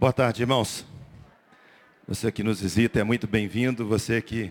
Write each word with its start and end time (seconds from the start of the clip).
Boa 0.00 0.14
tarde, 0.14 0.40
irmãos. 0.40 0.86
Você 2.08 2.32
que 2.32 2.42
nos 2.42 2.62
visita 2.62 2.98
é 2.98 3.04
muito 3.04 3.26
bem-vindo. 3.26 3.86
Você 3.86 4.22
que 4.22 4.50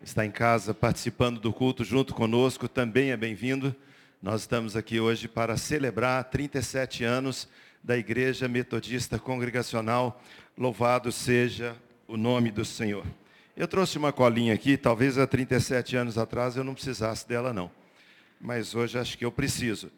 está 0.00 0.24
em 0.24 0.30
casa 0.30 0.72
participando 0.72 1.40
do 1.40 1.52
culto 1.52 1.82
junto 1.82 2.14
conosco 2.14 2.68
também 2.68 3.10
é 3.10 3.16
bem-vindo. 3.16 3.74
Nós 4.22 4.42
estamos 4.42 4.76
aqui 4.76 5.00
hoje 5.00 5.26
para 5.26 5.56
celebrar 5.56 6.22
37 6.22 7.02
anos 7.02 7.48
da 7.82 7.98
Igreja 7.98 8.46
Metodista 8.46 9.18
Congregacional. 9.18 10.22
Louvado 10.56 11.10
seja 11.10 11.74
o 12.06 12.16
nome 12.16 12.52
do 12.52 12.64
Senhor. 12.64 13.04
Eu 13.56 13.66
trouxe 13.66 13.98
uma 13.98 14.12
colinha 14.12 14.54
aqui, 14.54 14.76
talvez 14.76 15.18
há 15.18 15.26
37 15.26 15.96
anos 15.96 16.16
atrás 16.16 16.56
eu 16.56 16.62
não 16.62 16.74
precisasse 16.74 17.26
dela 17.26 17.52
não. 17.52 17.72
Mas 18.40 18.72
hoje 18.72 18.96
acho 18.96 19.18
que 19.18 19.24
eu 19.24 19.32
preciso. 19.32 19.90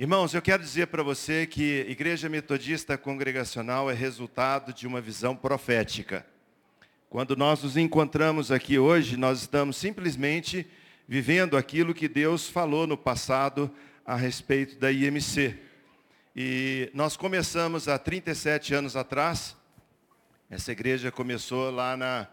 Irmãos, 0.00 0.32
eu 0.32 0.40
quero 0.40 0.62
dizer 0.62 0.86
para 0.86 1.02
você 1.02 1.44
que 1.44 1.84
Igreja 1.88 2.28
Metodista 2.28 2.96
Congregacional 2.96 3.90
é 3.90 3.94
resultado 3.94 4.72
de 4.72 4.86
uma 4.86 5.00
visão 5.00 5.34
profética. 5.34 6.24
Quando 7.10 7.34
nós 7.34 7.64
nos 7.64 7.76
encontramos 7.76 8.52
aqui 8.52 8.78
hoje, 8.78 9.16
nós 9.16 9.40
estamos 9.40 9.76
simplesmente 9.76 10.64
vivendo 11.08 11.56
aquilo 11.56 11.92
que 11.92 12.06
Deus 12.06 12.48
falou 12.48 12.86
no 12.86 12.96
passado 12.96 13.68
a 14.06 14.14
respeito 14.14 14.78
da 14.78 14.92
IMC. 14.92 15.58
E 16.36 16.92
nós 16.94 17.16
começamos 17.16 17.88
há 17.88 17.98
37 17.98 18.74
anos 18.74 18.94
atrás, 18.94 19.56
essa 20.48 20.70
igreja 20.70 21.10
começou 21.10 21.72
lá 21.72 21.96
na, 21.96 22.28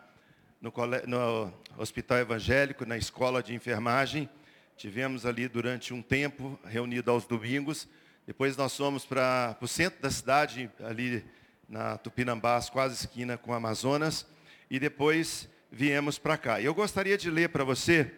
no, 0.61 0.71
no 1.07 1.53
Hospital 1.79 2.19
Evangélico, 2.19 2.85
na 2.85 2.95
escola 2.95 3.41
de 3.41 3.55
enfermagem, 3.55 4.29
Tivemos 4.77 5.25
ali 5.25 5.47
durante 5.47 5.93
um 5.93 6.01
tempo, 6.01 6.59
reunido 6.65 7.09
aos 7.09 7.25
domingos. 7.25 7.87
Depois 8.27 8.57
nós 8.57 8.75
fomos 8.75 9.05
para 9.05 9.57
o 9.61 9.67
centro 9.67 10.01
da 10.01 10.11
cidade, 10.11 10.69
ali 10.83 11.23
na 11.69 11.97
Tupinambás, 11.97 12.69
quase 12.69 12.95
esquina 12.95 13.37
com 13.37 13.53
Amazonas. 13.53 14.27
E 14.69 14.77
depois 14.77 15.47
viemos 15.71 16.19
para 16.19 16.37
cá. 16.37 16.61
Eu 16.61 16.73
gostaria 16.73 17.17
de 17.17 17.29
ler 17.29 17.49
para 17.49 17.63
você 17.63 18.11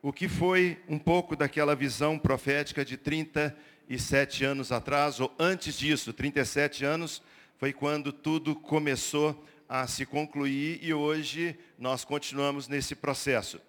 o 0.00 0.10
que 0.10 0.28
foi 0.28 0.80
um 0.88 0.98
pouco 0.98 1.36
daquela 1.36 1.76
visão 1.76 2.18
profética 2.18 2.84
de 2.86 2.96
37 2.96 4.46
anos 4.46 4.72
atrás, 4.72 5.20
ou 5.20 5.34
antes 5.38 5.78
disso, 5.78 6.12
37 6.12 6.86
anos, 6.86 7.22
foi 7.58 7.72
quando 7.72 8.12
tudo 8.12 8.54
começou 8.54 9.44
a 9.68 9.86
se 9.86 10.06
concluir 10.06 10.78
e 10.82 10.94
hoje 10.94 11.54
nós 11.78 12.02
continuamos 12.02 12.66
nesse 12.66 12.94
processo. 12.94 13.60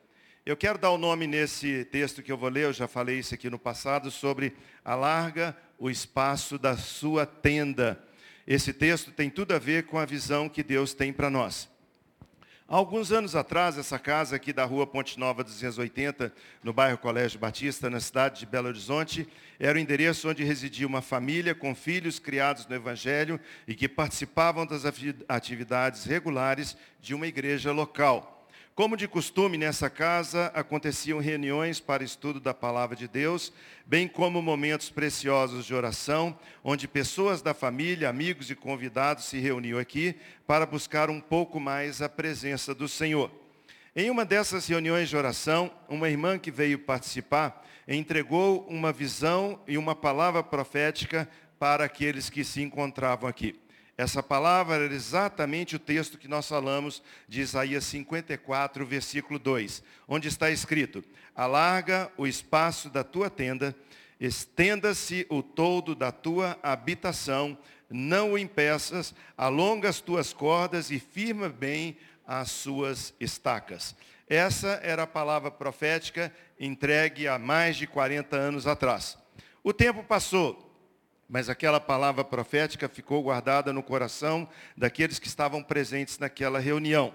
Eu 0.50 0.58
quero 0.58 0.80
dar 0.80 0.90
o 0.90 0.96
um 0.96 0.98
nome 0.98 1.28
nesse 1.28 1.86
texto 1.86 2.24
que 2.24 2.32
eu 2.32 2.36
vou 2.36 2.50
ler, 2.50 2.64
eu 2.64 2.74
já 2.74 2.88
falei 2.88 3.20
isso 3.20 3.36
aqui 3.36 3.52
no 3.52 3.60
passado, 3.60 4.10
sobre 4.10 4.56
alarga 4.84 5.56
o 5.78 5.92
espaço 5.92 6.58
da 6.58 6.76
sua 6.76 7.24
tenda. 7.24 8.04
Esse 8.48 8.74
texto 8.74 9.12
tem 9.12 9.30
tudo 9.30 9.54
a 9.54 9.60
ver 9.60 9.86
com 9.86 10.00
a 10.00 10.06
visão 10.06 10.50
que 10.50 10.64
Deus 10.64 10.92
tem 10.92 11.14
para 11.14 11.30
nós. 11.30 11.70
Alguns 12.68 13.12
anos 13.12 13.36
atrás, 13.36 13.78
essa 13.78 14.00
casa 14.00 14.38
aqui 14.38 14.52
da 14.52 14.66
rua 14.66 14.88
Ponte 14.88 15.20
Nova 15.20 15.44
280, 15.44 16.34
no 16.64 16.74
bairro 16.74 16.98
Colégio 16.98 17.40
Batista, 17.40 17.88
na 17.88 18.00
cidade 18.00 18.40
de 18.40 18.48
Belo 18.48 18.70
Horizonte, 18.70 19.28
era 19.60 19.78
o 19.78 19.80
endereço 19.80 20.28
onde 20.28 20.44
residia 20.44 20.88
uma 20.88 21.04
família 21.04 21.54
com 21.54 21.76
filhos 21.76 22.18
criados 22.18 22.66
no 22.66 22.74
Evangelho 22.74 23.40
e 23.68 23.76
que 23.76 23.88
participavam 23.88 24.66
das 24.66 24.82
atividades 25.28 26.06
regulares 26.06 26.76
de 27.00 27.14
uma 27.14 27.28
igreja 27.28 27.72
local. 27.72 28.39
Como 28.80 28.96
de 28.96 29.10
costume, 29.10 29.58
nessa 29.58 29.90
casa 29.90 30.54
aconteciam 30.56 31.20
reuniões 31.20 31.82
para 31.82 32.02
estudo 32.02 32.40
da 32.40 32.54
palavra 32.54 32.96
de 32.96 33.10
Deus, 33.10 33.52
bem 33.86 34.08
como 34.08 34.42
momentos 34.42 34.90
preciosos 34.90 35.66
de 35.66 35.76
oração, 35.76 36.40
onde 36.64 36.88
pessoas 36.88 37.42
da 37.42 37.54
família, 37.54 38.08
amigos 38.08 38.50
e 38.50 38.56
convidados 38.56 39.26
se 39.26 39.38
reuniam 39.38 39.78
aqui 39.78 40.16
para 40.48 40.66
buscar 40.66 41.10
um 41.10 41.20
pouco 41.20 41.60
mais 41.60 42.02
a 42.02 42.08
presença 42.08 42.74
do 42.74 42.88
Senhor. 42.88 43.30
Em 43.94 44.10
uma 44.10 44.24
dessas 44.24 44.66
reuniões 44.66 45.10
de 45.10 45.18
oração, 45.18 45.70
uma 45.90 46.10
irmã 46.10 46.40
que 46.40 46.50
veio 46.50 46.80
participar 46.80 47.62
entregou 47.86 48.66
uma 48.70 48.94
visão 48.94 49.60
e 49.68 49.78
uma 49.78 49.94
palavra 49.94 50.42
profética 50.42 51.28
para 51.60 51.84
aqueles 51.84 52.30
que 52.30 52.46
se 52.46 52.62
encontravam 52.62 53.28
aqui. 53.28 53.60
Essa 54.00 54.24
palavra 54.24 54.76
era 54.86 54.94
exatamente 54.94 55.76
o 55.76 55.80
texto 55.80 56.18
que 56.18 56.30
nós 56.30 56.48
falamos 56.48 57.04
de 57.28 57.42
Isaías 57.42 57.84
54, 57.84 58.86
versículo 58.86 59.38
2, 59.38 59.84
onde 60.08 60.30
está 60.30 60.50
escrito: 60.50 61.04
Alarga 61.36 62.10
o 62.16 62.26
espaço 62.26 62.90
da 62.90 63.04
tua 63.04 63.30
tenda, 63.30 63.76
estenda-se 64.18 65.28
o 65.30 65.44
todo 65.44 65.94
da 65.96 66.14
tua 66.14 66.58
habitação, 66.64 67.58
não 67.90 68.32
o 68.32 68.38
impeças, 68.38 69.14
alonga 69.36 69.90
as 69.90 70.00
tuas 70.00 70.32
cordas 70.32 70.92
e 70.92 70.98
firma 70.98 71.50
bem 71.50 71.98
as 72.26 72.52
suas 72.52 73.14
estacas. 73.20 73.98
Essa 74.30 74.80
era 74.82 75.04
a 75.04 75.08
palavra 75.08 75.52
profética 75.52 76.34
entregue 76.58 77.28
há 77.28 77.38
mais 77.38 77.76
de 77.76 77.86
40 77.86 78.34
anos 78.38 78.66
atrás. 78.66 79.18
O 79.62 79.74
tempo 79.74 80.06
passou, 80.06 80.69
mas 81.30 81.48
aquela 81.48 81.80
palavra 81.80 82.24
profética 82.24 82.90
ficou 82.90 83.22
guardada 83.22 83.72
no 83.72 83.84
coração 83.84 84.50
daqueles 84.76 85.20
que 85.20 85.28
estavam 85.28 85.62
presentes 85.62 86.18
naquela 86.18 86.60
reunião. 86.60 87.14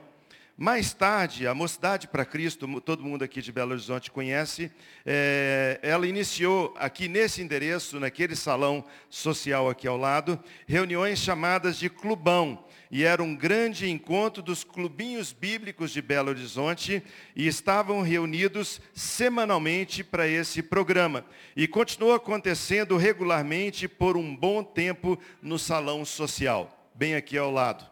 Mais 0.56 0.94
tarde, 0.94 1.49
a 1.49 1.55
Mocidade 1.55 2.06
para 2.06 2.25
Cristo, 2.25 2.81
todo 2.81 3.02
mundo 3.02 3.25
aqui 3.25 3.43
de 3.43 3.50
Belo 3.50 3.72
Horizonte 3.72 4.12
conhece, 4.12 4.70
é, 5.05 5.81
ela 5.82 6.06
iniciou 6.06 6.72
aqui 6.78 7.08
nesse 7.08 7.43
endereço, 7.43 7.99
naquele 7.99 8.37
salão 8.37 8.84
social 9.11 9.69
aqui 9.69 9.88
ao 9.88 9.96
lado, 9.96 10.38
reuniões 10.64 11.19
chamadas 11.19 11.76
de 11.76 11.90
clubão. 11.90 12.64
E 12.91 13.05
era 13.05 13.23
um 13.23 13.35
grande 13.35 13.91
encontro 13.91 14.43
dos 14.43 14.62
clubinhos 14.62 15.33
bíblicos 15.33 15.91
de 15.91 16.00
Belo 16.00 16.31
Horizonte 16.31 17.03
e 17.35 17.47
estavam 17.47 18.03
reunidos 18.03 18.81
semanalmente 18.93 20.05
para 20.05 20.29
esse 20.29 20.62
programa. 20.62 21.25
E 21.57 21.67
continuou 21.67 22.14
acontecendo 22.14 22.97
regularmente 22.97 23.88
por 23.88 24.17
um 24.17 24.35
bom 24.35 24.62
tempo 24.62 25.19
no 25.43 25.59
salão 25.59 26.05
social, 26.05 26.91
bem 26.95 27.14
aqui 27.14 27.37
ao 27.37 27.50
lado. 27.50 27.85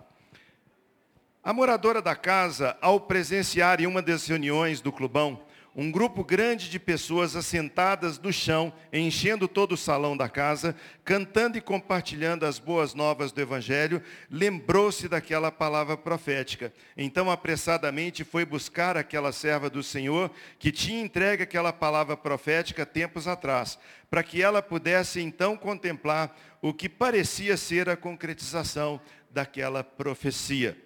A 1.45 1.53
moradora 1.53 2.01
da 2.01 2.15
casa, 2.15 2.77
ao 2.81 3.01
presenciar 3.01 3.81
em 3.81 3.87
uma 3.87 4.01
das 4.01 4.27
reuniões 4.29 4.81
do 4.81 4.93
clubão, 4.93 5.43
um 5.75 5.91
grupo 5.91 6.23
grande 6.23 6.69
de 6.69 6.79
pessoas 6.79 7.35
assentadas 7.35 8.19
no 8.19 8.31
chão, 8.31 8.73
enchendo 8.93 9.49
todo 9.49 9.73
o 9.73 9.77
salão 9.77 10.15
da 10.17 10.29
casa, 10.29 10.77
cantando 11.03 11.57
e 11.57 11.63
compartilhando 11.63 12.45
as 12.45 12.59
boas 12.59 12.93
novas 12.93 13.33
do 13.33 13.41
Evangelho, 13.41 14.03
lembrou-se 14.31 15.09
daquela 15.09 15.51
palavra 15.51 15.97
profética. 15.97 16.73
Então, 16.95 17.31
apressadamente, 17.31 18.23
foi 18.23 18.45
buscar 18.45 18.99
aquela 18.99 19.33
serva 19.33 19.71
do 19.71 19.83
Senhor 19.83 20.31
que 20.59 20.71
tinha 20.71 21.01
entregue 21.01 21.45
aquela 21.45 21.73
palavra 21.73 22.19
profética 22.19 22.85
tempos 22.85 23.27
atrás, 23.27 23.79
para 24.11 24.23
que 24.23 24.43
ela 24.43 24.61
pudesse 24.61 25.21
então 25.23 25.57
contemplar 25.57 26.37
o 26.61 26.75
que 26.75 26.89
parecia 26.89 27.57
ser 27.57 27.89
a 27.89 27.97
concretização 27.97 29.01
daquela 29.31 29.83
profecia. 29.83 30.77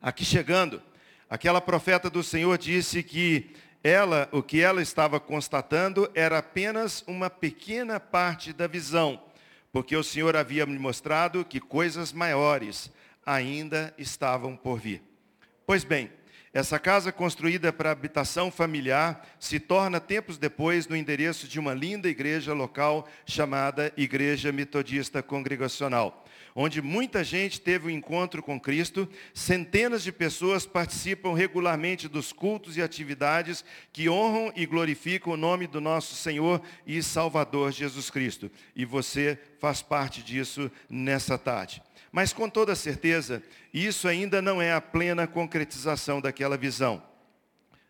Aqui 0.00 0.24
chegando, 0.24 0.82
aquela 1.28 1.60
profeta 1.60 2.08
do 2.08 2.22
Senhor 2.22 2.56
disse 2.56 3.02
que 3.02 3.54
ela, 3.82 4.28
o 4.30 4.42
que 4.42 4.60
ela 4.60 4.80
estava 4.80 5.18
constatando 5.18 6.10
era 6.14 6.38
apenas 6.38 7.02
uma 7.06 7.28
pequena 7.28 7.98
parte 7.98 8.52
da 8.52 8.66
visão, 8.66 9.20
porque 9.72 9.96
o 9.96 10.04
Senhor 10.04 10.36
havia 10.36 10.64
me 10.64 10.78
mostrado 10.78 11.44
que 11.44 11.58
coisas 11.58 12.12
maiores 12.12 12.92
ainda 13.26 13.92
estavam 13.98 14.56
por 14.56 14.78
vir. 14.78 15.02
Pois 15.66 15.82
bem, 15.82 16.10
essa 16.52 16.78
casa 16.78 17.10
construída 17.10 17.72
para 17.72 17.90
habitação 17.90 18.50
familiar 18.50 19.26
se 19.40 19.58
torna 19.58 19.98
tempos 19.98 20.36
depois 20.38 20.86
no 20.86 20.94
endereço 20.94 21.48
de 21.48 21.58
uma 21.58 21.72
linda 21.72 22.08
igreja 22.08 22.52
local 22.52 23.08
chamada 23.24 23.92
Igreja 23.96 24.52
Metodista 24.52 25.22
Congregacional 25.22 26.21
onde 26.54 26.82
muita 26.82 27.24
gente 27.24 27.60
teve 27.60 27.86
um 27.86 27.90
encontro 27.90 28.42
com 28.42 28.60
Cristo, 28.60 29.08
centenas 29.32 30.02
de 30.02 30.12
pessoas 30.12 30.66
participam 30.66 31.34
regularmente 31.34 32.08
dos 32.08 32.32
cultos 32.32 32.76
e 32.76 32.82
atividades 32.82 33.64
que 33.92 34.08
honram 34.08 34.52
e 34.54 34.66
glorificam 34.66 35.32
o 35.32 35.36
nome 35.36 35.66
do 35.66 35.80
nosso 35.80 36.14
Senhor 36.14 36.60
e 36.86 37.02
Salvador 37.02 37.72
Jesus 37.72 38.10
Cristo. 38.10 38.50
E 38.76 38.84
você 38.84 39.38
faz 39.58 39.82
parte 39.82 40.22
disso 40.22 40.70
nessa 40.88 41.38
tarde. 41.38 41.82
Mas 42.10 42.32
com 42.32 42.48
toda 42.48 42.74
certeza, 42.74 43.42
isso 43.72 44.06
ainda 44.06 44.42
não 44.42 44.60
é 44.60 44.72
a 44.72 44.80
plena 44.80 45.26
concretização 45.26 46.20
daquela 46.20 46.58
visão. 46.58 47.02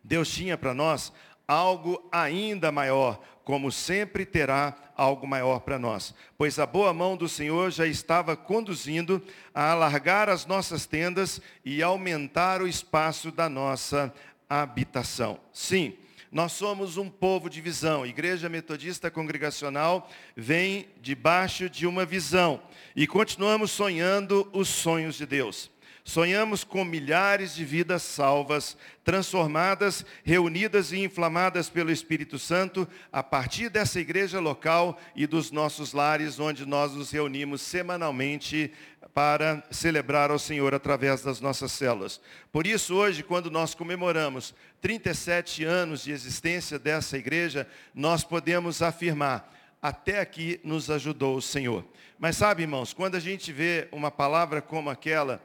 Deus 0.01 0.29
tinha 0.29 0.57
para 0.57 0.73
nós 0.73 1.11
algo 1.47 2.07
ainda 2.11 2.71
maior, 2.71 3.21
como 3.43 3.71
sempre 3.71 4.25
terá 4.25 4.75
algo 4.95 5.27
maior 5.27 5.59
para 5.59 5.77
nós. 5.77 6.13
Pois 6.37 6.59
a 6.59 6.65
boa 6.65 6.93
mão 6.93 7.17
do 7.17 7.27
Senhor 7.27 7.71
já 7.71 7.85
estava 7.85 8.35
conduzindo 8.37 9.21
a 9.53 9.71
alargar 9.71 10.29
as 10.29 10.45
nossas 10.45 10.85
tendas 10.85 11.41
e 11.65 11.83
aumentar 11.83 12.61
o 12.61 12.67
espaço 12.67 13.31
da 13.31 13.49
nossa 13.49 14.13
habitação. 14.49 15.39
Sim, 15.51 15.93
Nós 16.33 16.53
somos 16.53 16.97
um 16.97 17.11
povo 17.11 17.47
de 17.47 17.61
visão. 17.61 18.03
Igreja 18.03 18.49
Metodista 18.49 19.11
Congregacional 19.11 20.09
vem 20.35 20.87
debaixo 20.99 21.69
de 21.69 21.85
uma 21.85 22.07
visão. 22.07 22.59
E 22.95 23.05
continuamos 23.05 23.69
sonhando 23.69 24.49
os 24.51 24.67
sonhos 24.67 25.15
de 25.15 25.27
Deus. 25.27 25.69
Sonhamos 26.05 26.65
com 26.65 26.83
milhares 26.83 27.55
de 27.55 27.63
vidas 27.63 28.03
salvas, 28.03 28.75
transformadas, 29.05 30.05
reunidas 30.23 30.91
e 30.91 30.99
inflamadas 30.99 31.69
pelo 31.69 31.91
Espírito 31.91 32.37
Santo 32.37 32.85
a 33.09 33.23
partir 33.23 33.69
dessa 33.69 34.01
igreja 34.01 34.41
local 34.41 34.99
e 35.15 35.25
dos 35.25 35.49
nossos 35.49 35.93
lares, 35.93 36.41
onde 36.41 36.65
nós 36.65 36.91
nos 36.93 37.09
reunimos 37.09 37.61
semanalmente 37.61 38.69
para 39.13 39.63
celebrar 39.71 40.29
ao 40.29 40.37
Senhor 40.37 40.73
através 40.73 41.21
das 41.21 41.39
nossas 41.39 41.71
células. 41.71 42.19
Por 42.51 42.67
isso, 42.67 42.95
hoje, 42.95 43.23
quando 43.23 43.49
nós 43.49 43.73
comemoramos 43.73 44.53
37 44.81 45.63
anos 45.63 46.03
de 46.03 46.11
existência 46.11 46.77
dessa 46.77 47.17
igreja, 47.17 47.65
nós 47.95 48.25
podemos 48.25 48.81
afirmar, 48.81 49.53
até 49.81 50.19
aqui 50.19 50.59
nos 50.65 50.89
ajudou 50.89 51.37
o 51.37 51.41
Senhor. 51.41 51.85
Mas 52.19 52.35
sabe, 52.35 52.63
irmãos, 52.63 52.91
quando 52.91 53.15
a 53.15 53.19
gente 53.21 53.53
vê 53.53 53.87
uma 53.91 54.11
palavra 54.11 54.61
como 54.61 54.89
aquela, 54.89 55.41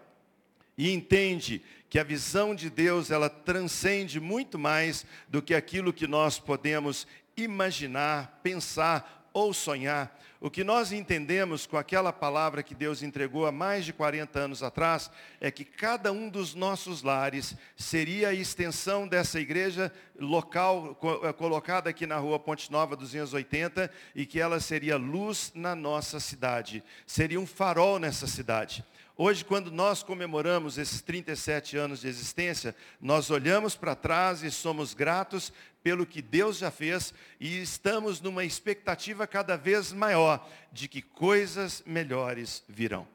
e 0.79 0.93
entende 0.93 1.61
que 1.91 1.99
a 1.99 2.05
visão 2.05 2.55
de 2.55 2.71
Deus, 2.71 3.11
ela 3.11 3.29
transcende 3.29 4.21
muito 4.21 4.59
mais 4.59 5.05
do 5.29 5.43
que 5.43 5.55
aquilo 5.55 5.93
que 5.93 6.07
nós 6.07 6.39
podemos 6.39 7.07
imaginar, 7.37 8.41
pensar 8.43 9.29
ou 9.33 9.53
sonhar. 9.53 10.17
O 10.41 10.49
que 10.49 10.63
nós 10.63 10.93
entendemos 10.93 11.67
com 11.67 11.77
aquela 11.77 12.13
palavra 12.13 12.63
que 12.63 12.75
Deus 12.75 13.03
entregou 13.03 13.45
há 13.45 13.51
mais 13.51 13.85
de 13.85 13.93
40 13.93 14.39
anos 14.39 14.63
atrás, 14.63 15.11
é 15.41 15.51
que 15.51 15.65
cada 15.65 16.13
um 16.13 16.29
dos 16.29 16.55
nossos 16.55 17.03
lares 17.03 17.57
seria 17.77 18.29
a 18.29 18.35
extensão 18.35 19.09
dessa 19.09 19.41
igreja 19.41 19.93
local, 20.17 20.97
eh, 21.25 21.33
colocada 21.33 21.91
aqui 21.91 22.07
na 22.07 22.19
rua 22.19 22.39
Ponte 22.39 22.71
Nova 22.71 22.95
280, 22.95 23.91
e 24.15 24.25
que 24.25 24.39
ela 24.39 24.61
seria 24.61 24.97
luz 24.97 25.51
na 25.57 25.75
nossa 25.75 26.21
cidade, 26.21 26.85
seria 27.05 27.41
um 27.41 27.47
farol 27.47 27.99
nessa 27.99 28.29
cidade. 28.29 28.85
Hoje, 29.21 29.45
quando 29.45 29.73
nós 29.73 30.05
comemoramos 30.05 30.79
esses 30.79 31.03
37 31.03 31.77
anos 31.77 32.03
de 32.03 32.07
existência, 32.07 32.73
nós 33.01 33.33
olhamos 33.33 33.75
para 33.75 33.97
trás 33.97 34.45
e 34.45 34.51
somos 34.53 34.95
gratos 34.95 35.53
pelo 35.83 36.07
que 36.07 36.23
Deus 36.23 36.59
já 36.59 36.71
fez 36.71 37.13
e 37.41 37.61
estamos 37.61 38.21
numa 38.21 38.45
expectativa 38.45 39.27
cada 39.27 39.57
vez 39.57 39.93
maior 39.93 40.49
de 40.71 40.87
que 40.87 41.03
coisas 41.03 41.83
melhores 41.85 42.63
virão. 42.69 43.09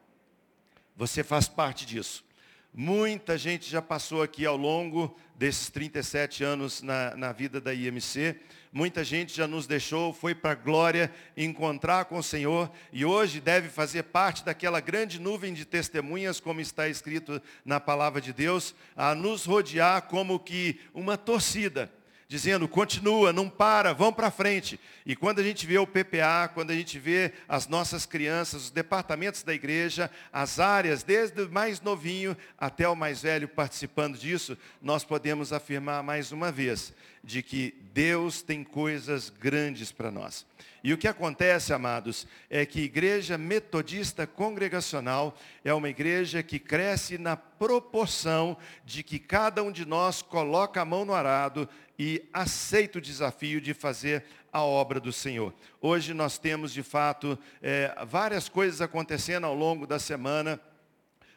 Você 0.97 1.23
faz 1.23 1.47
parte 1.47 1.85
disso. 1.85 2.25
Muita 2.73 3.37
gente 3.37 3.69
já 3.69 3.81
passou 3.81 4.21
aqui 4.21 4.45
ao 4.45 4.57
longo 4.57 5.17
desses 5.37 5.69
37 5.69 6.43
anos 6.43 6.81
na, 6.81 7.15
na 7.15 7.31
vida 7.31 7.61
da 7.61 7.73
IMC 7.73 8.41
muita 8.73 9.03
gente 9.03 9.37
já 9.37 9.45
nos 9.47 9.67
deixou, 9.67 10.11
foi 10.11 10.33
para 10.33 10.51
a 10.51 10.55
glória 10.55 11.13
encontrar 11.37 12.05
com 12.05 12.17
o 12.17 12.23
Senhor 12.23 12.71
e 12.91 13.05
hoje 13.05 13.39
deve 13.39 13.69
fazer 13.69 14.03
parte 14.03 14.43
daquela 14.43 14.79
grande 14.79 15.21
nuvem 15.21 15.53
de 15.53 15.63
testemunhas, 15.63 16.39
como 16.39 16.59
está 16.59 16.89
escrito 16.89 17.39
na 17.63 17.79
palavra 17.79 18.19
de 18.19 18.33
Deus, 18.33 18.73
a 18.95 19.13
nos 19.13 19.45
rodear 19.45 20.01
como 20.03 20.39
que 20.39 20.79
uma 20.93 21.15
torcida 21.15 21.89
dizendo, 22.33 22.67
continua, 22.67 23.31
não 23.31 23.47
para, 23.47 23.93
vão 23.93 24.11
para 24.11 24.31
frente. 24.31 24.79
E 25.05 25.15
quando 25.15 25.37
a 25.37 25.43
gente 25.43 25.67
vê 25.67 25.77
o 25.77 25.85
PPA, 25.85 26.49
quando 26.51 26.71
a 26.71 26.73
gente 26.73 26.97
vê 26.97 27.31
as 27.47 27.67
nossas 27.67 28.07
crianças, 28.07 28.63
os 28.63 28.71
departamentos 28.71 29.43
da 29.43 29.53
igreja, 29.53 30.09
as 30.31 30.59
áreas, 30.59 31.03
desde 31.03 31.39
o 31.43 31.51
mais 31.51 31.79
novinho 31.79 32.35
até 32.57 32.89
o 32.89 32.95
mais 32.95 33.21
velho 33.21 33.47
participando 33.47 34.17
disso, 34.17 34.57
nós 34.81 35.03
podemos 35.03 35.53
afirmar 35.53 36.01
mais 36.01 36.31
uma 36.31 36.51
vez 36.51 36.91
de 37.23 37.41
que 37.41 37.73
Deus 37.93 38.41
tem 38.41 38.63
coisas 38.63 39.29
grandes 39.29 39.91
para 39.91 40.11
nós. 40.11 40.45
E 40.83 40.91
o 40.91 40.97
que 40.97 41.07
acontece, 41.07 41.71
amados, 41.71 42.27
é 42.49 42.65
que 42.65 42.81
igreja 42.81 43.37
metodista 43.37 44.27
congregacional 44.27 45.37
é 45.63 45.73
uma 45.73 45.87
igreja 45.87 46.43
que 46.43 46.59
cresce 46.59 47.17
na 47.17 47.37
proporção 47.37 48.57
de 48.83 49.01
que 49.01 49.17
cada 49.17 49.63
um 49.63 49.71
de 49.71 49.85
nós 49.85 50.21
coloca 50.21 50.81
a 50.81 50.85
mão 50.85 51.05
no 51.05 51.13
arado 51.13 51.69
e 51.97 52.27
aceita 52.33 52.97
o 52.97 53.01
desafio 53.01 53.61
de 53.61 53.73
fazer 53.73 54.25
a 54.51 54.61
obra 54.61 54.99
do 54.99 55.13
Senhor. 55.13 55.53
Hoje 55.79 56.13
nós 56.13 56.37
temos, 56.37 56.73
de 56.73 56.83
fato, 56.83 57.39
é, 57.61 57.95
várias 58.05 58.49
coisas 58.49 58.81
acontecendo 58.81 59.45
ao 59.45 59.55
longo 59.55 59.87
da 59.87 59.99
semana 59.99 60.59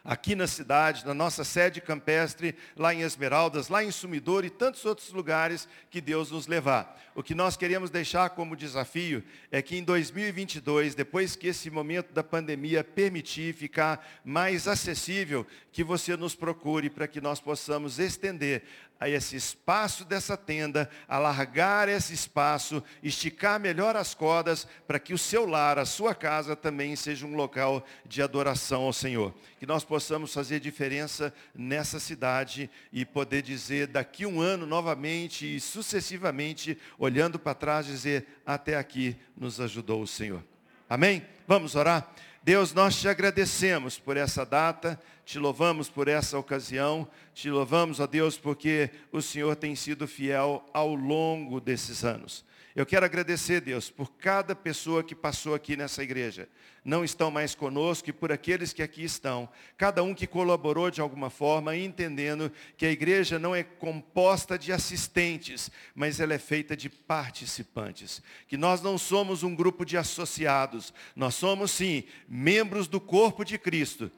aqui 0.07 0.35
na 0.35 0.47
cidade, 0.47 1.05
na 1.05 1.13
nossa 1.13 1.43
sede 1.43 1.81
campestre, 1.81 2.55
lá 2.77 2.93
em 2.93 3.01
Esmeraldas, 3.01 3.67
lá 3.67 3.83
em 3.83 3.91
Sumidor 3.91 4.45
e 4.45 4.49
tantos 4.49 4.85
outros 4.85 5.11
lugares 5.11 5.67
que 5.91 5.99
Deus 5.99 6.31
nos 6.31 6.47
levar. 6.47 6.97
O 7.13 7.21
que 7.21 7.35
nós 7.35 7.57
queremos 7.57 7.89
deixar 7.89 8.29
como 8.29 8.55
desafio 8.55 9.21
é 9.51 9.61
que 9.61 9.75
em 9.75 9.83
2022, 9.83 10.95
depois 10.95 11.35
que 11.35 11.47
esse 11.47 11.69
momento 11.69 12.13
da 12.13 12.23
pandemia 12.23 12.85
permitir 12.85 13.53
ficar 13.53 14.21
mais 14.23 14.65
acessível, 14.65 15.45
que 15.73 15.83
você 15.83 16.15
nos 16.15 16.35
procure 16.35 16.89
para 16.89 17.07
que 17.07 17.19
nós 17.19 17.41
possamos 17.41 17.99
estender 17.99 18.63
a 18.99 19.09
esse 19.09 19.35
espaço 19.35 20.03
dessa 20.03 20.35
tenda, 20.35 20.89
alargar 21.07 21.87
esse 21.87 22.13
espaço, 22.13 22.83
esticar 23.03 23.59
melhor 23.59 23.95
as 23.95 24.13
cordas, 24.13 24.67
para 24.87 24.99
que 24.99 25.13
o 25.13 25.17
seu 25.17 25.45
lar, 25.45 25.77
a 25.77 25.85
sua 25.85 26.15
casa 26.15 26.55
também 26.55 26.95
seja 26.95 27.25
um 27.25 27.35
local 27.35 27.85
de 28.05 28.21
adoração 28.21 28.83
ao 28.83 28.93
Senhor. 28.93 29.33
Que 29.59 29.65
nós 29.65 29.83
possamos 29.83 30.33
fazer 30.33 30.59
diferença 30.59 31.33
nessa 31.53 31.99
cidade 31.99 32.69
e 32.91 33.05
poder 33.05 33.41
dizer 33.41 33.87
daqui 33.87 34.25
um 34.25 34.41
ano 34.41 34.65
novamente 34.65 35.55
e 35.55 35.59
sucessivamente, 35.59 36.77
olhando 36.97 37.37
para 37.37 37.53
trás, 37.53 37.85
dizer, 37.85 38.25
até 38.45 38.77
aqui 38.77 39.15
nos 39.35 39.59
ajudou 39.59 40.01
o 40.01 40.07
Senhor. 40.07 40.43
Amém? 40.89 41.25
Vamos 41.47 41.75
orar? 41.75 42.13
Deus, 42.47 42.73
nós 42.73 42.95
te 42.95 43.09
agradecemos 43.09 43.99
por 43.99 44.15
essa 44.15 44.45
data, 44.45 44.97
te 45.25 45.37
louvamos 45.37 45.89
por 45.89 46.07
essa 46.07 46.39
ocasião, 46.39 47.05
te 47.33 47.49
louvamos, 47.49 47.99
ó 47.99 48.07
Deus, 48.07 48.37
porque 48.37 48.89
o 49.11 49.21
Senhor 49.21 49.53
tem 49.57 49.75
sido 49.75 50.07
fiel 50.07 50.63
ao 50.71 50.95
longo 50.95 51.59
desses 51.59 52.05
anos. 52.05 52.45
Eu 52.77 52.85
quero 52.85 53.07
agradecer, 53.07 53.59
Deus, 53.59 53.89
por 53.89 54.11
cada 54.19 54.55
pessoa 54.55 55.03
que 55.03 55.15
passou 55.15 55.55
aqui 55.55 55.75
nessa 55.75 56.03
igreja. 56.03 56.47
Não 56.85 57.03
estão 57.03 57.31
mais 57.31 57.55
conosco 57.55 58.11
e 58.11 58.13
por 58.13 58.31
aqueles 58.31 58.71
que 58.71 58.83
aqui 58.83 59.03
estão. 59.03 59.49
Cada 59.75 60.03
um 60.03 60.13
que 60.13 60.27
colaborou 60.27 60.91
de 60.91 61.01
alguma 61.01 61.31
forma, 61.31 61.75
entendendo 61.75 62.51
que 62.77 62.85
a 62.85 62.91
igreja 62.91 63.39
não 63.39 63.55
é 63.55 63.63
composta 63.63 64.59
de 64.59 64.71
assistentes, 64.71 65.71
mas 65.95 66.19
ela 66.19 66.35
é 66.35 66.37
feita 66.37 66.77
de 66.77 66.87
participantes. 66.87 68.21
Que 68.47 68.57
nós 68.57 68.79
não 68.79 68.95
somos 68.95 69.41
um 69.41 69.55
grupo 69.55 69.83
de 69.83 69.97
associados. 69.97 70.93
Nós 71.15 71.33
somos, 71.33 71.71
sim, 71.71 72.03
membros 72.29 72.87
do 72.87 73.01
corpo 73.01 73.43
de 73.43 73.57
Cristo 73.57 74.11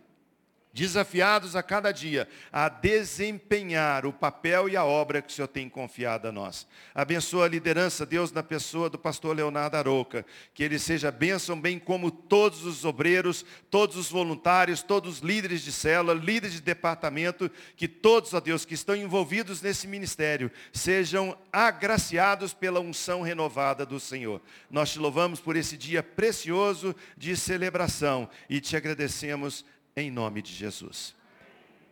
desafiados 0.72 1.56
a 1.56 1.64
cada 1.64 1.92
dia 1.92 2.28
a 2.52 2.70
desempenhar 2.70 4.06
o 4.06 4.14
papel 4.14 4.70
e 4.70 4.78
a 4.78 4.86
obra 4.86 5.22
que 5.22 5.32
o 5.32 5.36
Senhor 5.36 5.48
tem 5.48 5.68
confiado 5.68 6.28
a 6.28 6.32
nós. 6.32 6.68
Abençoa 6.94 7.46
a 7.46 7.50
liderança, 7.50 8.06
Deus, 8.06 8.32
na 8.32 8.44
pessoa 8.44 8.90
do 8.90 8.98
pastor 8.98 9.36
Leonardo 9.36 9.78
Aroca, 9.78 10.26
que 10.54 10.64
ele 10.64 10.78
seja 10.78 11.12
bênção, 11.12 11.60
bem 11.60 11.80
como 11.80 12.12
todos 12.12 12.66
os 12.66 12.86
obreiros, 12.86 13.44
todos 13.70 13.96
os 13.96 14.10
voluntários, 14.10 14.84
todos 14.84 15.16
os 15.16 15.20
líderes 15.20 15.62
de 15.62 15.72
célula, 15.72 16.14
líderes 16.14 16.56
de 16.56 16.62
departamento, 16.62 17.50
que 17.76 17.88
todos, 17.88 18.34
ó 18.34 18.40
Deus, 18.40 18.64
que 18.64 18.76
estão 18.76 18.96
envolvidos 18.96 19.62
nesse 19.62 19.88
ministério, 19.88 20.52
sejam 20.72 21.38
agraciados 21.52 22.54
pela 22.54 22.80
unção 22.80 23.22
renovada 23.22 23.86
do 23.86 24.00
Senhor. 24.00 24.42
Nós 24.70 24.92
te 24.92 25.00
louvamos 25.00 25.40
por 25.40 25.56
esse 25.56 25.76
dia 25.76 26.04
precioso 26.04 26.96
de 27.18 27.36
celebração 27.36 28.30
e 28.50 28.62
te 28.62 28.78
agradecemos 28.78 29.66
em 30.02 30.12
nome 30.12 30.42
de 30.42 30.54
Jesus. 30.54 31.16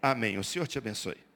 Amém. 0.01 0.37
O 0.37 0.43
Senhor 0.43 0.67
te 0.67 0.77
abençoe. 0.77 1.26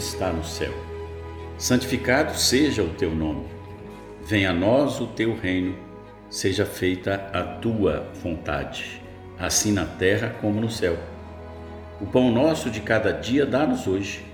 Está 0.00 0.32
no 0.32 0.42
céu, 0.42 0.72
santificado 1.58 2.34
seja 2.34 2.82
o 2.82 2.88
teu 2.88 3.14
nome. 3.14 3.44
Venha 4.24 4.50
a 4.50 4.54
nós 4.54 5.00
o 5.00 5.06
teu 5.06 5.36
reino, 5.36 5.76
seja 6.30 6.64
feita 6.64 7.28
a 7.32 7.42
tua 7.42 8.08
vontade, 8.22 9.02
assim 9.38 9.72
na 9.72 9.84
terra 9.84 10.34
como 10.40 10.60
no 10.60 10.70
céu. 10.70 10.98
O 12.00 12.06
pão 12.06 12.32
nosso 12.32 12.70
de 12.70 12.80
cada 12.80 13.12
dia 13.12 13.44
dá-nos 13.44 13.86
hoje. 13.86 14.24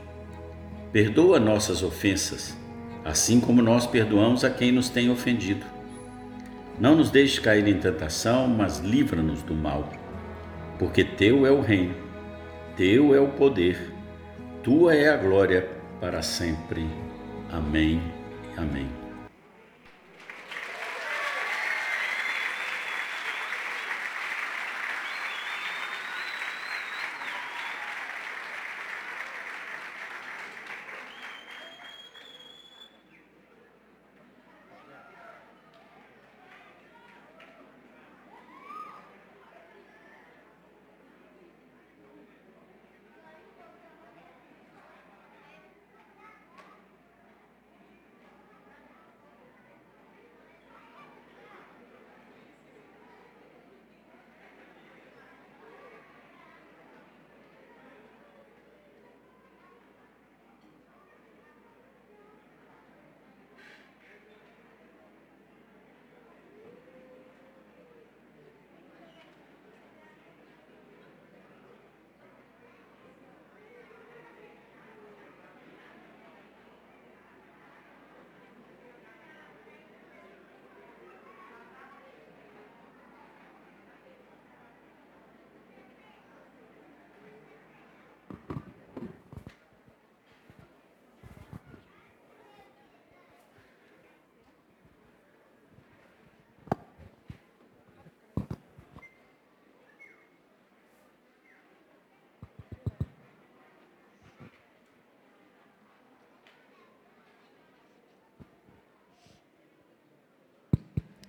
Perdoa 0.92 1.40
nossas 1.40 1.82
ofensas, 1.82 2.56
assim 3.04 3.40
como 3.40 3.60
nós 3.60 3.86
perdoamos 3.86 4.44
a 4.44 4.50
quem 4.50 4.70
nos 4.70 4.88
tem 4.88 5.10
ofendido. 5.10 5.66
Não 6.78 6.94
nos 6.94 7.10
deixes 7.10 7.40
cair 7.40 7.66
em 7.66 7.78
tentação, 7.78 8.46
mas 8.46 8.78
livra-nos 8.78 9.42
do 9.42 9.54
mal, 9.54 9.90
porque 10.78 11.02
teu 11.02 11.44
é 11.44 11.50
o 11.50 11.60
reino, 11.60 11.94
teu 12.76 13.14
é 13.14 13.20
o 13.20 13.28
poder 13.28 13.95
tua 14.66 14.96
é 14.96 15.08
a 15.08 15.16
glória 15.16 15.64
para 16.00 16.22
sempre. 16.22 16.90
Amém. 17.52 18.02
Amém. 18.56 19.05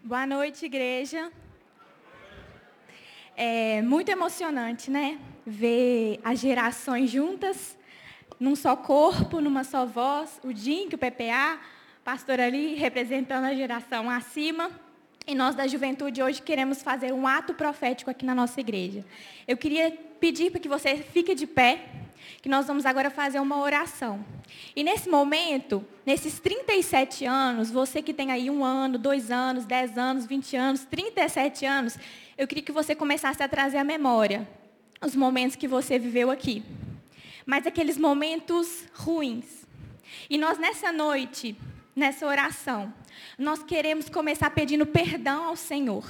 Boa 0.07 0.25
noite, 0.25 0.65
igreja. 0.65 1.29
É 3.35 3.81
muito 3.81 4.07
emocionante, 4.07 4.89
né? 4.89 5.19
Ver 5.45 6.21
as 6.23 6.39
gerações 6.39 7.11
juntas, 7.11 7.77
num 8.39 8.55
só 8.55 8.73
corpo, 8.77 9.41
numa 9.41 9.65
só 9.65 9.85
voz. 9.85 10.39
O 10.45 10.55
Jim, 10.55 10.87
o 10.93 10.97
PPA, 10.97 11.59
pastor 12.05 12.39
ali 12.39 12.75
representando 12.75 13.43
a 13.43 13.53
geração 13.53 14.09
acima. 14.09 14.71
E 15.27 15.35
nós 15.35 15.55
da 15.55 15.67
juventude 15.67 16.23
hoje 16.23 16.41
queremos 16.41 16.81
fazer 16.81 17.11
um 17.11 17.27
ato 17.27 17.53
profético 17.53 18.09
aqui 18.09 18.25
na 18.25 18.33
nossa 18.33 18.61
igreja. 18.61 19.03
Eu 19.45 19.57
queria 19.57 19.91
pedir 20.21 20.51
para 20.51 20.61
que 20.61 20.69
você 20.69 20.95
fique 20.95 21.35
de 21.35 21.45
pé, 21.45 21.81
que 22.41 22.49
nós 22.49 22.67
vamos 22.67 22.85
agora 22.85 23.09
fazer 23.09 23.39
uma 23.39 23.59
oração. 23.59 24.23
E 24.75 24.83
nesse 24.83 25.09
momento, 25.09 25.85
nesses 26.05 26.39
37 26.39 27.25
anos, 27.25 27.71
você 27.71 28.01
que 28.01 28.13
tem 28.13 28.31
aí 28.31 28.49
um 28.49 28.63
ano, 28.63 28.97
dois 28.97 29.31
anos, 29.31 29.65
dez 29.65 29.97
anos, 29.97 30.25
20 30.25 30.55
anos, 30.55 30.85
37 30.85 31.65
anos, 31.65 31.97
eu 32.37 32.47
queria 32.47 32.63
que 32.63 32.71
você 32.71 32.95
começasse 32.95 33.41
a 33.41 33.47
trazer 33.47 33.77
à 33.77 33.83
memória 33.83 34.47
os 35.01 35.15
momentos 35.15 35.55
que 35.55 35.67
você 35.67 35.99
viveu 35.99 36.31
aqui. 36.31 36.63
Mas 37.45 37.65
aqueles 37.65 37.97
momentos 37.97 38.85
ruins. 38.93 39.65
E 40.29 40.37
nós 40.37 40.57
nessa 40.57 40.91
noite, 40.91 41.55
nessa 41.95 42.25
oração, 42.25 42.93
nós 43.37 43.63
queremos 43.63 44.09
começar 44.09 44.49
pedindo 44.49 44.85
perdão 44.85 45.45
ao 45.45 45.55
Senhor 45.55 46.05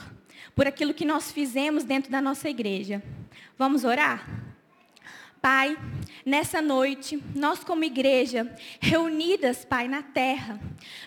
por 0.55 0.67
aquilo 0.67 0.93
que 0.93 1.05
nós 1.05 1.31
fizemos 1.31 1.83
dentro 1.83 2.11
da 2.11 2.21
nossa 2.21 2.49
igreja. 2.49 3.01
Vamos 3.57 3.83
orar? 3.83 4.46
Pai, 5.41 5.77
nessa 6.25 6.61
noite, 6.61 7.21
nós 7.35 7.63
como 7.63 7.83
igreja, 7.83 8.53
reunidas, 8.79 9.63
Pai, 9.63 9.87
na 9.87 10.01
terra, 10.01 10.59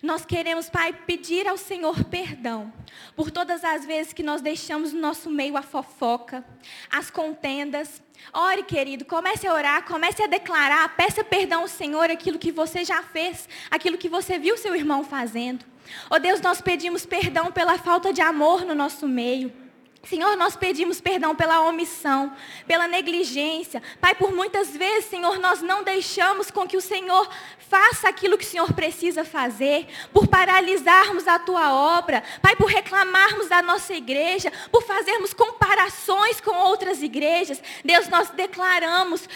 nós 0.03 0.25
queremos, 0.25 0.71
Pai, 0.71 0.93
pedir 0.93 1.49
ao 1.49 1.57
Senhor 1.57 2.05
perdão 2.05 2.73
por 3.17 3.31
todas 3.31 3.65
as 3.65 3.85
vezes 3.85 4.13
que 4.13 4.23
nós 4.23 4.41
deixamos 4.41 4.93
no 4.93 5.01
nosso 5.01 5.31
meio 5.31 5.57
a 5.57 5.63
fofoca, 5.63 6.45
as 6.91 7.11
contendas. 7.11 8.03
Ore, 8.33 8.63
querido, 8.63 9.05
comece 9.05 9.47
a 9.47 9.55
orar, 9.55 9.85
comece 9.85 10.23
a 10.23 10.27
declarar, 10.27 10.97
peça 10.97 11.25
perdão 11.25 11.63
ao 11.63 11.69
Senhor 11.69 12.11
aquilo 12.11 12.39
que 12.39 12.53
você 12.53 12.85
já 12.85 13.03
fez, 13.03 13.49
aquilo 13.71 13.99
que 13.99 14.09
você 14.09 14.39
viu 14.39 14.57
seu 14.57 14.75
irmão 14.75 15.05
fazendo. 15.05 15.65
Ó 16.09 16.17
oh, 16.17 16.19
Deus, 16.19 16.41
nós 16.41 16.61
pedimos 16.61 17.05
perdão 17.05 17.51
pela 17.51 17.79
falta 17.79 18.13
de 18.13 18.21
amor 18.21 18.65
no 18.65 18.75
nosso 18.75 19.09
meio. 19.09 19.53
Senhor, 20.03 20.35
nós 20.37 20.57
pedimos 20.57 21.01
perdão 21.01 21.37
pela 21.37 21.61
omissão, 21.61 22.35
pela 22.67 22.89
negligência. 22.89 23.83
Pai, 24.01 24.15
por 24.15 24.33
muitas 24.33 24.75
vezes, 24.77 25.11
Senhor, 25.11 25.39
nós 25.39 25.61
não 25.61 25.83
deixamos 25.85 26.51
com 26.51 26.67
que 26.67 26.77
o 26.77 26.81
Senhor 26.81 27.29
faça 27.71 28.09
aquilo 28.09 28.37
que 28.37 28.45
o 28.45 28.49
Senhor 28.49 28.73
precisa 28.73 29.25
fazer, 29.25 29.87
por 30.13 30.27
paralisarmos 30.27 31.29
a 31.29 31.39
tua 31.39 31.73
obra, 31.73 32.25
Pai, 32.43 32.57
por 32.57 32.67
reclamarmos 32.67 33.49
da 33.49 33.63
nossa 33.63 33.95
igreja, 33.95 34.53
por 34.73 34.83
fazermos 34.83 35.33
comparações 35.33 36.41
com 36.41 36.51
outras 36.51 37.01
igrejas. 37.01 37.63
Deus, 37.85 38.09
nós 38.09 38.31
declaramos 38.31 39.29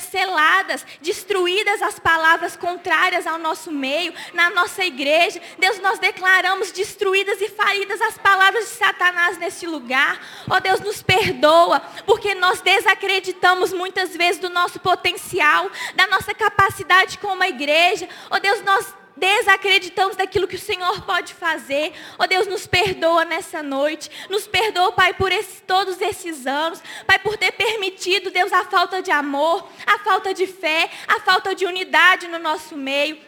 seladas, 0.00 0.84
destruídas 1.00 1.80
as 1.80 2.00
palavras 2.00 2.56
contrárias 2.56 3.24
ao 3.24 3.38
nosso 3.38 3.70
meio, 3.70 4.12
na 4.34 4.50
nossa 4.50 4.84
igreja. 4.84 5.40
Deus, 5.56 5.78
nós 5.78 6.00
declaramos 6.00 6.72
destruídas 6.72 7.40
e 7.40 7.48
falidas 7.48 8.00
as 8.00 8.18
palavras 8.18 8.64
de 8.64 8.70
Satanás 8.70 9.38
nesse 9.38 9.64
lugar. 9.64 10.05
Ó 10.48 10.56
oh, 10.56 10.60
Deus, 10.60 10.80
nos 10.80 11.02
perdoa, 11.02 11.80
porque 12.04 12.34
nós 12.34 12.60
desacreditamos 12.60 13.72
muitas 13.72 14.16
vezes 14.16 14.40
do 14.40 14.50
nosso 14.50 14.78
potencial, 14.80 15.70
da 15.94 16.06
nossa 16.06 16.34
capacidade 16.34 17.18
como 17.18 17.42
igreja. 17.44 18.08
Ó 18.30 18.36
oh, 18.36 18.40
Deus, 18.40 18.62
nós 18.62 18.94
desacreditamos 19.16 20.16
daquilo 20.16 20.46
que 20.46 20.56
o 20.56 20.60
Senhor 20.60 21.02
pode 21.02 21.32
fazer. 21.34 21.92
Oh, 22.18 22.26
Deus, 22.26 22.46
nos 22.46 22.66
perdoa 22.66 23.24
nessa 23.24 23.62
noite. 23.62 24.10
Nos 24.28 24.46
perdoa, 24.46 24.92
Pai, 24.92 25.14
por 25.14 25.32
esse, 25.32 25.62
todos 25.62 26.00
esses 26.00 26.46
anos. 26.46 26.82
Pai, 27.06 27.18
por 27.18 27.36
ter 27.36 27.52
permitido, 27.52 28.30
Deus, 28.30 28.52
a 28.52 28.64
falta 28.64 29.00
de 29.00 29.10
amor, 29.10 29.66
a 29.86 29.98
falta 30.00 30.34
de 30.34 30.46
fé, 30.46 30.90
a 31.08 31.20
falta 31.20 31.54
de 31.54 31.64
unidade 31.64 32.28
no 32.28 32.38
nosso 32.38 32.76
meio. 32.76 33.18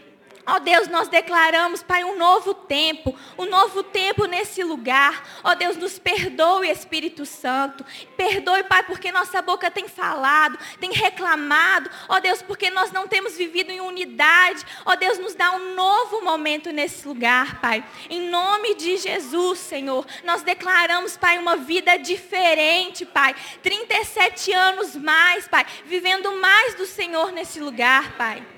Ó 0.48 0.56
oh 0.56 0.60
Deus, 0.60 0.88
nós 0.88 1.08
declaramos, 1.08 1.82
Pai, 1.82 2.02
um 2.04 2.16
novo 2.16 2.54
tempo, 2.54 3.14
um 3.36 3.44
novo 3.44 3.82
tempo 3.82 4.24
nesse 4.24 4.64
lugar. 4.64 5.22
Ó 5.44 5.50
oh 5.50 5.54
Deus, 5.54 5.76
nos 5.76 5.98
perdoe, 5.98 6.70
Espírito 6.70 7.26
Santo. 7.26 7.84
Perdoe, 8.16 8.64
Pai, 8.64 8.82
porque 8.84 9.12
nossa 9.12 9.42
boca 9.42 9.70
tem 9.70 9.86
falado, 9.86 10.58
tem 10.80 10.90
reclamado. 10.90 11.90
Ó 12.08 12.18
Deus, 12.18 12.40
porque 12.40 12.70
nós 12.70 12.90
não 12.90 13.06
temos 13.06 13.36
vivido 13.36 13.70
em 13.70 13.82
unidade. 13.82 14.64
Ó 14.86 14.96
Deus, 14.96 15.18
nos 15.18 15.34
dá 15.34 15.52
um 15.52 15.74
novo 15.74 16.22
momento 16.22 16.72
nesse 16.72 17.06
lugar, 17.06 17.60
Pai. 17.60 17.84
Em 18.08 18.30
nome 18.30 18.74
de 18.74 18.96
Jesus, 18.96 19.58
Senhor, 19.58 20.06
nós 20.24 20.40
declaramos, 20.40 21.14
Pai, 21.14 21.36
uma 21.36 21.56
vida 21.56 21.98
diferente, 21.98 23.04
Pai. 23.04 23.36
37 23.62 24.50
anos 24.54 24.96
mais, 24.96 25.46
Pai, 25.46 25.66
vivendo 25.84 26.34
mais 26.40 26.74
do 26.74 26.86
Senhor 26.86 27.32
nesse 27.32 27.60
lugar, 27.60 28.16
Pai. 28.16 28.57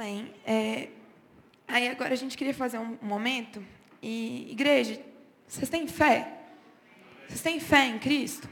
Amém. 0.00 0.32
É, 0.46 0.90
aí 1.66 1.88
agora 1.88 2.14
a 2.14 2.16
gente 2.16 2.36
queria 2.38 2.54
fazer 2.54 2.78
um 2.78 2.96
momento. 3.02 3.60
E, 4.00 4.46
igreja, 4.48 5.00
vocês 5.44 5.68
têm 5.68 5.88
fé? 5.88 6.34
Vocês 7.26 7.40
têm 7.40 7.58
fé 7.58 7.86
em 7.86 7.98
Cristo? 7.98 8.48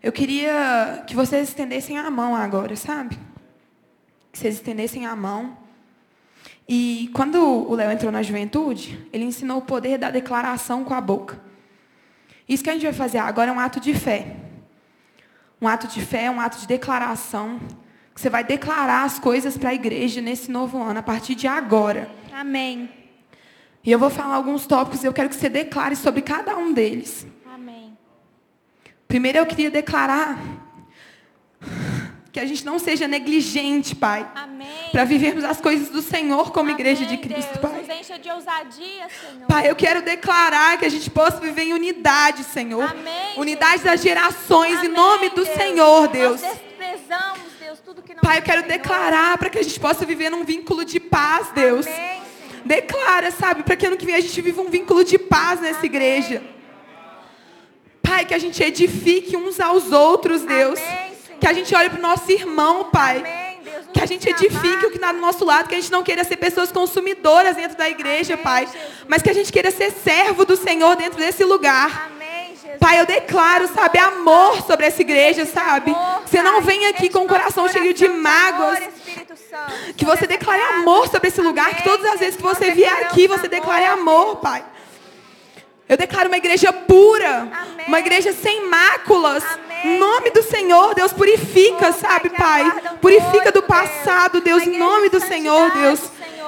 Eu 0.00 0.12
queria 0.12 1.02
que 1.08 1.16
vocês 1.16 1.48
estendessem 1.48 1.98
a 1.98 2.08
mão 2.08 2.36
agora, 2.36 2.76
sabe? 2.76 3.18
Que 4.30 4.38
vocês 4.38 4.54
estendessem 4.54 5.06
a 5.06 5.16
mão. 5.16 5.58
E 6.68 7.10
quando 7.12 7.42
o 7.42 7.74
Léo 7.74 7.90
entrou 7.90 8.12
na 8.12 8.22
juventude, 8.22 9.08
ele 9.12 9.24
ensinou 9.24 9.58
o 9.58 9.62
poder 9.62 9.98
da 9.98 10.08
declaração 10.08 10.84
com 10.84 10.94
a 10.94 11.00
boca. 11.00 11.42
Isso 12.48 12.62
que 12.62 12.70
a 12.70 12.74
gente 12.74 12.84
vai 12.84 12.92
fazer 12.92 13.18
agora 13.18 13.50
é 13.50 13.52
um 13.52 13.58
ato 13.58 13.80
de 13.80 13.92
fé. 13.92 14.36
Um 15.60 15.66
ato 15.66 15.88
de 15.88 16.00
fé, 16.00 16.30
um 16.30 16.40
ato 16.40 16.60
de 16.60 16.68
declaração. 16.68 17.58
Você 18.18 18.28
vai 18.28 18.42
declarar 18.42 19.04
as 19.04 19.16
coisas 19.16 19.56
para 19.56 19.70
a 19.70 19.74
igreja 19.74 20.20
nesse 20.20 20.50
novo 20.50 20.82
ano, 20.82 20.98
a 20.98 21.02
partir 21.04 21.36
de 21.36 21.46
agora. 21.46 22.10
Amém. 22.32 22.90
E 23.84 23.92
eu 23.92 23.96
vou 23.96 24.10
falar 24.10 24.34
alguns 24.34 24.66
tópicos 24.66 25.04
e 25.04 25.06
eu 25.06 25.12
quero 25.12 25.28
que 25.28 25.36
você 25.36 25.48
declare 25.48 25.94
sobre 25.94 26.20
cada 26.22 26.56
um 26.56 26.72
deles. 26.72 27.24
Amém. 27.46 27.96
Primeiro 29.06 29.38
eu 29.38 29.46
queria 29.46 29.70
declarar 29.70 30.36
que 32.32 32.40
a 32.40 32.44
gente 32.44 32.66
não 32.66 32.80
seja 32.80 33.06
negligente, 33.06 33.94
Pai. 33.94 34.28
Amém. 34.34 34.66
Para 34.90 35.04
vivermos 35.04 35.44
as 35.44 35.60
coisas 35.60 35.88
do 35.88 36.02
Senhor 36.02 36.50
como 36.50 36.70
igreja 36.70 37.06
de 37.06 37.14
Amém, 37.14 37.20
Cristo, 37.20 37.60
Deus. 37.60 37.72
Pai. 37.72 37.80
Nos 37.82 38.00
encha 38.00 38.18
de 38.18 38.30
ousadia, 38.32 39.06
Senhor. 39.08 39.46
Pai, 39.46 39.70
eu 39.70 39.76
quero 39.76 40.02
declarar 40.02 40.76
que 40.76 40.84
a 40.84 40.90
gente 40.90 41.08
possa 41.08 41.38
viver 41.38 41.62
em 41.62 41.72
unidade, 41.72 42.42
Senhor. 42.42 42.90
Amém, 42.90 43.36
Unidade 43.36 43.84
das 43.84 44.02
gerações, 44.02 44.82
em 44.82 44.88
Amém, 44.88 44.90
nome 44.90 45.28
do 45.30 45.46
Senhor, 45.46 46.08
Deus. 46.08 46.42
Nós 46.42 46.67
Pai, 48.22 48.38
eu 48.38 48.42
quero 48.42 48.62
declarar 48.62 49.36
para 49.38 49.50
que 49.50 49.58
a 49.58 49.62
gente 49.62 49.78
possa 49.78 50.04
viver 50.04 50.30
num 50.30 50.44
vínculo 50.44 50.84
de 50.84 51.00
paz, 51.00 51.50
Deus. 51.54 51.86
Amém. 51.86 52.22
Declara, 52.64 53.30
sabe, 53.30 53.62
para 53.62 53.76
que 53.76 53.86
ano 53.86 53.96
que 53.96 54.04
vem 54.04 54.14
a 54.14 54.20
gente 54.20 54.40
viva 54.40 54.60
um 54.60 54.68
vínculo 54.68 55.04
de 55.04 55.18
paz 55.18 55.60
nessa 55.60 55.86
igreja. 55.86 56.42
Pai, 58.02 58.24
que 58.24 58.34
a 58.34 58.38
gente 58.38 58.62
edifique 58.62 59.36
uns 59.36 59.60
aos 59.60 59.92
outros, 59.92 60.42
Deus. 60.42 60.78
Amém. 60.78 61.12
Que 61.40 61.46
a 61.46 61.52
gente 61.52 61.74
olhe 61.74 61.88
para 61.88 61.98
o 61.98 62.02
nosso 62.02 62.30
irmão, 62.30 62.90
Pai. 62.90 63.22
Deus. 63.62 63.86
Que 63.92 64.02
a 64.02 64.06
gente 64.06 64.28
edifique 64.28 64.86
o 64.86 64.90
que 64.90 64.96
está 64.96 65.12
do 65.12 65.18
nosso 65.18 65.44
lado, 65.44 65.68
que 65.68 65.74
a 65.74 65.80
gente 65.80 65.92
não 65.92 66.02
queira 66.02 66.24
ser 66.24 66.36
pessoas 66.36 66.72
consumidoras 66.72 67.56
dentro 67.56 67.76
da 67.76 67.88
igreja, 67.88 68.36
Pai. 68.36 68.66
Jesus. 68.66 68.82
Mas 69.06 69.22
que 69.22 69.30
a 69.30 69.34
gente 69.34 69.52
queira 69.52 69.70
ser 69.70 69.92
servo 69.92 70.44
do 70.44 70.56
Senhor 70.56 70.96
dentro 70.96 71.18
desse 71.18 71.44
lugar. 71.44 72.17
Pai, 72.78 73.00
eu 73.00 73.06
declaro, 73.06 73.68
sabe, 73.68 73.98
amor 73.98 74.62
sobre 74.62 74.86
essa 74.86 75.00
igreja, 75.02 75.44
sabe? 75.44 75.94
Você 76.24 76.42
não 76.42 76.60
vem 76.60 76.86
aqui 76.86 77.08
com 77.08 77.20
o 77.20 77.28
coração 77.28 77.68
cheio 77.68 77.92
de 77.92 78.08
mágoas. 78.08 78.78
Que 79.96 80.04
você 80.04 80.26
declare 80.26 80.62
amor 80.74 81.08
sobre 81.08 81.28
esse 81.28 81.40
lugar. 81.40 81.74
Que 81.74 81.82
todas 81.82 82.06
as 82.12 82.20
vezes 82.20 82.36
que 82.36 82.42
você 82.42 82.70
vier 82.70 82.92
aqui, 83.04 83.26
você 83.26 83.48
declare 83.48 83.84
amor, 83.86 84.36
Pai. 84.36 84.64
Eu 85.88 85.96
declaro 85.96 86.28
uma 86.28 86.36
igreja 86.36 86.72
pura. 86.72 87.48
Amém. 87.50 87.86
Uma 87.88 87.98
igreja 87.98 88.32
sem 88.32 88.68
máculas. 88.68 89.42
Amém. 89.44 89.68
Em 89.96 89.98
nome 89.98 90.30
do 90.30 90.42
Senhor, 90.42 90.94
Deus, 90.94 91.12
purifica, 91.12 91.88
Oh, 91.88 91.92
sabe, 91.92 92.30
Pai, 92.30 92.64
Purifica 93.00 93.52
do 93.52 93.62
passado, 93.62 94.40
Deus, 94.40 94.64
em 94.64 94.76
nome 94.76 95.08
do 95.08 95.20
Senhor, 95.20 95.70
Deus. 95.70 96.00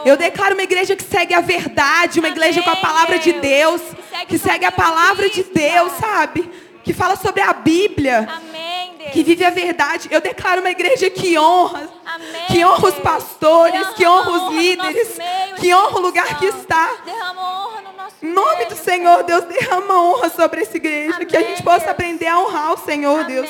Eu 0.05 0.17
declaro 0.17 0.55
uma 0.55 0.63
igreja 0.63 0.97
que 0.97 1.05
segue 1.05 1.35
a 1.35 1.41
verdade, 1.41 2.21
uma 2.21 2.29
igreja 2.29 2.63
com 2.63 2.71
a 2.71 2.77
palavra 2.77 3.19
de 3.19 3.33
Deus. 3.33 3.81
Que 3.83 4.03
segue 4.11 4.27
que 4.27 4.37
o 4.37 4.39
segue 4.39 4.65
a 4.65 4.73
palavra 4.73 5.29
de 5.29 5.43
Deus, 5.45 5.93
sabe? 5.99 6.51
Que 6.83 6.93
fala 6.93 7.17
sobre 7.17 7.43
a 7.43 7.53
Bíblia 7.53 8.29
Amém, 8.31 8.95
Deus. 8.99 9.11
que 9.13 9.23
vive 9.23 9.45
a 9.45 9.51
verdade. 9.51 10.09
Eu 10.11 10.21
declaro 10.21 10.61
uma 10.61 10.71
igreja 10.71 11.11
que 11.11 11.39
honra, 11.39 11.89
Amém, 12.07 12.47
que 12.49 12.65
honra 12.65 12.89
os 12.89 12.95
pastores, 12.95 13.89
que 13.91 14.07
honra 14.07 14.31
os 14.31 14.55
líderes, 14.55 15.19
meio, 15.19 15.55
que 15.57 15.75
honra 15.75 15.97
o 15.99 16.01
lugar 16.01 16.39
que 16.39 16.47
está. 16.47 16.91
Derrama 17.05 17.43
honra 17.43 17.81
no 17.83 17.97
nosso 17.97 18.17
Em 18.23 18.29
nome 18.33 18.65
do 18.67 18.77
Senhor, 18.77 19.23
Deus, 19.25 19.45
derrama 19.45 20.03
honra 20.03 20.31
sobre 20.31 20.63
essa 20.63 20.77
igreja, 20.77 21.25
que 21.25 21.37
a 21.37 21.43
gente 21.43 21.63
possa 21.63 21.91
aprender 21.91 22.27
a 22.27 22.41
honrar 22.41 22.73
o 22.73 22.79
Senhor, 22.79 23.25
Deus. 23.25 23.49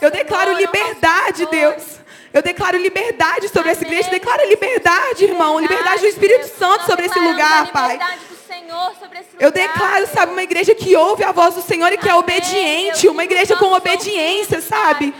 Eu 0.00 0.10
declaro 0.10 0.52
liberdade. 0.52 1.46
Deus. 1.46 1.97
Eu 2.32 2.42
declaro 2.42 2.76
liberdade 2.76 3.48
sobre 3.48 3.70
essa 3.70 3.84
igreja. 3.84 4.10
Declara 4.10 4.44
liberdade, 4.46 5.24
irmão. 5.24 5.58
Liberdade 5.58 6.00
do 6.00 6.06
Espírito 6.06 6.46
Deus. 6.46 6.58
Santo 6.58 6.84
sobre 6.84 7.06
esse 7.06 7.18
lugar, 7.18 7.70
Pai. 7.72 7.98
Senhor 8.46 8.92
esse 9.20 9.28
Eu 9.38 9.48
lugar, 9.48 9.68
declaro, 9.68 10.06
sabe, 10.06 10.32
uma 10.32 10.42
igreja 10.42 10.74
que 10.74 10.94
ouve 10.96 11.24
a 11.24 11.32
voz 11.32 11.54
do 11.54 11.62
Senhor 11.62 11.92
e 11.92 11.98
que 11.98 12.08
é 12.08 12.14
obediente. 12.14 13.02
Deus, 13.02 13.12
Uma 13.14 13.24
igreja 13.24 13.56
com 13.56 13.72
obediência, 13.72 14.60
sabe? 14.60 15.14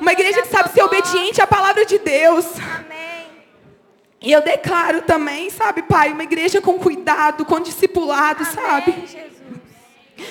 Uma 0.00 0.12
igreja 0.12 0.42
que 0.42 0.48
sabe 0.48 0.70
ser 0.70 0.80
voz. 0.80 0.92
obediente 0.92 1.40
à 1.40 1.46
palavra 1.46 1.84
de 1.84 1.98
Deus. 1.98 2.46
Amém. 2.76 3.26
E 4.20 4.32
eu 4.32 4.42
declaro 4.42 5.02
também, 5.02 5.48
sabe, 5.50 5.82
Pai, 5.82 6.12
uma 6.12 6.24
igreja 6.24 6.60
com 6.60 6.78
cuidado, 6.78 7.44
com 7.44 7.60
discipulado, 7.60 8.44
sabe? 8.44 8.92
Jesus. 9.06 9.37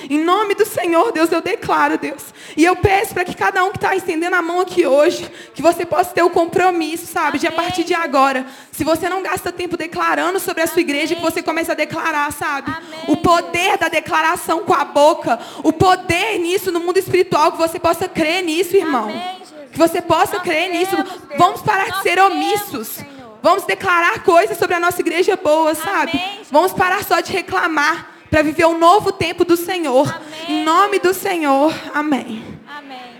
Em 0.10 0.20
nome 0.20 0.56
do 0.56 0.66
Senhor, 0.66 1.12
Deus, 1.12 1.32
eu 1.32 1.42
declaro, 1.42 1.98
Deus. 1.98 2.34
E 2.56 2.64
eu 2.64 2.76
peço 2.76 3.14
para 3.14 3.26
que 3.26 3.36
cada 3.36 3.64
um 3.64 3.72
que 3.72 3.78
está 3.78 3.96
estendendo 3.96 4.36
a 4.36 4.42
mão 4.42 4.60
aqui 4.60 4.86
hoje, 4.86 5.30
que 5.54 5.62
você 5.62 5.86
possa 5.86 6.12
ter 6.12 6.24
o 6.24 6.30
compromisso, 6.30 7.06
sabe, 7.06 7.40
de 7.40 7.48
a 7.48 7.50
Amém. 7.50 7.62
partir 7.62 7.84
de 7.84 7.94
agora. 7.94 8.46
Se 8.72 8.84
você 8.84 9.10
não 9.10 9.22
gasta 9.22 9.52
tempo 9.52 9.78
declarando 9.78 10.40
sobre 10.40 10.64
a 10.64 10.68
sua 10.68 10.82
igreja, 10.82 11.16
que 11.16 11.22
você 11.22 11.42
comece 11.42 11.72
a 11.72 11.76
declarar, 11.76 12.32
sabe? 12.32 12.72
Amém. 12.72 13.00
O 13.08 13.18
poder 13.18 13.78
da 13.78 13.88
declaração 13.88 14.64
com 14.64 14.74
a 14.74 14.86
boca, 14.86 15.40
o 15.64 15.74
poder 15.74 16.38
nisso 16.40 16.72
no 16.72 16.80
mundo 16.80 16.98
espiritual, 16.98 17.52
que 17.52 17.58
você 17.58 17.80
possa 17.80 18.08
crer 18.08 18.44
nisso, 18.44 18.76
irmão. 18.76 19.06
Amém. 19.06 19.38
Que 19.72 19.78
você 19.78 20.02
possa 20.02 20.38
Nós 20.38 20.44
crer 20.44 20.70
cremos, 20.70 20.78
nisso. 20.80 20.96
Deus. 20.96 21.38
Vamos 21.38 21.62
parar 21.62 21.86
de 21.86 21.92
Nós 21.92 22.04
ser 22.04 22.12
cremos, 22.14 22.32
omissos. 22.34 22.88
Senhor. 22.88 23.40
Vamos 23.44 23.64
declarar 23.66 24.24
coisas 24.24 24.58
sobre 24.58 24.76
a 24.76 24.80
nossa 24.80 25.00
igreja 25.00 25.36
boa, 25.36 25.76
sabe? 25.76 26.12
Amém. 26.12 26.42
Vamos 26.52 26.74
parar 26.74 27.04
só 27.04 27.20
de 27.20 27.32
reclamar 27.32 28.17
para 28.30 28.42
viver 28.42 28.66
o 28.66 28.78
novo 28.78 29.12
tempo 29.12 29.44
do 29.44 29.58
Senhor. 29.58 30.08
Amém. 30.14 30.62
Em 30.62 30.64
nome 30.64 31.00
do 31.00 31.14
Senhor. 31.14 31.74
Amém. 31.94 32.44
Amém. 32.68 33.18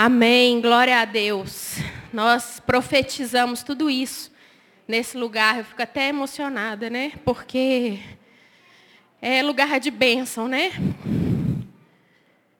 Amém, 0.00 0.60
glória 0.60 1.00
a 1.00 1.04
Deus. 1.04 1.77
Nós 2.12 2.58
profetizamos 2.58 3.62
tudo 3.62 3.90
isso 3.90 4.32
nesse 4.86 5.18
lugar. 5.18 5.58
Eu 5.58 5.64
fico 5.64 5.82
até 5.82 6.08
emocionada, 6.08 6.88
né? 6.88 7.12
Porque 7.22 7.98
é 9.20 9.42
lugar 9.42 9.78
de 9.78 9.90
bênção, 9.90 10.48
né? 10.48 10.72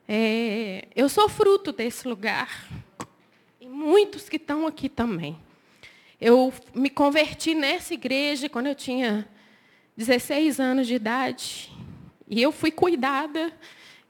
É, 0.07 0.87
eu 0.95 1.09
sou 1.09 1.27
fruto 1.27 1.71
desse 1.71 2.07
lugar. 2.07 2.67
E 3.59 3.67
muitos 3.67 4.29
que 4.29 4.35
estão 4.35 4.67
aqui 4.67 4.87
também. 4.87 5.35
Eu 6.21 6.53
me 6.75 6.89
converti 6.89 7.55
nessa 7.55 7.95
igreja 7.95 8.47
quando 8.49 8.67
eu 8.67 8.75
tinha 8.75 9.27
16 9.97 10.59
anos 10.59 10.85
de 10.85 10.93
idade. 10.93 11.71
E 12.27 12.39
eu 12.39 12.51
fui 12.51 12.69
cuidada, 12.69 13.51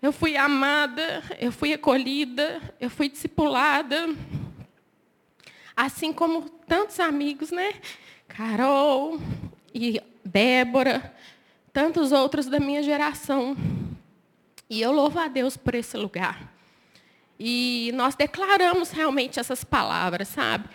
eu 0.01 0.11
fui 0.11 0.35
amada, 0.35 1.23
eu 1.39 1.51
fui 1.51 1.71
acolhida, 1.71 2.61
eu 2.77 2.89
fui 2.89 3.07
discipulada. 3.07 4.09
Assim 5.81 6.11
como 6.11 6.41
tantos 6.67 6.99
amigos, 6.99 7.51
né? 7.51 7.75
Carol 8.27 9.17
e 9.73 10.01
Débora, 10.25 11.15
tantos 11.71 12.11
outros 12.11 12.47
da 12.47 12.59
minha 12.59 12.83
geração. 12.83 13.55
E 14.69 14.81
eu 14.81 14.91
louvo 14.91 15.17
a 15.19 15.29
Deus 15.29 15.55
por 15.55 15.73
esse 15.73 15.95
lugar. 15.95 16.53
E 17.39 17.91
nós 17.93 18.13
declaramos 18.13 18.91
realmente 18.91 19.39
essas 19.39 19.63
palavras, 19.63 20.27
sabe? 20.27 20.67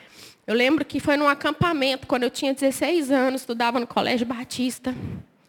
Eu 0.46 0.54
lembro 0.54 0.86
que 0.86 0.98
foi 0.98 1.18
num 1.18 1.28
acampamento, 1.28 2.06
quando 2.06 2.22
eu 2.22 2.30
tinha 2.30 2.54
16 2.54 3.10
anos, 3.10 3.42
estudava 3.42 3.78
no 3.78 3.86
Colégio 3.86 4.26
Batista. 4.26 4.94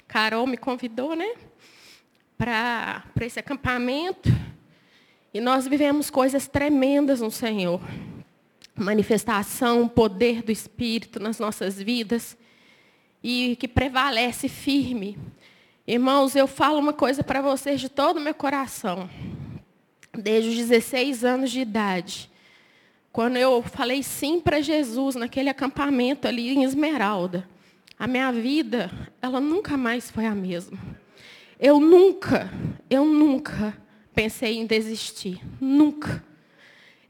Carol 0.05 0.45
me 0.45 0.57
convidou, 0.57 1.15
né? 1.15 1.33
Para 2.37 3.05
esse 3.21 3.39
acampamento. 3.39 4.27
E 5.33 5.39
nós 5.39 5.65
vivemos 5.65 6.09
coisas 6.09 6.45
tremendas 6.45 7.21
no 7.21 7.31
Senhor. 7.31 7.79
Manifestação, 8.75 9.87
poder 9.87 10.41
do 10.43 10.51
Espírito 10.51 11.19
nas 11.19 11.39
nossas 11.39 11.81
vidas. 11.81 12.37
E 13.23 13.55
que 13.55 13.67
prevalece 13.67 14.47
firme. 14.47 15.17
Irmãos, 15.87 16.35
eu 16.35 16.47
falo 16.47 16.79
uma 16.79 16.93
coisa 16.93 17.23
para 17.23 17.41
vocês 17.41 17.79
de 17.79 17.89
todo 17.89 18.17
o 18.17 18.21
meu 18.21 18.33
coração. 18.33 19.09
Desde 20.13 20.49
os 20.49 20.55
16 20.55 21.23
anos 21.23 21.51
de 21.51 21.61
idade. 21.61 22.29
Quando 23.11 23.37
eu 23.37 23.61
falei 23.61 24.03
sim 24.03 24.41
para 24.41 24.59
Jesus 24.59 25.15
naquele 25.15 25.47
acampamento 25.47 26.27
ali 26.27 26.49
em 26.49 26.63
Esmeralda, 26.63 27.47
a 27.97 28.07
minha 28.07 28.29
vida, 28.29 28.91
ela 29.21 29.39
nunca 29.39 29.77
mais 29.77 30.11
foi 30.11 30.25
a 30.25 30.35
mesma. 30.35 30.77
Eu 31.57 31.79
nunca, 31.79 32.51
eu 32.89 33.05
nunca 33.05 33.73
pensei 34.13 34.57
em 34.57 34.65
desistir. 34.65 35.39
Nunca. 35.61 36.21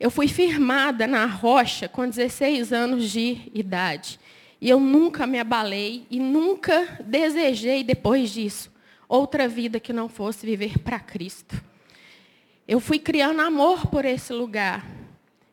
Eu 0.06 0.12
fui 0.12 0.28
firmada 0.28 1.08
na 1.08 1.26
rocha 1.26 1.90
com 1.90 2.08
16 2.08 2.72
anos 2.72 3.10
de 3.10 3.52
idade. 3.56 4.20
E 4.62 4.70
eu 4.70 4.80
nunca 4.80 5.26
me 5.26 5.40
abalei 5.40 6.06
e 6.12 6.20
nunca 6.20 7.00
desejei, 7.04 7.84
depois 7.84 8.30
disso, 8.30 8.72
outra 9.10 9.48
vida 9.48 9.80
que 9.80 9.92
não 9.92 10.08
fosse 10.08 10.46
viver 10.46 10.78
para 10.78 11.00
Cristo. 11.00 11.60
Eu 12.68 12.80
fui 12.80 13.00
criando 13.00 13.42
amor 13.42 13.88
por 13.88 14.06
esse 14.06 14.32
lugar. 14.32 14.86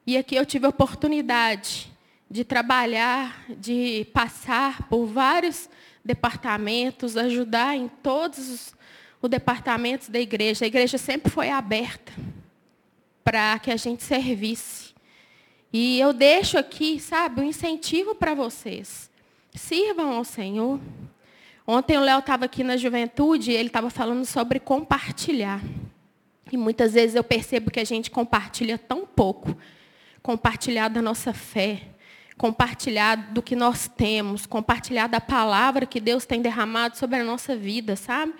E 0.06 0.18
aqui 0.18 0.34
eu 0.36 0.44
tive 0.44 0.66
a 0.66 0.68
oportunidade 0.68 1.90
de 2.30 2.44
trabalhar, 2.44 3.46
de 3.58 4.06
passar 4.12 4.86
por 4.86 5.06
vários 5.06 5.66
departamentos, 6.04 7.16
ajudar 7.16 7.74
em 7.74 7.88
todos 7.88 8.50
os, 8.50 8.74
os 9.22 9.30
departamentos 9.30 10.10
da 10.10 10.20
igreja. 10.20 10.66
A 10.66 10.68
igreja 10.68 10.98
sempre 10.98 11.32
foi 11.32 11.48
aberta 11.48 12.12
para 13.24 13.58
que 13.58 13.70
a 13.70 13.76
gente 13.76 14.02
servisse. 14.02 14.92
E 15.72 15.98
eu 15.98 16.12
deixo 16.12 16.58
aqui, 16.58 17.00
sabe, 17.00 17.40
um 17.40 17.44
incentivo 17.44 18.14
para 18.14 18.34
vocês. 18.34 19.10
Sirvam 19.54 20.12
ao 20.12 20.24
Senhor. 20.24 20.78
Ontem 21.66 21.96
o 21.96 22.00
Léo 22.00 22.18
estava 22.18 22.44
aqui 22.44 22.62
na 22.62 22.76
juventude 22.76 23.52
e 23.52 23.54
ele 23.54 23.68
estava 23.68 23.88
falando 23.88 24.24
sobre 24.26 24.60
compartilhar. 24.60 25.62
E 26.50 26.56
muitas 26.56 26.92
vezes 26.92 27.16
eu 27.16 27.24
percebo 27.24 27.70
que 27.70 27.80
a 27.80 27.84
gente 27.84 28.10
compartilha 28.10 28.76
tão 28.76 29.06
pouco. 29.06 29.56
Compartilhar 30.22 30.88
da 30.88 31.00
nossa 31.00 31.32
fé, 31.32 31.82
compartilhar 32.36 33.14
do 33.32 33.42
que 33.42 33.56
nós 33.56 33.88
temos, 33.88 34.46
compartilhar 34.46 35.06
da 35.06 35.20
palavra 35.20 35.86
que 35.86 36.00
Deus 36.00 36.26
tem 36.26 36.42
derramado 36.42 36.96
sobre 36.96 37.16
a 37.16 37.24
nossa 37.24 37.56
vida, 37.56 37.96
sabe? 37.96 38.34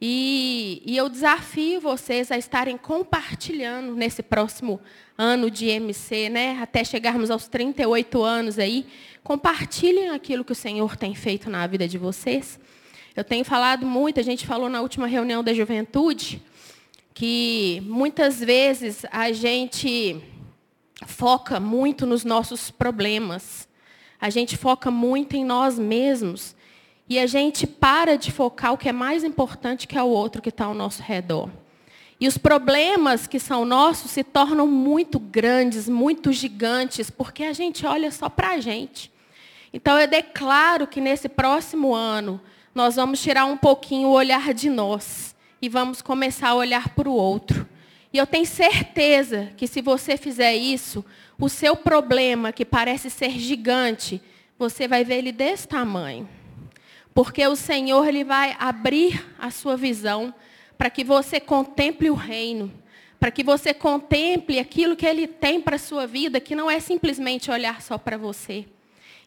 E, 0.00 0.82
e, 0.84 0.96
eu 0.96 1.08
desafio 1.08 1.80
vocês 1.80 2.30
a 2.30 2.36
estarem 2.36 2.76
compartilhando 2.76 3.94
nesse 3.94 4.22
próximo 4.22 4.78
ano 5.16 5.50
de 5.50 5.68
MC, 5.68 6.28
né? 6.28 6.58
até 6.60 6.84
chegarmos 6.84 7.30
aos 7.30 7.48
38 7.48 8.22
anos 8.22 8.58
aí. 8.58 8.86
Compartilhem 9.24 10.10
aquilo 10.10 10.44
que 10.44 10.52
o 10.52 10.54
Senhor 10.54 10.96
tem 10.96 11.14
feito 11.14 11.48
na 11.48 11.66
vida 11.66 11.88
de 11.88 11.96
vocês. 11.96 12.60
Eu 13.14 13.24
tenho 13.24 13.44
falado 13.44 13.86
muito, 13.86 14.20
a 14.20 14.22
gente 14.22 14.46
falou 14.46 14.68
na 14.68 14.82
última 14.82 15.06
reunião 15.06 15.42
da 15.42 15.54
juventude, 15.54 16.42
que 17.14 17.82
muitas 17.86 18.40
vezes 18.40 19.06
a 19.10 19.32
gente 19.32 20.22
foca 21.06 21.58
muito 21.58 22.04
nos 22.06 22.24
nossos 22.24 22.70
problemas. 22.70 23.66
A 24.20 24.30
gente 24.30 24.56
foca 24.56 24.90
muito 24.90 25.34
em 25.34 25.44
nós 25.44 25.78
mesmos. 25.78 26.55
E 27.08 27.18
a 27.18 27.26
gente 27.26 27.66
para 27.66 28.16
de 28.16 28.32
focar 28.32 28.72
o 28.72 28.78
que 28.78 28.88
é 28.88 28.92
mais 28.92 29.22
importante, 29.22 29.86
que 29.86 29.96
é 29.96 30.02
o 30.02 30.08
outro 30.08 30.42
que 30.42 30.48
está 30.48 30.64
ao 30.64 30.74
nosso 30.74 31.02
redor. 31.02 31.48
E 32.18 32.26
os 32.26 32.38
problemas 32.38 33.26
que 33.26 33.38
são 33.38 33.64
nossos 33.64 34.10
se 34.10 34.24
tornam 34.24 34.66
muito 34.66 35.18
grandes, 35.18 35.88
muito 35.88 36.32
gigantes, 36.32 37.10
porque 37.10 37.44
a 37.44 37.52
gente 37.52 37.84
olha 37.86 38.10
só 38.10 38.28
para 38.28 38.50
a 38.50 38.60
gente. 38.60 39.12
Então 39.72 39.98
eu 39.98 40.08
declaro 40.08 40.86
que 40.86 41.00
nesse 41.00 41.28
próximo 41.28 41.94
ano 41.94 42.40
nós 42.74 42.96
vamos 42.96 43.20
tirar 43.20 43.44
um 43.44 43.56
pouquinho 43.56 44.08
o 44.08 44.12
olhar 44.12 44.54
de 44.54 44.70
nós 44.70 45.36
e 45.60 45.68
vamos 45.68 46.00
começar 46.00 46.48
a 46.48 46.54
olhar 46.54 46.88
para 46.90 47.08
o 47.08 47.12
outro. 47.12 47.68
E 48.12 48.18
eu 48.18 48.26
tenho 48.26 48.46
certeza 48.46 49.52
que 49.56 49.66
se 49.66 49.82
você 49.82 50.16
fizer 50.16 50.54
isso, 50.54 51.04
o 51.38 51.48
seu 51.48 51.76
problema, 51.76 52.52
que 52.52 52.64
parece 52.64 53.10
ser 53.10 53.30
gigante, 53.32 54.22
você 54.58 54.88
vai 54.88 55.04
ver 55.04 55.16
ele 55.16 55.32
desse 55.32 55.68
tamanho. 55.68 56.26
Porque 57.16 57.46
o 57.46 57.56
Senhor 57.56 58.06
ele 58.06 58.22
vai 58.24 58.54
abrir 58.60 59.24
a 59.38 59.50
sua 59.50 59.74
visão 59.74 60.34
para 60.76 60.90
que 60.90 61.02
você 61.02 61.40
contemple 61.40 62.10
o 62.10 62.14
reino, 62.14 62.70
para 63.18 63.30
que 63.30 63.42
você 63.42 63.72
contemple 63.72 64.58
aquilo 64.58 64.94
que 64.94 65.06
ele 65.06 65.26
tem 65.26 65.58
para 65.58 65.76
a 65.76 65.78
sua 65.78 66.06
vida, 66.06 66.38
que 66.40 66.54
não 66.54 66.70
é 66.70 66.78
simplesmente 66.78 67.50
olhar 67.50 67.80
só 67.80 67.96
para 67.96 68.18
você. 68.18 68.66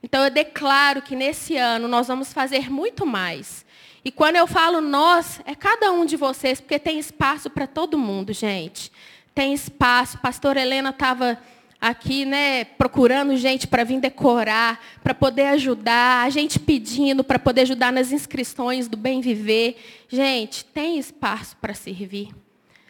Então 0.04 0.24
eu 0.24 0.30
declaro 0.30 1.02
que 1.02 1.16
nesse 1.16 1.58
ano 1.58 1.88
nós 1.88 2.08
vamos 2.08 2.32
fazer 2.32 2.70
muito 2.70 3.08
mais. 3.08 3.66
E 4.06 4.12
quando 4.12 4.36
eu 4.36 4.46
falo 4.46 4.82
nós, 4.82 5.42
é 5.44 5.56
cada 5.56 5.92
um 5.92 6.06
de 6.06 6.16
vocês, 6.16 6.62
porque 6.62 6.78
tem 6.78 7.00
espaço 7.00 7.50
para 7.50 7.66
todo 7.66 7.98
mundo, 7.98 8.32
gente. 8.34 8.92
Tem 9.34 9.52
espaço. 9.52 10.20
Pastor 10.20 10.58
Helena 10.58 10.92
estava 10.92 11.40
aqui, 11.80 12.26
né, 12.26 12.66
procurando 12.66 13.38
gente 13.38 13.68
para 13.68 13.84
vir 13.84 14.00
decorar, 14.00 14.80
para 15.02 15.14
poder 15.14 15.48
ajudar, 15.48 16.26
a 16.26 16.30
gente 16.30 16.60
pedindo 16.60 17.24
para 17.24 17.40
poder 17.40 17.62
ajudar 17.62 17.92
nas 17.92 18.12
inscrições 18.12 18.88
do 18.88 18.98
Bem 18.98 19.22
Viver. 19.22 19.78
Gente, 20.08 20.66
tem 20.66 21.00
espaço 21.00 21.56
para 21.58 21.74
servir. 21.74 22.30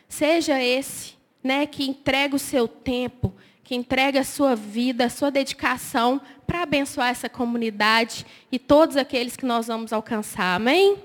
Seja 0.07 0.61
esse, 0.61 1.13
né, 1.43 1.67
que 1.67 1.87
entrega 1.87 2.35
o 2.35 2.39
seu 2.39 2.67
tempo, 2.67 3.33
que 3.63 3.75
entrega 3.75 4.21
a 4.21 4.23
sua 4.23 4.55
vida, 4.55 5.05
a 5.05 5.09
sua 5.09 5.29
dedicação 5.29 6.19
para 6.47 6.63
abençoar 6.63 7.09
essa 7.09 7.29
comunidade 7.29 8.25
e 8.51 8.57
todos 8.57 8.97
aqueles 8.97 9.35
que 9.35 9.45
nós 9.45 9.67
vamos 9.67 9.93
alcançar. 9.93 10.55
Amém? 10.55 10.97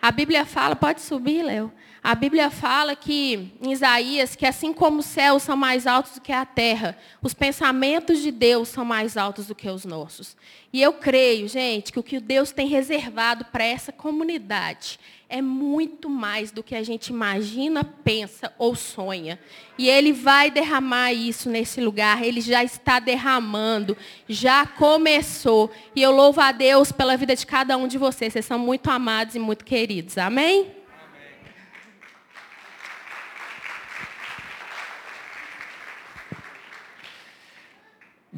A 0.00 0.10
Bíblia 0.10 0.46
fala, 0.46 0.74
pode 0.74 1.02
subir, 1.02 1.42
Léo. 1.42 1.70
A 2.02 2.14
Bíblia 2.14 2.48
fala 2.48 2.96
que, 2.96 3.50
em 3.60 3.72
Isaías, 3.72 4.34
que 4.34 4.46
assim 4.46 4.72
como 4.72 5.00
os 5.00 5.06
céus 5.06 5.42
são 5.42 5.54
mais 5.54 5.86
altos 5.86 6.14
do 6.14 6.20
que 6.22 6.32
a 6.32 6.46
terra, 6.46 6.96
os 7.22 7.34
pensamentos 7.34 8.20
de 8.20 8.30
Deus 8.30 8.68
são 8.68 8.86
mais 8.86 9.18
altos 9.18 9.48
do 9.48 9.54
que 9.54 9.68
os 9.68 9.84
nossos. 9.84 10.34
E 10.72 10.80
eu 10.80 10.94
creio, 10.94 11.46
gente, 11.46 11.92
que 11.92 11.98
o 11.98 12.02
que 12.02 12.18
Deus 12.18 12.52
tem 12.52 12.66
reservado 12.66 13.44
para 13.46 13.64
essa 13.64 13.92
comunidade 13.92 14.98
é 15.28 15.42
muito 15.42 16.08
mais 16.08 16.50
do 16.50 16.62
que 16.62 16.74
a 16.74 16.82
gente 16.82 17.08
imagina, 17.08 17.84
pensa 17.84 18.52
ou 18.58 18.74
sonha. 18.74 19.38
E 19.76 19.88
Ele 19.88 20.12
vai 20.12 20.50
derramar 20.50 21.12
isso 21.12 21.50
nesse 21.50 21.82
lugar, 21.82 22.24
Ele 22.24 22.40
já 22.40 22.64
está 22.64 22.98
derramando, 22.98 23.96
já 24.26 24.66
começou. 24.66 25.70
E 25.94 26.02
eu 26.02 26.10
louvo 26.10 26.40
a 26.40 26.50
Deus 26.50 26.90
pela 26.90 27.16
vida 27.16 27.36
de 27.36 27.46
cada 27.46 27.76
um 27.76 27.86
de 27.86 27.98
vocês. 27.98 28.32
Vocês 28.32 28.46
são 28.46 28.58
muito 28.58 28.90
amados 28.90 29.34
e 29.34 29.38
muito 29.38 29.64
queridos. 29.64 30.16
Amém? 30.18 30.79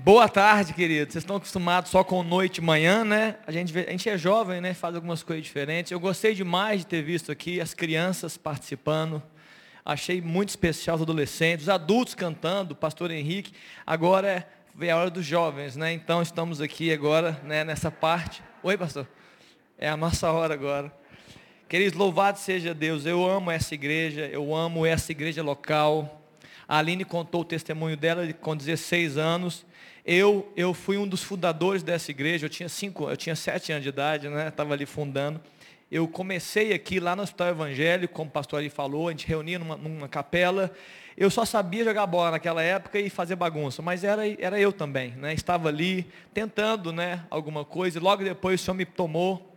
Boa 0.05 0.29
tarde, 0.29 0.75
queridos. 0.75 1.13
Vocês 1.13 1.23
estão 1.23 1.37
acostumados 1.37 1.89
só 1.89 2.03
com 2.03 2.25
noite 2.25 2.59
e 2.59 2.61
manhã, 2.61 3.05
né? 3.05 3.37
A 3.47 3.53
gente, 3.53 3.79
a 3.79 3.89
gente 3.89 4.11
é 4.11 4.19
jovem, 4.19 4.61
né? 4.61 4.75
Faz 4.75 4.97
algumas 4.97 5.23
coisas 5.23 5.45
diferentes. 5.45 5.93
Eu 5.93 6.01
gostei 6.01 6.35
demais 6.35 6.81
de 6.81 6.89
ter 6.89 7.03
visto 7.03 7.31
aqui 7.31 7.61
as 7.61 7.73
crianças 7.73 8.37
participando. 8.37 9.23
Achei 9.85 10.21
muito 10.21 10.49
especial 10.49 10.97
os 10.97 11.03
adolescentes, 11.03 11.67
os 11.67 11.69
adultos 11.69 12.17
cantando, 12.17 12.73
o 12.73 12.77
pastor 12.77 13.13
Henrique. 13.13 13.53
Agora 13.87 14.45
é 14.81 14.91
a 14.91 14.97
hora 14.97 15.09
dos 15.09 15.25
jovens, 15.25 15.77
né? 15.77 15.93
Então 15.93 16.21
estamos 16.21 16.61
aqui 16.61 16.93
agora, 16.93 17.41
né, 17.45 17.63
nessa 17.63 17.89
parte. 17.89 18.43
Oi, 18.61 18.77
pastor. 18.77 19.07
É 19.79 19.89
a 19.89 19.97
nossa 19.97 20.33
hora 20.33 20.53
agora. 20.53 20.93
Queridos, 21.69 21.97
louvado 21.97 22.41
seja 22.41 22.75
Deus. 22.75 23.07
Eu 23.07 23.25
amo 23.25 23.53
essa 23.53 23.73
igreja, 23.73 24.27
eu 24.27 24.53
amo 24.53 24.85
essa 24.85 25.13
igreja 25.13 25.45
local. 25.45 26.21
A 26.67 26.79
Aline 26.79 27.05
contou 27.05 27.43
o 27.43 27.45
testemunho 27.45 27.97
dela 27.97 28.33
com 28.33 28.57
16 28.57 29.17
anos 29.17 29.65
eu, 30.05 30.53
eu 30.57 30.75
fui 30.75 30.97
um 30.97 31.07
dos 31.07 31.23
fundadores 31.23 31.83
dessa 31.83 32.11
igreja, 32.11 32.47
eu 32.47 32.51
tinha 32.51 32.69
cinco, 32.69 33.09
eu 33.09 33.17
tinha 33.17 33.37
sete 33.37 33.71
anos 33.71 33.85
de 33.85 33.89
idade, 33.89 34.29
né? 34.29 34.49
Estava 34.49 34.75
ali 34.75 34.85
fundando. 34.85 35.41
Eu 35.91 36.09
comecei 36.09 36.73
aqui 36.73 36.99
lá 36.99 37.15
no 37.15 37.23
Hospital 37.23 37.49
Evangélico, 37.49 38.15
como 38.15 38.29
o 38.29 38.33
pastor 38.33 38.61
ali 38.61 38.71
falou, 38.71 39.09
a 39.09 39.11
gente 39.11 39.27
reunia 39.27 39.59
numa, 39.59 39.77
numa 39.77 40.09
capela. 40.09 40.73
Eu 41.17 41.31
só 41.31 41.45
sabia 41.45 41.85
jogar 41.85 42.07
bola 42.07 42.33
naquela 42.33 42.63
época 42.63 42.99
e 42.99 43.11
fazer 43.11 43.37
bagunça, 43.37 43.83
mas 43.83 44.03
era, 44.03 44.27
era 44.41 44.59
eu 44.59 44.73
também, 44.73 45.11
né? 45.13 45.35
Estava 45.35 45.69
ali 45.69 46.07
tentando, 46.33 46.93
né, 46.93 47.25
alguma 47.31 47.65
coisa. 47.65 47.99
E 47.99 48.01
logo 48.01 48.25
depois 48.25 48.61
o 48.61 48.65
Senhor 48.65 48.75
me 48.75 48.87
tomou, 48.87 49.55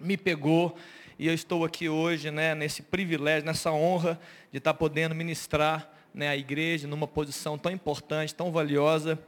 me 0.00 0.16
pegou 0.16 0.76
e 1.18 1.28
eu 1.28 1.34
estou 1.34 1.64
aqui 1.64 1.88
hoje, 1.88 2.30
né, 2.30 2.54
nesse 2.54 2.82
privilégio, 2.82 3.46
nessa 3.46 3.70
honra 3.70 4.18
de 4.50 4.58
estar 4.58 4.74
podendo 4.74 5.14
ministrar, 5.14 5.88
né, 6.12 6.28
a 6.28 6.36
igreja 6.36 6.88
numa 6.88 7.06
posição 7.06 7.56
tão 7.56 7.70
importante, 7.70 8.34
tão 8.34 8.50
valiosa. 8.50 9.18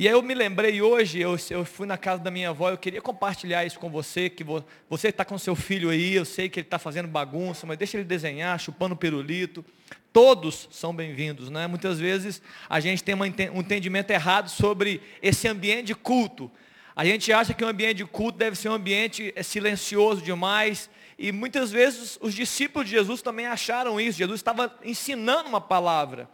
E 0.00 0.08
aí 0.08 0.14
eu 0.14 0.22
me 0.22 0.32
lembrei 0.32 0.80
hoje, 0.80 1.20
eu, 1.20 1.36
eu 1.50 1.62
fui 1.62 1.86
na 1.86 1.98
casa 1.98 2.22
da 2.22 2.30
minha 2.30 2.48
avó, 2.48 2.70
eu 2.70 2.78
queria 2.78 3.02
compartilhar 3.02 3.66
isso 3.66 3.78
com 3.78 3.90
você, 3.90 4.30
que 4.30 4.42
vo, 4.42 4.64
você 4.88 5.08
está 5.08 5.26
com 5.26 5.36
seu 5.36 5.54
filho 5.54 5.90
aí, 5.90 6.14
eu 6.14 6.24
sei 6.24 6.48
que 6.48 6.58
ele 6.58 6.66
está 6.66 6.78
fazendo 6.78 7.06
bagunça, 7.06 7.66
mas 7.66 7.76
deixa 7.76 7.98
ele 7.98 8.04
desenhar, 8.04 8.58
chupando 8.58 8.96
pirulito. 8.96 9.62
Todos 10.10 10.70
são 10.70 10.96
bem-vindos, 10.96 11.50
né? 11.50 11.66
Muitas 11.66 12.00
vezes 12.00 12.40
a 12.66 12.80
gente 12.80 13.04
tem 13.04 13.14
um 13.14 13.60
entendimento 13.60 14.10
errado 14.10 14.48
sobre 14.48 15.02
esse 15.20 15.46
ambiente 15.46 15.88
de 15.88 15.94
culto. 15.94 16.50
A 16.96 17.04
gente 17.04 17.30
acha 17.30 17.52
que 17.52 17.62
o 17.62 17.68
ambiente 17.68 17.98
de 17.98 18.06
culto 18.06 18.38
deve 18.38 18.56
ser 18.56 18.70
um 18.70 18.74
ambiente 18.76 19.34
é, 19.36 19.42
silencioso 19.42 20.22
demais, 20.22 20.88
e 21.18 21.30
muitas 21.30 21.70
vezes 21.70 22.18
os 22.22 22.32
discípulos 22.32 22.88
de 22.88 22.96
Jesus 22.96 23.20
também 23.20 23.44
acharam 23.44 24.00
isso. 24.00 24.16
Jesus 24.16 24.40
estava 24.40 24.74
ensinando 24.82 25.50
uma 25.50 25.60
palavra. 25.60 26.26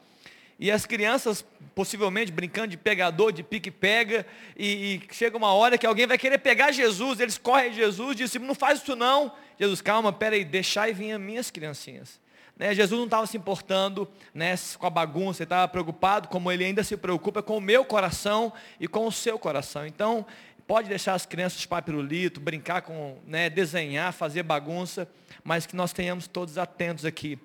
E 0.58 0.70
as 0.70 0.86
crianças, 0.86 1.44
possivelmente 1.74 2.32
brincando 2.32 2.68
de 2.68 2.78
pegador, 2.78 3.30
de 3.30 3.42
pique-pega, 3.42 4.26
e, 4.56 5.02
e, 5.10 5.14
chega 5.14 5.36
uma 5.36 5.52
hora 5.52 5.76
que 5.76 5.86
alguém 5.86 6.06
vai 6.06 6.16
querer 6.16 6.38
pegar 6.38 6.72
Jesus, 6.72 7.20
eles 7.20 7.36
correm 7.36 7.70
a 7.70 7.74
Jesus, 7.74 8.16
dizem, 8.16 8.40
não 8.40 8.54
faz 8.54 8.80
isso 8.80 8.96
não. 8.96 9.32
Jesus, 9.60 9.82
calma, 9.82 10.12
peraí, 10.12 10.44
deixai 10.44 10.94
vir 10.94 11.12
as 11.12 11.20
minhas 11.20 11.50
criancinhas. 11.50 12.18
Né, 12.58 12.74
Jesus 12.74 12.98
não 12.98 13.04
estava 13.04 13.26
se 13.26 13.36
importando 13.36 14.08
né, 14.32 14.54
com 14.78 14.86
a 14.86 14.90
bagunça, 14.90 15.42
ele 15.42 15.46
estava 15.46 15.68
preocupado, 15.68 16.28
como 16.28 16.50
ele 16.50 16.64
ainda 16.64 16.82
se 16.82 16.96
preocupa 16.96 17.42
com 17.42 17.58
o 17.58 17.60
meu 17.60 17.84
coração 17.84 18.50
e 18.80 18.88
com 18.88 19.06
o 19.06 19.12
seu 19.12 19.38
coração. 19.38 19.86
Então, 19.86 20.24
pode 20.66 20.88
deixar 20.88 21.12
as 21.12 21.26
crianças 21.26 21.60
chupar 21.60 21.82
pirulito, 21.82 22.40
brincar 22.40 22.80
com, 22.80 23.18
né, 23.26 23.50
desenhar, 23.50 24.10
fazer 24.10 24.42
bagunça, 24.42 25.06
mas 25.44 25.66
que 25.66 25.76
nós 25.76 25.92
tenhamos 25.92 26.26
todos 26.26 26.56
atentos 26.56 27.04
aqui. 27.04 27.38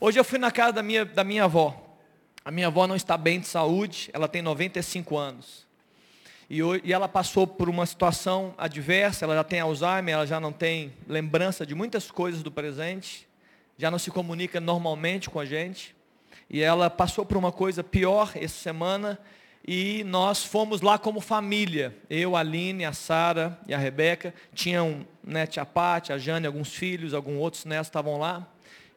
Hoje 0.00 0.18
eu 0.18 0.24
fui 0.24 0.38
na 0.38 0.50
casa 0.50 0.72
da 0.72 0.82
minha, 0.82 1.04
da 1.04 1.22
minha 1.22 1.44
avó. 1.44 1.85
A 2.46 2.50
minha 2.52 2.68
avó 2.68 2.86
não 2.86 2.94
está 2.94 3.18
bem 3.18 3.40
de 3.40 3.48
saúde, 3.48 4.08
ela 4.12 4.28
tem 4.28 4.40
95 4.40 5.16
anos. 5.16 5.66
E, 6.48 6.60
e 6.84 6.92
ela 6.92 7.08
passou 7.08 7.44
por 7.44 7.68
uma 7.68 7.84
situação 7.84 8.54
adversa, 8.56 9.24
ela 9.24 9.34
já 9.34 9.42
tem 9.42 9.58
Alzheimer, 9.58 10.14
ela 10.14 10.26
já 10.28 10.38
não 10.38 10.52
tem 10.52 10.92
lembrança 11.08 11.66
de 11.66 11.74
muitas 11.74 12.08
coisas 12.08 12.44
do 12.44 12.50
presente, 12.52 13.26
já 13.76 13.90
não 13.90 13.98
se 13.98 14.12
comunica 14.12 14.60
normalmente 14.60 15.28
com 15.28 15.40
a 15.40 15.44
gente. 15.44 15.92
E 16.48 16.62
ela 16.62 16.88
passou 16.88 17.26
por 17.26 17.36
uma 17.36 17.50
coisa 17.50 17.82
pior 17.82 18.30
essa 18.36 18.54
semana, 18.54 19.18
e 19.66 20.04
nós 20.04 20.44
fomos 20.44 20.82
lá 20.82 21.00
como 21.00 21.20
família. 21.20 21.96
Eu, 22.08 22.36
a 22.36 22.38
Aline, 22.38 22.84
a 22.84 22.92
Sara 22.92 23.58
e 23.66 23.74
a 23.74 23.78
Rebeca. 23.78 24.32
Tinham 24.54 25.04
né, 25.20 25.48
a 25.56 25.66
Pati, 25.66 26.12
a 26.12 26.18
Jane, 26.18 26.46
alguns 26.46 26.72
filhos, 26.72 27.12
alguns 27.12 27.40
outros 27.40 27.64
netos 27.64 27.88
estavam 27.88 28.18
lá. 28.20 28.48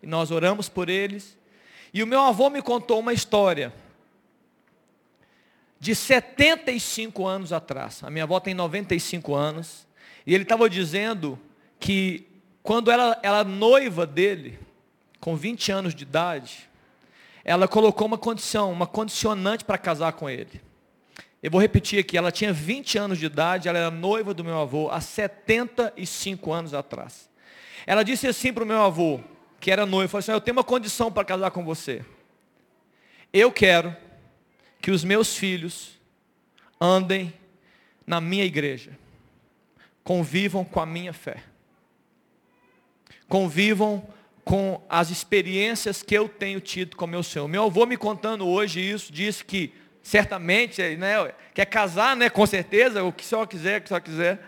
E 0.04 0.06
nós 0.06 0.30
oramos 0.30 0.70
por 0.70 0.88
eles. 0.88 1.39
E 1.94 2.04
o 2.04 2.08
meu 2.08 2.22
avô 2.22 2.50
me 2.50 2.62
contou 2.62 3.00
uma 3.00 3.14
história 3.14 3.74
de 5.80 5.96
75 5.96 7.26
anos 7.26 7.54
atrás. 7.54 8.04
A 8.04 8.10
minha 8.10 8.24
avó 8.24 8.40
tem 8.40 8.54
95 8.54 9.34
anos. 9.34 9.88
E 10.26 10.34
ele 10.34 10.44
estava 10.44 10.70
dizendo 10.70 11.40
que 11.80 12.28
quando 12.62 12.92
ela, 12.92 13.18
ela 13.24 13.44
noiva 13.44 14.06
dele, 14.06 14.60
com 15.20 15.36
20 15.36 15.72
anos 15.72 15.96
de 15.96 16.04
idade, 16.04 16.70
ela 17.44 17.68
colocou 17.68 18.06
uma 18.06 18.18
condição, 18.18 18.72
uma 18.72 18.86
condicionante 18.86 19.64
para 19.64 19.78
casar 19.78 20.14
com 20.14 20.30
ele. 20.30 20.62
Eu 21.42 21.50
vou 21.50 21.62
repetir 21.62 22.00
aqui, 22.00 22.18
ela 22.18 22.32
tinha 22.32 22.52
20 22.52 22.98
anos 22.98 23.18
de 23.18 23.26
idade, 23.26 23.70
ela 23.70 23.80
era 23.80 23.90
noiva 23.90 24.34
do 24.34 24.44
meu 24.44 24.60
avô 24.60 24.90
há 24.92 25.00
75 25.00 26.52
anos 26.52 26.74
atrás. 26.74 27.30
Ela 27.88 28.04
disse 28.04 28.28
assim 28.28 28.52
para 28.52 28.64
o 28.64 28.68
meu 28.68 28.82
avô, 28.82 29.22
que 29.60 29.72
era 29.72 29.86
noivo, 29.86 30.12
falou 30.12 30.20
assim, 30.20 30.32
eu 30.32 30.42
tenho 30.42 30.58
uma 30.58 30.64
condição 30.64 31.12
para 31.12 31.26
casar 31.26 31.52
com 31.52 31.64
você. 31.64 32.04
Eu 33.32 33.52
quero 33.52 33.96
que 34.82 34.92
os 34.92 35.04
meus 35.04 35.36
filhos 35.36 36.00
andem 36.80 37.34
na 38.08 38.22
minha 38.22 38.46
igreja, 38.46 38.98
convivam 40.04 40.64
com 40.64 40.80
a 40.80 40.86
minha 40.86 41.14
fé, 41.14 41.44
convivam 43.28 44.08
com 44.44 44.84
as 44.90 45.12
experiências 45.12 46.02
que 46.02 46.16
eu 46.16 46.28
tenho 46.28 46.60
tido 46.60 46.96
com 46.96 47.06
meu 47.06 47.22
Senhor. 47.22 47.48
Meu 47.48 47.66
avô 47.66 47.86
me 47.86 47.98
contando 47.98 48.48
hoje 48.48 48.80
isso, 48.80 49.14
disse 49.14 49.46
que 49.46 49.72
certamente, 50.02 50.82
né, 50.96 51.32
quer 51.54 51.66
casar, 51.66 52.16
né, 52.16 52.32
com 52.32 52.48
certeza, 52.48 53.04
o 53.04 53.12
que 53.12 53.24
só 53.24 53.46
quiser, 53.46 53.80
o 53.80 53.84
que 53.84 53.90
só 53.90 54.00
quiser. 54.00 54.44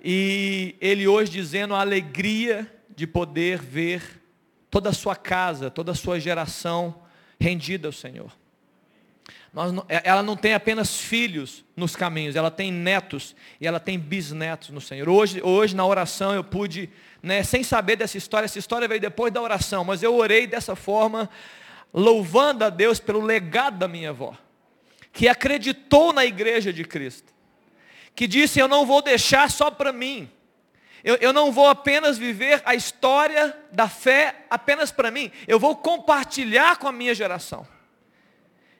E 0.00 0.76
ele 0.80 1.08
hoje 1.08 1.32
dizendo 1.32 1.74
a 1.74 1.80
alegria 1.80 2.72
de 2.96 3.06
poder 3.06 3.58
ver 3.58 4.02
toda 4.70 4.88
a 4.88 4.92
sua 4.92 5.14
casa, 5.14 5.70
toda 5.70 5.92
a 5.92 5.94
sua 5.94 6.18
geração 6.18 7.02
rendida 7.38 7.86
ao 7.86 7.92
Senhor. 7.92 8.32
É, 9.88 10.02
ela 10.04 10.22
não 10.22 10.36
tem 10.36 10.52
apenas 10.52 10.98
filhos 11.00 11.64
nos 11.74 11.96
caminhos, 11.96 12.36
ela 12.36 12.50
tem 12.50 12.70
netos 12.70 13.34
e 13.58 13.66
ela 13.66 13.80
tem 13.80 13.98
bisnetos 13.98 14.68
no 14.68 14.80
Senhor. 14.82 15.08
Hoje, 15.08 15.40
hoje 15.42 15.74
na 15.74 15.86
oração 15.86 16.34
eu 16.34 16.44
pude, 16.44 16.90
né, 17.22 17.42
sem 17.42 17.62
saber 17.62 17.96
dessa 17.96 18.18
história, 18.18 18.44
essa 18.44 18.58
história 18.58 18.86
veio 18.86 19.00
depois 19.00 19.32
da 19.32 19.40
oração, 19.40 19.82
mas 19.82 20.02
eu 20.02 20.14
orei 20.14 20.46
dessa 20.46 20.76
forma, 20.76 21.30
louvando 21.92 22.64
a 22.64 22.70
Deus 22.70 23.00
pelo 23.00 23.22
legado 23.22 23.78
da 23.78 23.88
minha 23.88 24.10
avó, 24.10 24.36
que 25.10 25.26
acreditou 25.26 26.12
na 26.12 26.26
igreja 26.26 26.70
de 26.70 26.84
Cristo, 26.84 27.32
que 28.14 28.26
disse: 28.26 28.58
Eu 28.58 28.68
não 28.68 28.84
vou 28.84 29.00
deixar 29.00 29.50
só 29.50 29.70
para 29.70 29.90
mim, 29.90 30.30
eu, 31.06 31.14
eu 31.20 31.32
não 31.32 31.52
vou 31.52 31.68
apenas 31.68 32.18
viver 32.18 32.60
a 32.64 32.74
história 32.74 33.56
da 33.70 33.88
fé 33.88 34.44
apenas 34.50 34.90
para 34.90 35.08
mim, 35.08 35.30
eu 35.46 35.56
vou 35.56 35.76
compartilhar 35.76 36.78
com 36.78 36.88
a 36.88 36.92
minha 36.92 37.14
geração. 37.14 37.64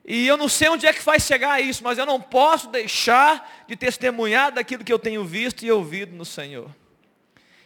E 0.05 0.27
eu 0.27 0.37
não 0.37 0.49
sei 0.49 0.69
onde 0.69 0.89
é 0.89 0.93
que 0.93 1.01
vai 1.03 1.21
chegar 1.21 1.61
isso, 1.61 1.85
mas 1.85 1.99
eu 1.99 2.05
não 2.05 2.21
posso 2.21 2.69
deixar 2.69 3.65
de 3.69 3.77
testemunhar 3.77 4.51
daquilo 4.51 4.83
que 4.83 4.93
eu 4.93 4.99
tenho 4.99 5.25
visto 5.25 5.65
e 5.65 5.71
ouvido 5.71 6.17
no 6.17 6.25
Senhor. 6.25 6.69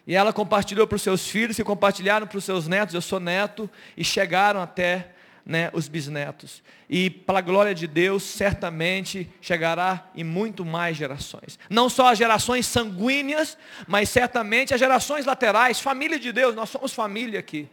E 0.06 0.14
ela 0.14 0.30
compartilhou 0.30 0.86
para 0.86 0.96
os 0.96 1.02
seus 1.02 1.26
filhos, 1.26 1.56
que 1.56 1.64
compartilharam 1.64 2.26
para 2.26 2.36
os 2.36 2.44
seus 2.44 2.68
netos, 2.68 2.94
eu 2.94 3.00
sou 3.00 3.18
neto, 3.18 3.68
e 3.96 4.04
chegaram 4.04 4.60
até 4.60 5.08
né, 5.44 5.70
os 5.72 5.88
bisnetos. 5.88 6.62
E 6.88 7.10
para 7.10 7.38
a 7.38 7.42
glória 7.42 7.74
de 7.74 7.86
Deus, 7.86 8.22
certamente 8.22 9.30
chegará 9.40 10.10
em 10.14 10.24
muito 10.24 10.64
mais 10.64 10.96
gerações. 10.96 11.58
Não 11.68 11.88
só 11.88 12.08
as 12.12 12.18
gerações 12.18 12.66
sanguíneas, 12.66 13.56
mas 13.86 14.08
certamente 14.08 14.74
as 14.74 14.80
gerações 14.80 15.24
laterais, 15.24 15.80
família 15.80 16.18
de 16.18 16.32
Deus, 16.32 16.54
nós 16.54 16.70
somos 16.70 16.92
família 16.92 17.38
aqui. 17.38 17.68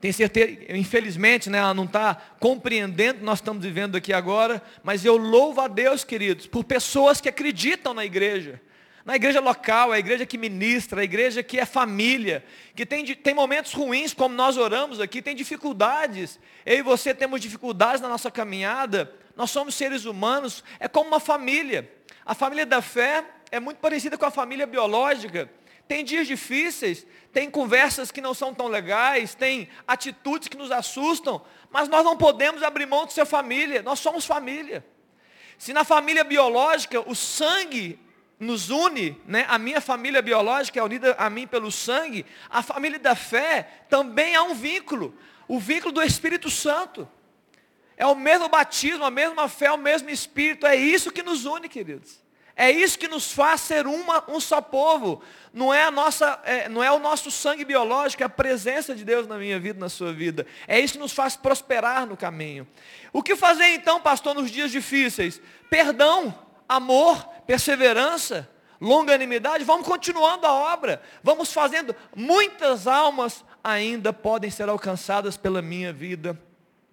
Tem 0.00 0.12
certeza, 0.12 0.58
infelizmente, 0.68 1.48
né, 1.48 1.58
ela 1.58 1.72
não 1.72 1.84
está 1.84 2.14
compreendendo 2.38 3.16
o 3.16 3.18
que 3.20 3.24
nós 3.24 3.38
estamos 3.38 3.64
vivendo 3.64 3.96
aqui 3.96 4.12
agora, 4.12 4.62
mas 4.84 5.04
eu 5.04 5.16
louvo 5.16 5.60
a 5.60 5.68
Deus, 5.68 6.04
queridos, 6.04 6.46
por 6.46 6.64
pessoas 6.64 7.20
que 7.20 7.28
acreditam 7.28 7.94
na 7.94 8.04
igreja. 8.04 8.60
Na 9.06 9.14
igreja 9.14 9.38
local, 9.38 9.92
a 9.92 10.00
igreja 10.00 10.26
que 10.26 10.36
ministra, 10.36 11.00
a 11.00 11.04
igreja 11.04 11.40
que 11.40 11.60
é 11.60 11.64
família, 11.64 12.44
que 12.74 12.84
tem, 12.84 13.04
tem 13.04 13.32
momentos 13.32 13.72
ruins, 13.72 14.12
como 14.12 14.34
nós 14.34 14.56
oramos 14.56 15.00
aqui, 15.00 15.22
tem 15.22 15.36
dificuldades. 15.36 16.40
Eu 16.66 16.78
e 16.78 16.82
você 16.82 17.14
temos 17.14 17.40
dificuldades 17.40 18.00
na 18.00 18.08
nossa 18.08 18.32
caminhada, 18.32 19.14
nós 19.36 19.52
somos 19.52 19.76
seres 19.76 20.06
humanos, 20.06 20.64
é 20.80 20.88
como 20.88 21.06
uma 21.06 21.20
família. 21.20 21.88
A 22.24 22.34
família 22.34 22.66
da 22.66 22.82
fé 22.82 23.24
é 23.52 23.60
muito 23.60 23.78
parecida 23.78 24.18
com 24.18 24.26
a 24.26 24.30
família 24.32 24.66
biológica. 24.66 25.48
Tem 25.86 26.04
dias 26.04 26.26
difíceis, 26.26 27.06
tem 27.32 27.48
conversas 27.48 28.10
que 28.10 28.20
não 28.20 28.34
são 28.34 28.52
tão 28.52 28.66
legais, 28.66 29.36
tem 29.36 29.68
atitudes 29.86 30.48
que 30.48 30.56
nos 30.56 30.72
assustam, 30.72 31.40
mas 31.70 31.88
nós 31.88 32.04
não 32.04 32.16
podemos 32.16 32.60
abrir 32.60 32.86
mão 32.86 33.06
de 33.06 33.12
ser 33.12 33.24
família, 33.24 33.82
nós 33.82 34.00
somos 34.00 34.26
família. 34.26 34.84
Se 35.56 35.72
na 35.72 35.84
família 35.84 36.24
biológica 36.24 37.08
o 37.08 37.14
sangue 37.14 38.04
nos 38.38 38.70
une, 38.70 39.20
né? 39.26 39.46
a 39.48 39.58
minha 39.58 39.80
família 39.80 40.20
biológica 40.20 40.78
é 40.78 40.82
unida 40.82 41.14
a 41.18 41.30
mim 41.30 41.46
pelo 41.46 41.72
sangue, 41.72 42.26
a 42.50 42.62
família 42.62 42.98
da 42.98 43.14
fé 43.14 43.84
também 43.88 44.34
há 44.34 44.42
um 44.42 44.54
vínculo, 44.54 45.14
o 45.48 45.58
vínculo 45.58 45.92
do 45.92 46.02
Espírito 46.02 46.50
Santo. 46.50 47.08
É 47.96 48.06
o 48.06 48.14
mesmo 48.14 48.48
batismo, 48.48 49.04
a 49.04 49.10
mesma 49.10 49.48
fé, 49.48 49.72
o 49.72 49.78
mesmo 49.78 50.10
Espírito, 50.10 50.66
é 50.66 50.76
isso 50.76 51.10
que 51.10 51.22
nos 51.22 51.46
une, 51.46 51.68
queridos. 51.68 52.20
É 52.58 52.70
isso 52.70 52.98
que 52.98 53.06
nos 53.06 53.32
faz 53.32 53.60
ser 53.60 53.86
uma, 53.86 54.24
um 54.30 54.40
só 54.40 54.62
povo. 54.62 55.22
Não 55.52 55.72
é, 55.74 55.84
a 55.84 55.90
nossa, 55.90 56.40
é, 56.42 56.70
não 56.70 56.82
é 56.82 56.90
o 56.90 56.98
nosso 56.98 57.30
sangue 57.30 57.66
biológico, 57.66 58.22
é 58.22 58.26
a 58.26 58.30
presença 58.30 58.94
de 58.94 59.04
Deus 59.04 59.26
na 59.26 59.36
minha 59.36 59.60
vida, 59.60 59.78
na 59.78 59.90
sua 59.90 60.10
vida. 60.10 60.46
É 60.66 60.80
isso 60.80 60.94
que 60.94 60.98
nos 60.98 61.12
faz 61.12 61.36
prosperar 61.36 62.06
no 62.06 62.16
caminho. 62.16 62.66
O 63.12 63.22
que 63.22 63.36
fazer 63.36 63.66
então, 63.68 64.00
pastor, 64.00 64.34
nos 64.34 64.50
dias 64.50 64.70
difíceis? 64.70 65.40
Perdão, 65.68 66.45
amor, 66.68 67.24
perseverança, 67.46 68.48
longanimidade. 68.80 69.64
Vamos 69.64 69.86
continuando 69.86 70.46
a 70.46 70.52
obra. 70.52 71.02
Vamos 71.22 71.52
fazendo. 71.52 71.94
Muitas 72.14 72.86
almas 72.86 73.44
ainda 73.62 74.12
podem 74.12 74.50
ser 74.50 74.68
alcançadas 74.68 75.36
pela 75.36 75.62
minha 75.62 75.92
vida 75.92 76.38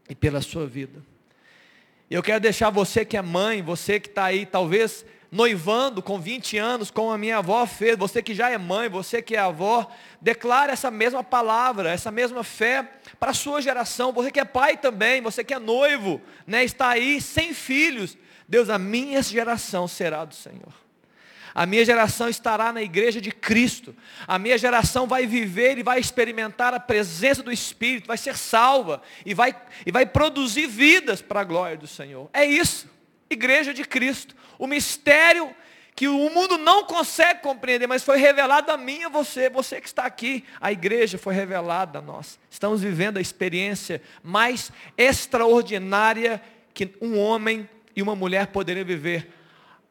e 0.09 0.15
pela 0.15 0.41
sua 0.41 0.65
vida. 0.65 1.01
Eu 2.09 2.21
quero 2.21 2.39
deixar 2.39 2.69
você 2.69 3.03
que 3.03 3.17
é 3.17 3.21
mãe, 3.21 3.61
você 3.61 3.99
que 3.99 4.09
está 4.09 4.25
aí, 4.25 4.45
talvez 4.45 5.05
noivando 5.33 5.99
com 5.99 6.19
20 6.19 6.59
anos, 6.59 6.91
como 6.91 7.09
a 7.09 7.17
minha 7.17 7.37
avó 7.37 7.65
fez, 7.65 7.97
você 7.97 8.21
que 8.21 8.35
já 8.35 8.51
é 8.51 8.57
mãe, 8.59 8.87
você 8.87 9.19
que 9.19 9.35
é 9.35 9.39
avó, 9.39 9.89
declare 10.21 10.71
essa 10.71 10.91
mesma 10.91 11.23
palavra, 11.23 11.89
essa 11.89 12.11
mesma 12.11 12.43
fé 12.43 12.87
para 13.19 13.31
a 13.31 13.33
sua 13.33 13.59
geração. 13.59 14.11
Você 14.11 14.29
que 14.29 14.39
é 14.39 14.45
pai 14.45 14.77
também, 14.77 15.21
você 15.21 15.43
que 15.43 15.51
é 15.51 15.57
noivo, 15.57 16.21
né, 16.45 16.63
está 16.63 16.89
aí 16.89 17.19
sem 17.19 17.51
filhos. 17.51 18.15
Deus, 18.47 18.69
a 18.69 18.77
minha 18.77 19.21
geração 19.21 19.87
será 19.87 20.25
do 20.25 20.33
Senhor. 20.33 20.73
A 21.55 21.65
minha 21.65 21.85
geração 21.85 22.27
estará 22.27 22.73
na 22.73 22.81
igreja 22.81 23.21
de 23.21 23.31
Cristo. 23.31 23.95
A 24.27 24.39
minha 24.39 24.57
geração 24.57 25.05
vai 25.05 25.27
viver 25.27 25.77
e 25.77 25.83
vai 25.83 25.99
experimentar 25.99 26.73
a 26.73 26.79
presença 26.79 27.43
do 27.43 27.51
Espírito, 27.51 28.07
vai 28.07 28.17
ser 28.17 28.35
salva 28.35 29.01
e 29.23 29.33
vai, 29.33 29.55
e 29.85 29.91
vai 29.91 30.05
produzir 30.05 30.65
vidas 30.65 31.21
para 31.21 31.41
a 31.41 31.43
glória 31.43 31.77
do 31.77 31.85
Senhor. 31.85 32.29
É 32.33 32.43
isso 32.43 32.91
igreja 33.33 33.73
de 33.73 33.83
Cristo. 33.83 34.35
O 34.57 34.65
mistério 34.65 35.53
que 35.95 36.07
o 36.07 36.29
mundo 36.29 36.57
não 36.57 36.85
consegue 36.85 37.41
compreender, 37.41 37.85
mas 37.85 38.03
foi 38.03 38.17
revelado 38.17 38.71
a 38.71 38.77
mim 38.77 38.99
e 38.99 39.03
a 39.03 39.09
você, 39.09 39.49
você 39.49 39.79
que 39.79 39.87
está 39.87 40.05
aqui, 40.05 40.43
a 40.59 40.71
igreja 40.71 41.19
foi 41.19 41.35
revelada 41.35 41.99
a 41.99 42.01
nós. 42.01 42.39
Estamos 42.49 42.81
vivendo 42.81 43.17
a 43.17 43.21
experiência 43.21 44.01
mais 44.23 44.71
extraordinária 44.97 46.41
que 46.73 46.95
um 46.99 47.19
homem 47.19 47.69
e 47.95 48.01
uma 48.01 48.15
mulher 48.15 48.47
poderiam 48.47 48.85
viver, 48.85 49.31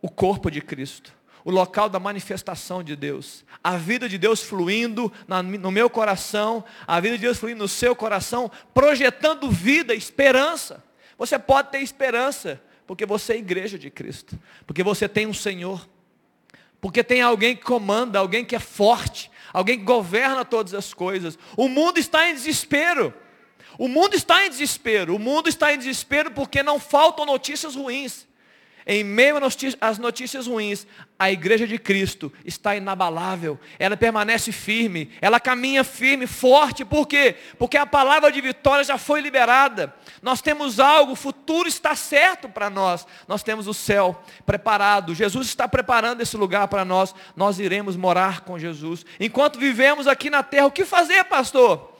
o 0.00 0.09
corpo 0.09 0.50
de 0.50 0.61
Cristo. 0.61 1.12
O 1.44 1.50
local 1.50 1.88
da 1.88 1.98
manifestação 1.98 2.84
de 2.84 2.94
Deus, 2.94 3.44
a 3.64 3.76
vida 3.76 4.09
de 4.09 4.16
Deus 4.16 4.42
fluindo 4.42 5.12
no 5.61 5.72
meu 5.72 5.90
coração, 5.90 6.64
a 6.86 7.00
vida 7.00 7.16
de 7.16 7.22
Deus 7.22 7.36
fluindo 7.38 7.59
no 7.59 7.68
seu 7.68 7.96
coração, 7.96 8.48
projetando 8.72 9.50
vida, 9.50 9.92
esperança. 9.92 10.84
Você 11.18 11.36
pode 11.38 11.70
ter 11.70 11.80
esperança, 11.80 12.62
porque 12.86 13.05
você 13.05 13.32
é 13.32 13.38
igreja 13.38 13.76
de 13.76 13.90
Cristo. 13.90 14.38
Porque 14.66 14.84
você 14.84 15.09
tem 15.09 15.26
um 15.26 15.34
Senhor. 15.34 15.88
Porque 16.80 17.03
tem 17.03 17.22
alguém 17.22 17.57
que 17.57 17.62
comanda, 17.62 18.20
alguém 18.20 18.44
que 18.44 18.55
é 18.55 18.61
forte, 18.61 19.30
alguém 19.53 19.78
que 19.78 19.84
governa 19.84 20.44
todas 20.44 20.74
as 20.74 20.94
coisas. 20.94 21.36
O 21.57 21.68
mundo 21.68 21.98
está 21.98 22.28
em 22.28 22.34
desespero. 22.34 23.12
O 23.78 23.88
mundo 23.88 24.14
está 24.14 24.46
em 24.46 24.50
desespero. 24.50 25.16
O 25.16 25.18
mundo 25.18 25.48
está 25.48 25.72
em 25.72 25.78
desespero 25.78 26.30
porque 26.30 26.62
não 26.62 26.78
faltam 26.78 27.24
notícias 27.24 27.74
ruins. 27.74 28.26
Em 28.84 29.04
meio 29.04 29.36
às 29.80 29.98
notícias 29.98 30.48
ruins, 30.48 30.86
a 31.16 31.30
igreja 31.30 31.68
de 31.68 31.78
Cristo 31.78 32.32
está 32.44 32.74
inabalável, 32.74 33.58
ela 33.78 33.96
permanece 33.96 34.50
firme, 34.50 35.12
ela 35.20 35.38
caminha 35.38 35.84
firme, 35.84 36.26
forte, 36.26 36.84
por 36.84 37.06
quê? 37.06 37.36
Porque 37.58 37.76
a 37.76 37.86
palavra 37.86 38.32
de 38.32 38.40
vitória 38.40 38.82
já 38.82 38.98
foi 38.98 39.20
liberada, 39.20 39.94
nós 40.20 40.42
temos 40.42 40.80
algo, 40.80 41.12
o 41.12 41.16
futuro 41.16 41.68
está 41.68 41.94
certo 41.94 42.48
para 42.48 42.68
nós, 42.68 43.06
nós 43.28 43.44
temos 43.44 43.68
o 43.68 43.74
céu 43.74 44.20
preparado, 44.44 45.14
Jesus 45.14 45.46
está 45.46 45.68
preparando 45.68 46.20
esse 46.20 46.36
lugar 46.36 46.66
para 46.66 46.84
nós, 46.84 47.14
nós 47.36 47.60
iremos 47.60 47.94
morar 47.94 48.40
com 48.40 48.58
Jesus. 48.58 49.06
Enquanto 49.20 49.60
vivemos 49.60 50.08
aqui 50.08 50.28
na 50.28 50.42
terra, 50.42 50.66
o 50.66 50.72
que 50.72 50.84
fazer, 50.84 51.22
pastor? 51.24 51.92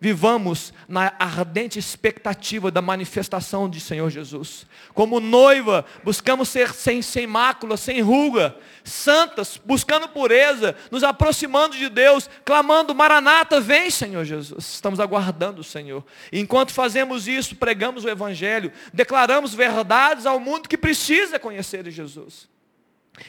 Vivamos 0.00 0.72
na 0.88 1.14
ardente 1.18 1.78
expectativa 1.78 2.70
da 2.70 2.82
manifestação 2.82 3.68
de 3.68 3.80
Senhor 3.80 4.10
Jesus. 4.10 4.66
Como 4.92 5.20
noiva, 5.20 5.84
buscamos 6.02 6.48
ser 6.48 6.72
sem, 6.72 7.00
sem 7.00 7.26
mácula, 7.26 7.76
sem 7.76 8.00
ruga, 8.00 8.56
santas, 8.82 9.60
buscando 9.64 10.08
pureza, 10.08 10.76
nos 10.90 11.02
aproximando 11.02 11.76
de 11.76 11.88
Deus, 11.88 12.28
clamando, 12.44 12.94
Maranata, 12.94 13.60
vem 13.60 13.90
Senhor 13.90 14.24
Jesus. 14.24 14.74
Estamos 14.74 15.00
aguardando 15.00 15.60
o 15.60 15.64
Senhor. 15.64 16.04
E 16.30 16.38
enquanto 16.38 16.72
fazemos 16.72 17.26
isso, 17.26 17.56
pregamos 17.56 18.04
o 18.04 18.08
Evangelho, 18.08 18.72
declaramos 18.92 19.54
verdades 19.54 20.26
ao 20.26 20.38
mundo 20.38 20.68
que 20.68 20.76
precisa 20.76 21.38
conhecer 21.38 21.90
Jesus. 21.90 22.48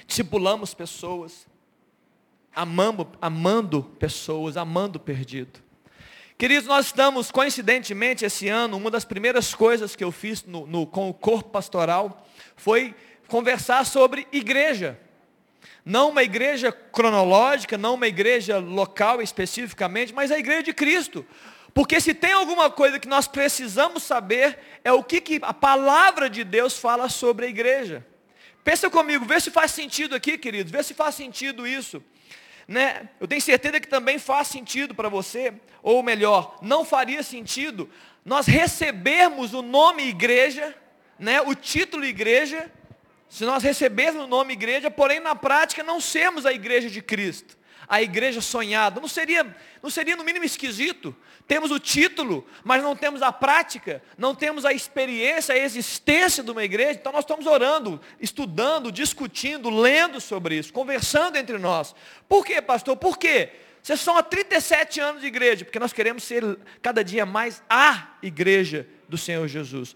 Discipulamos 0.05 0.73
pessoas, 0.73 1.47
amando, 2.53 3.07
amando 3.21 3.83
pessoas, 3.99 4.57
amando 4.57 4.99
perdido. 4.99 5.64
Queridos, 6.37 6.67
nós 6.67 6.87
estamos, 6.87 7.31
coincidentemente, 7.31 8.25
esse 8.25 8.49
ano, 8.49 8.75
uma 8.75 8.91
das 8.91 9.05
primeiras 9.05 9.55
coisas 9.55 9.95
que 9.95 10.03
eu 10.03 10.11
fiz 10.11 10.43
no, 10.43 10.67
no, 10.67 10.85
com 10.85 11.09
o 11.09 11.13
corpo 11.13 11.49
pastoral 11.49 12.27
foi 12.57 12.93
conversar 13.29 13.85
sobre 13.85 14.27
igreja. 14.33 14.99
Não 15.85 16.09
uma 16.09 16.23
igreja 16.23 16.73
cronológica, 16.73 17.77
não 17.77 17.93
uma 17.93 18.07
igreja 18.07 18.57
local 18.57 19.21
especificamente, 19.21 20.13
mas 20.13 20.29
a 20.29 20.37
igreja 20.37 20.63
de 20.63 20.73
Cristo. 20.73 21.25
Porque 21.73 22.01
se 22.01 22.13
tem 22.13 22.33
alguma 22.33 22.69
coisa 22.69 22.99
que 22.99 23.07
nós 23.07 23.29
precisamos 23.29 24.03
saber, 24.03 24.59
é 24.83 24.91
o 24.91 25.01
que, 25.01 25.21
que 25.21 25.39
a 25.41 25.53
palavra 25.53 26.29
de 26.29 26.43
Deus 26.43 26.77
fala 26.77 27.07
sobre 27.07 27.45
a 27.45 27.49
igreja. 27.49 28.05
Pensa 28.61 28.89
comigo, 28.89 29.23
vê 29.23 29.39
se 29.39 29.51
faz 29.51 29.71
sentido 29.71 30.13
aqui, 30.13 30.37
queridos, 30.37 30.69
vê 30.69 30.83
se 30.83 30.93
faz 30.93 31.15
sentido 31.15 31.65
isso 31.65 32.03
né? 32.67 33.09
Eu 33.19 33.27
tenho 33.27 33.41
certeza 33.41 33.79
que 33.79 33.87
também 33.87 34.17
faz 34.17 34.47
sentido 34.47 34.95
para 34.95 35.09
você, 35.09 35.53
ou 35.83 36.01
melhor, 36.01 36.57
não 36.61 36.83
faria 36.83 37.21
sentido 37.23 37.89
nós 38.23 38.47
recebermos 38.47 39.53
o 39.53 39.61
nome 39.61 40.07
igreja, 40.07 40.75
né? 41.19 41.41
O 41.41 41.53
título 41.53 42.03
igreja, 42.03 42.71
se 43.29 43.45
nós 43.45 43.61
recebermos 43.61 44.23
o 44.23 44.27
nome 44.27 44.53
igreja, 44.53 44.89
porém 44.89 45.19
na 45.19 45.35
prática 45.35 45.83
não 45.83 46.01
sermos 46.01 46.45
a 46.45 46.51
igreja 46.51 46.89
de 46.89 47.01
Cristo 47.01 47.55
a 47.87 48.01
igreja 48.01 48.41
sonhada. 48.41 48.99
Não 48.99 49.07
seria, 49.07 49.55
não 49.81 49.89
seria 49.89 50.15
no 50.15 50.23
mínimo 50.23 50.45
esquisito? 50.45 51.15
Temos 51.47 51.71
o 51.71 51.79
título, 51.79 52.45
mas 52.63 52.81
não 52.81 52.95
temos 52.95 53.21
a 53.21 53.31
prática, 53.31 54.01
não 54.17 54.33
temos 54.33 54.65
a 54.65 54.73
experiência, 54.73 55.53
a 55.53 55.57
existência 55.57 56.43
de 56.43 56.51
uma 56.51 56.63
igreja. 56.63 56.99
Então 56.99 57.11
nós 57.11 57.23
estamos 57.23 57.45
orando, 57.45 58.01
estudando, 58.19 58.91
discutindo, 58.91 59.69
lendo 59.69 60.19
sobre 60.19 60.57
isso, 60.57 60.73
conversando 60.73 61.37
entre 61.37 61.57
nós. 61.57 61.95
Por 62.27 62.45
quê, 62.45 62.61
pastor? 62.61 62.97
Por 62.97 63.17
quê? 63.17 63.51
Vocês 63.81 63.99
são 63.99 64.17
há 64.17 64.23
37 64.23 64.99
anos 64.99 65.21
de 65.21 65.27
igreja, 65.27 65.63
porque 65.63 65.77
nós 65.77 65.93
queremos 65.93 66.23
ser 66.23 66.57
cada 66.81 67.03
dia 67.03 67.23
mais 67.23 67.61
a 67.69 68.15
igreja 68.23 68.87
do 69.07 69.15
Senhor 69.15 69.47
Jesus. 69.47 69.95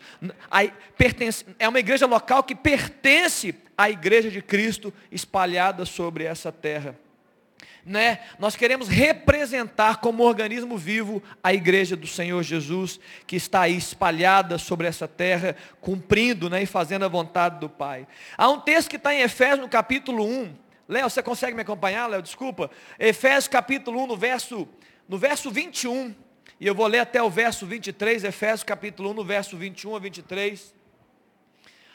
é 1.57 1.67
uma 1.67 1.79
igreja 1.79 2.05
local 2.05 2.43
que 2.43 2.53
pertence 2.53 3.55
à 3.75 3.89
igreja 3.89 4.29
de 4.29 4.43
Cristo 4.43 4.93
espalhada 5.11 5.85
sobre 5.85 6.23
essa 6.23 6.51
terra 6.51 6.95
né? 7.89 8.19
Nós 8.37 8.55
queremos 8.55 8.87
representar 8.87 9.97
como 9.97 10.23
organismo 10.23 10.77
vivo 10.77 11.23
a 11.43 11.51
igreja 11.51 11.95
do 11.95 12.05
Senhor 12.05 12.43
Jesus, 12.43 12.99
que 13.25 13.35
está 13.35 13.61
aí 13.61 13.75
espalhada 13.75 14.59
sobre 14.59 14.85
essa 14.85 15.07
terra, 15.07 15.55
cumprindo 15.81 16.51
né, 16.51 16.61
e 16.61 16.67
fazendo 16.67 17.03
a 17.03 17.07
vontade 17.07 17.59
do 17.59 17.67
Pai. 17.67 18.07
Há 18.37 18.47
um 18.47 18.59
texto 18.59 18.89
que 18.89 18.95
está 18.95 19.11
em 19.11 19.21
Efésios, 19.21 19.61
no 19.61 19.67
capítulo 19.67 20.23
1. 20.23 20.53
Léo, 20.87 21.09
você 21.09 21.23
consegue 21.23 21.55
me 21.55 21.63
acompanhar, 21.63 22.05
Léo? 22.05 22.21
Desculpa. 22.21 22.69
Efésios 22.99 23.47
capítulo 23.47 24.03
1, 24.03 24.07
no 24.07 24.15
verso, 24.15 24.67
no 25.07 25.17
verso 25.17 25.49
21. 25.49 26.13
E 26.59 26.67
eu 26.67 26.75
vou 26.75 26.85
ler 26.85 26.99
até 26.99 27.23
o 27.23 27.29
verso 27.29 27.65
23, 27.65 28.23
Efésios 28.23 28.63
capítulo 28.63 29.09
1, 29.09 29.13
no 29.15 29.23
verso 29.23 29.57
21 29.57 29.95
a 29.95 29.99
23. 29.99 30.78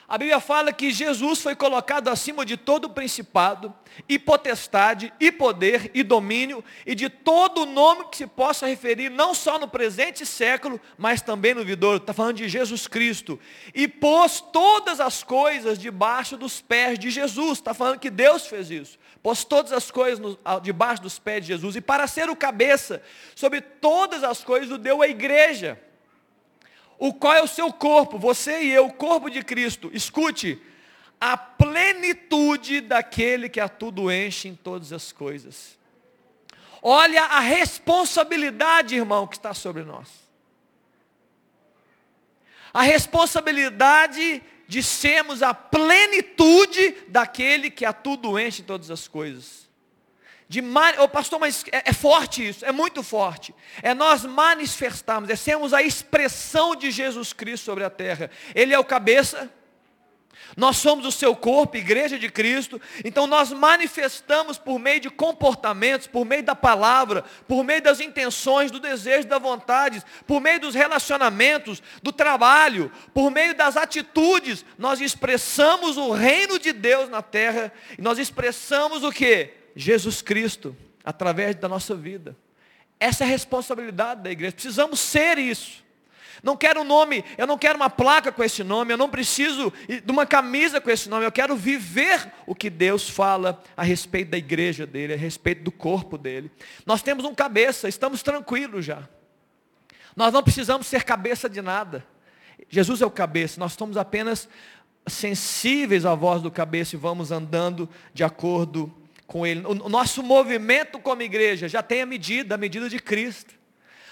A 0.07 0.19
Bíblia 0.19 0.39
fala 0.39 0.71
que 0.71 0.91
Jesus 0.91 1.41
foi 1.41 1.55
colocado 1.55 2.09
acima 2.09 2.45
de 2.45 2.55
todo 2.55 2.91
principado, 2.91 3.73
e 4.07 4.19
potestade, 4.19 5.11
e 5.19 5.31
poder, 5.31 5.89
e 5.95 6.03
domínio, 6.03 6.63
e 6.85 6.93
de 6.93 7.09
todo 7.09 7.65
nome 7.65 8.05
que 8.11 8.17
se 8.17 8.27
possa 8.27 8.67
referir, 8.67 9.09
não 9.09 9.33
só 9.33 9.57
no 9.57 9.67
presente 9.67 10.23
século, 10.23 10.79
mas 10.95 11.23
também 11.23 11.55
no 11.55 11.65
vidouro. 11.65 11.97
Está 11.97 12.13
falando 12.13 12.37
de 12.37 12.47
Jesus 12.47 12.87
Cristo. 12.87 13.39
E 13.73 13.87
pôs 13.87 14.41
todas 14.53 14.99
as 14.99 15.23
coisas 15.23 15.79
debaixo 15.79 16.37
dos 16.37 16.61
pés 16.61 16.99
de 16.99 17.09
Jesus. 17.09 17.57
Está 17.57 17.73
falando 17.73 17.99
que 17.99 18.11
Deus 18.11 18.45
fez 18.45 18.69
isso. 18.69 18.99
Pôs 19.23 19.43
todas 19.43 19.71
as 19.71 19.89
coisas 19.89 20.19
no, 20.19 20.37
debaixo 20.61 21.01
dos 21.01 21.17
pés 21.17 21.41
de 21.41 21.47
Jesus. 21.53 21.75
E 21.75 21.81
para 21.81 22.05
ser 22.05 22.29
o 22.29 22.35
cabeça 22.35 23.01
sobre 23.35 23.59
todas 23.59 24.23
as 24.23 24.43
coisas, 24.43 24.69
o 24.69 24.77
deu 24.77 25.01
a 25.01 25.07
igreja 25.07 25.79
o 26.97 27.13
qual 27.13 27.33
é 27.33 27.43
o 27.43 27.47
seu 27.47 27.71
corpo, 27.71 28.17
você 28.17 28.63
e 28.63 28.71
eu, 28.71 28.87
o 28.87 28.93
corpo 28.93 29.29
de 29.29 29.43
Cristo. 29.43 29.89
Escute, 29.93 30.61
a 31.19 31.37
plenitude 31.37 32.81
daquele 32.81 33.49
que 33.49 33.59
a 33.59 33.67
tudo 33.67 34.11
enche 34.11 34.47
em 34.47 34.55
todas 34.55 34.93
as 34.93 35.11
coisas. 35.11 35.77
Olha 36.81 37.23
a 37.23 37.39
responsabilidade, 37.39 38.95
irmão, 38.95 39.25
que 39.25 39.35
está 39.35 39.53
sobre 39.53 39.83
nós. 39.83 40.07
A 42.73 42.81
responsabilidade 42.81 44.43
de 44.67 44.83
sermos 44.83 45.41
a 45.41 45.53
plenitude 45.53 46.95
daquele 47.07 47.69
que 47.69 47.85
a 47.85 47.93
tudo 47.93 48.39
enche 48.39 48.61
em 48.61 48.65
todas 48.65 48.91
as 48.91 49.07
coisas. 49.07 49.64
De 50.47 50.63
oh, 50.99 51.07
pastor, 51.07 51.39
mas 51.39 51.63
é, 51.71 51.89
é, 51.89 51.93
forte 51.93 52.47
isso, 52.47 52.63
é 52.63 52.71
muito 52.71 53.01
forte. 53.01 53.53
É 53.81 53.93
nós 53.95 54.23
manifestarmos, 54.23 55.29
é 55.29 55.35
sermos 55.35 55.73
a 55.73 55.81
expressão 55.81 56.75
de 56.75 56.91
Jesus 56.91 57.33
Cristo 57.33 57.65
sobre 57.65 57.83
a 57.83 57.89
terra. 57.89 58.29
Ele 58.53 58.73
é 58.73 58.77
o 58.77 58.85
cabeça, 58.85 59.51
nós 60.55 60.77
somos 60.77 61.05
o 61.05 61.11
seu 61.11 61.35
corpo, 61.35 61.77
igreja 61.77 62.19
de 62.19 62.29
Cristo. 62.29 62.79
Então 63.03 63.25
nós 63.25 63.51
manifestamos 63.51 64.57
por 64.57 64.77
meio 64.77 64.99
de 64.99 65.09
comportamentos, 65.09 66.07
por 66.07 66.25
meio 66.25 66.43
da 66.43 66.55
palavra, 66.55 67.23
por 67.47 67.63
meio 67.63 67.81
das 67.81 67.99
intenções, 67.99 68.71
do 68.71 68.79
desejo, 68.79 69.27
da 69.27 69.39
vontade, 69.39 70.03
por 70.27 70.39
meio 70.39 70.59
dos 70.59 70.75
relacionamentos, 70.75 71.81
do 72.03 72.11
trabalho, 72.11 72.91
por 73.13 73.31
meio 73.31 73.55
das 73.55 73.75
atitudes, 73.75 74.63
nós 74.77 75.01
expressamos 75.01 75.97
o 75.97 76.11
reino 76.11 76.59
de 76.59 76.71
Deus 76.71 77.09
na 77.09 77.21
terra. 77.21 77.71
E 77.97 78.01
nós 78.01 78.19
expressamos 78.19 79.03
o 79.03 79.11
que? 79.11 79.64
Jesus 79.75 80.21
Cristo 80.21 80.75
através 81.03 81.55
da 81.55 81.67
nossa 81.67 81.95
vida. 81.95 82.35
Essa 82.99 83.23
é 83.23 83.27
a 83.27 83.29
responsabilidade 83.29 84.23
da 84.23 84.31
igreja. 84.31 84.53
Precisamos 84.53 84.99
ser 84.99 85.37
isso. 85.37 85.83
Não 86.43 86.55
quero 86.55 86.81
um 86.81 86.83
nome, 86.83 87.23
eu 87.37 87.47
não 87.47 87.57
quero 87.57 87.77
uma 87.77 87.89
placa 87.89 88.31
com 88.31 88.43
esse 88.43 88.63
nome, 88.63 88.93
eu 88.93 88.97
não 88.97 89.09
preciso 89.09 89.71
de 89.87 90.11
uma 90.11 90.25
camisa 90.25 90.81
com 90.81 90.89
esse 90.91 91.09
nome, 91.09 91.25
eu 91.25 91.31
quero 91.31 91.55
viver 91.55 92.31
o 92.45 92.53
que 92.53 92.69
Deus 92.69 93.09
fala 93.09 93.63
a 93.75 93.83
respeito 93.83 94.31
da 94.31 94.37
igreja 94.37 94.85
dele, 94.85 95.13
a 95.13 95.17
respeito 95.17 95.63
do 95.63 95.71
corpo 95.71 96.17
dele. 96.17 96.51
Nós 96.85 97.01
temos 97.01 97.25
um 97.25 97.33
cabeça, 97.33 97.87
estamos 97.87 98.21
tranquilos 98.21 98.85
já. 98.85 99.07
Nós 100.15 100.31
não 100.31 100.43
precisamos 100.43 100.87
ser 100.87 101.03
cabeça 101.03 101.49
de 101.49 101.61
nada. 101.61 102.05
Jesus 102.69 103.01
é 103.01 103.05
o 103.05 103.11
cabeça, 103.11 103.59
nós 103.59 103.73
somos 103.73 103.97
apenas 103.97 104.47
sensíveis 105.07 106.05
à 106.05 106.15
voz 106.15 106.41
do 106.41 106.51
cabeça 106.51 106.95
e 106.95 106.99
vamos 106.99 107.31
andando 107.31 107.89
de 108.13 108.23
acordo 108.23 108.93
com 109.27 109.45
Ele. 109.45 109.65
O 109.65 109.89
nosso 109.89 110.21
movimento 110.21 110.99
como 110.99 111.21
igreja 111.21 111.67
já 111.67 111.81
tem 111.81 112.01
a 112.01 112.05
medida, 112.05 112.55
a 112.55 112.57
medida 112.57 112.89
de 112.89 112.99
Cristo. 112.99 113.53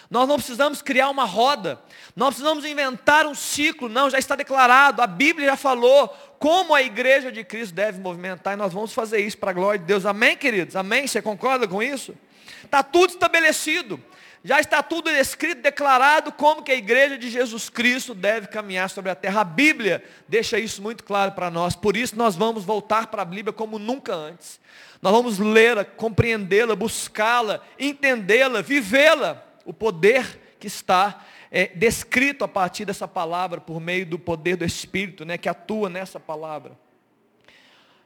Nós 0.09 0.27
não 0.27 0.35
precisamos 0.35 0.81
criar 0.81 1.09
uma 1.09 1.25
roda, 1.25 1.81
nós 2.15 2.35
precisamos 2.35 2.65
inventar 2.65 3.25
um 3.25 3.33
ciclo, 3.33 3.89
não, 3.89 4.09
já 4.09 4.19
está 4.19 4.35
declarado, 4.35 5.01
a 5.01 5.07
Bíblia 5.07 5.47
já 5.47 5.55
falou 5.55 6.07
como 6.37 6.75
a 6.75 6.83
igreja 6.83 7.31
de 7.31 7.43
Cristo 7.43 7.73
deve 7.73 7.99
movimentar, 7.99 8.53
e 8.53 8.57
nós 8.57 8.71
vamos 8.73 8.93
fazer 8.93 9.19
isso 9.19 9.37
para 9.37 9.49
a 9.49 9.53
glória 9.53 9.79
de 9.79 9.85
Deus. 9.85 10.05
Amém, 10.05 10.37
queridos? 10.37 10.75
Amém? 10.75 11.07
Você 11.07 11.21
concorda 11.21 11.67
com 11.67 11.81
isso? 11.81 12.13
Está 12.63 12.83
tudo 12.83 13.11
estabelecido. 13.11 13.99
Já 14.43 14.59
está 14.59 14.83
tudo 14.83 15.09
escrito, 15.09 15.61
declarado 15.61 16.31
como 16.31 16.63
que 16.63 16.71
a 16.71 16.75
igreja 16.75 17.17
de 17.17 17.29
Jesus 17.29 17.69
Cristo 17.69 18.13
deve 18.13 18.47
caminhar 18.47 18.89
sobre 18.89 19.09
a 19.09 19.15
terra. 19.15 19.39
A 19.39 19.45
Bíblia 19.45 20.03
deixa 20.27 20.59
isso 20.59 20.81
muito 20.81 21.05
claro 21.05 21.31
para 21.31 21.49
nós. 21.49 21.77
Por 21.77 21.95
isso 21.95 22.17
nós 22.17 22.35
vamos 22.35 22.65
voltar 22.65 23.07
para 23.07 23.21
a 23.21 23.25
Bíblia 23.25 23.53
como 23.53 23.79
nunca 23.79 24.13
antes. 24.13 24.59
Nós 25.01 25.13
vamos 25.13 25.39
lê-la, 25.39 25.85
compreendê-la, 25.85 26.75
buscá-la, 26.75 27.61
entendê-la, 27.79 28.61
vivê-la. 28.61 29.41
O 29.65 29.71
poder 29.71 30.57
que 30.59 30.67
está 30.67 31.23
é, 31.49 31.67
descrito 31.67 32.43
a 32.43 32.47
partir 32.47 32.83
dessa 32.83 33.07
palavra, 33.07 33.61
por 33.61 33.79
meio 33.79 34.05
do 34.05 34.19
poder 34.19 34.57
do 34.57 34.65
Espírito, 34.65 35.23
né, 35.23 35.37
que 35.37 35.47
atua 35.47 35.89
nessa 35.89 36.19
palavra 36.19 36.82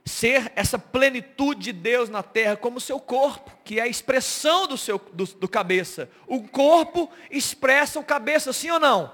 ser 0.08 0.52
essa 0.56 0.80
plenitude 0.80 1.62
de 1.62 1.74
Deus 1.74 2.10
na 2.10 2.24
terra 2.24 2.56
como 2.56 2.78
o 2.78 2.82
seu 2.82 3.00
corpo, 3.00 3.52
que 3.64 3.80
é 3.80 3.84
a 3.84 3.88
expressão 3.88 4.68
do 4.68 4.78
seu 4.78 4.98
do, 5.14 5.26
do, 5.26 5.48
cabeça. 5.48 6.10
O 6.26 6.48
corpo 6.48 7.10
expressa 7.30 8.00
o 8.00 8.04
cabeça, 8.04 8.54
sim 8.54 8.70
ou 8.70 8.80
não? 8.80 9.12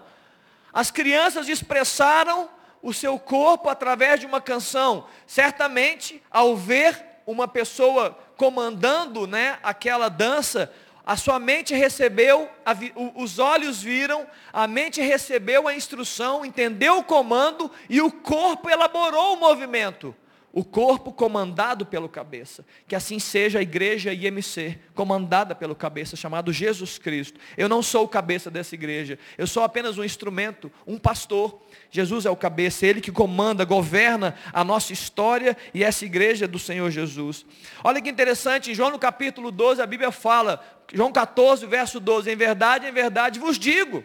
As 0.71 0.91
crianças 0.91 1.47
expressaram 1.49 2.49
o 2.81 2.93
seu 2.93 3.17
corpo 3.17 3.69
através 3.69 4.19
de 4.19 4.25
uma 4.25 4.41
canção. 4.41 5.07
Certamente, 5.25 6.21
ao 6.29 6.55
ver 6.55 7.01
uma 7.25 7.47
pessoa 7.47 8.17
comandando, 8.35 9.25
né, 9.25 9.57
aquela 9.63 10.09
dança, 10.09 10.73
a 11.05 11.15
sua 11.17 11.39
mente 11.39 11.73
recebeu, 11.73 12.49
a, 12.65 12.75
os 13.15 13.39
olhos 13.39 13.81
viram, 13.81 14.25
a 14.51 14.67
mente 14.67 15.01
recebeu 15.01 15.67
a 15.67 15.75
instrução, 15.75 16.45
entendeu 16.45 16.97
o 16.97 17.03
comando 17.03 17.69
e 17.89 18.01
o 18.01 18.11
corpo 18.11 18.69
elaborou 18.69 19.33
o 19.33 19.39
movimento. 19.39 20.15
O 20.55 20.63
corpo 20.63 21.11
comandado 21.11 21.83
pelo 21.83 22.07
cabeça. 22.07 22.63
Que 22.87 22.95
assim 22.95 23.17
seja 23.17 23.57
a 23.57 23.61
igreja 23.63 24.13
IMC, 24.13 24.77
comandada 24.93 25.55
pelo 25.55 25.73
cabeça, 25.73 26.15
chamado 26.15 26.53
Jesus 26.53 26.99
Cristo. 26.99 27.39
Eu 27.57 27.67
não 27.67 27.81
sou 27.81 28.03
o 28.03 28.07
cabeça 28.07 28.51
dessa 28.51 28.75
igreja. 28.75 29.17
Eu 29.35 29.47
sou 29.47 29.63
apenas 29.63 29.97
um 29.97 30.03
instrumento, 30.03 30.71
um 30.85 30.99
pastor. 30.99 31.59
Jesus 31.89 32.27
é 32.27 32.29
o 32.29 32.35
cabeça, 32.35 32.85
Ele 32.85 33.01
que 33.01 33.11
comanda, 33.11 33.65
governa 33.65 34.35
a 34.53 34.63
nossa 34.63 34.93
história 34.93 35.57
e 35.73 35.83
essa 35.83 36.05
igreja 36.05 36.47
do 36.47 36.59
Senhor 36.59 36.91
Jesus. 36.91 37.43
Olha 37.83 37.99
que 37.99 38.09
interessante, 38.09 38.69
em 38.69 38.75
João 38.75 38.91
no 38.91 38.99
capítulo 38.99 39.49
12, 39.49 39.81
a 39.81 39.87
Bíblia 39.87 40.11
fala, 40.11 40.63
João 40.93 41.11
14, 41.11 41.65
verso 41.65 41.99
12, 41.99 42.29
em 42.29 42.35
verdade, 42.35 42.85
em 42.85 42.91
verdade 42.91 43.39
vos 43.39 43.57
digo, 43.57 44.03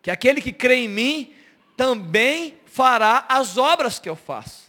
que 0.00 0.12
aquele 0.12 0.40
que 0.40 0.52
crê 0.52 0.76
em 0.76 0.88
mim, 0.88 1.34
também 1.76 2.54
fará 2.66 3.24
as 3.28 3.58
obras 3.58 3.98
que 3.98 4.08
eu 4.08 4.14
faço. 4.14 4.63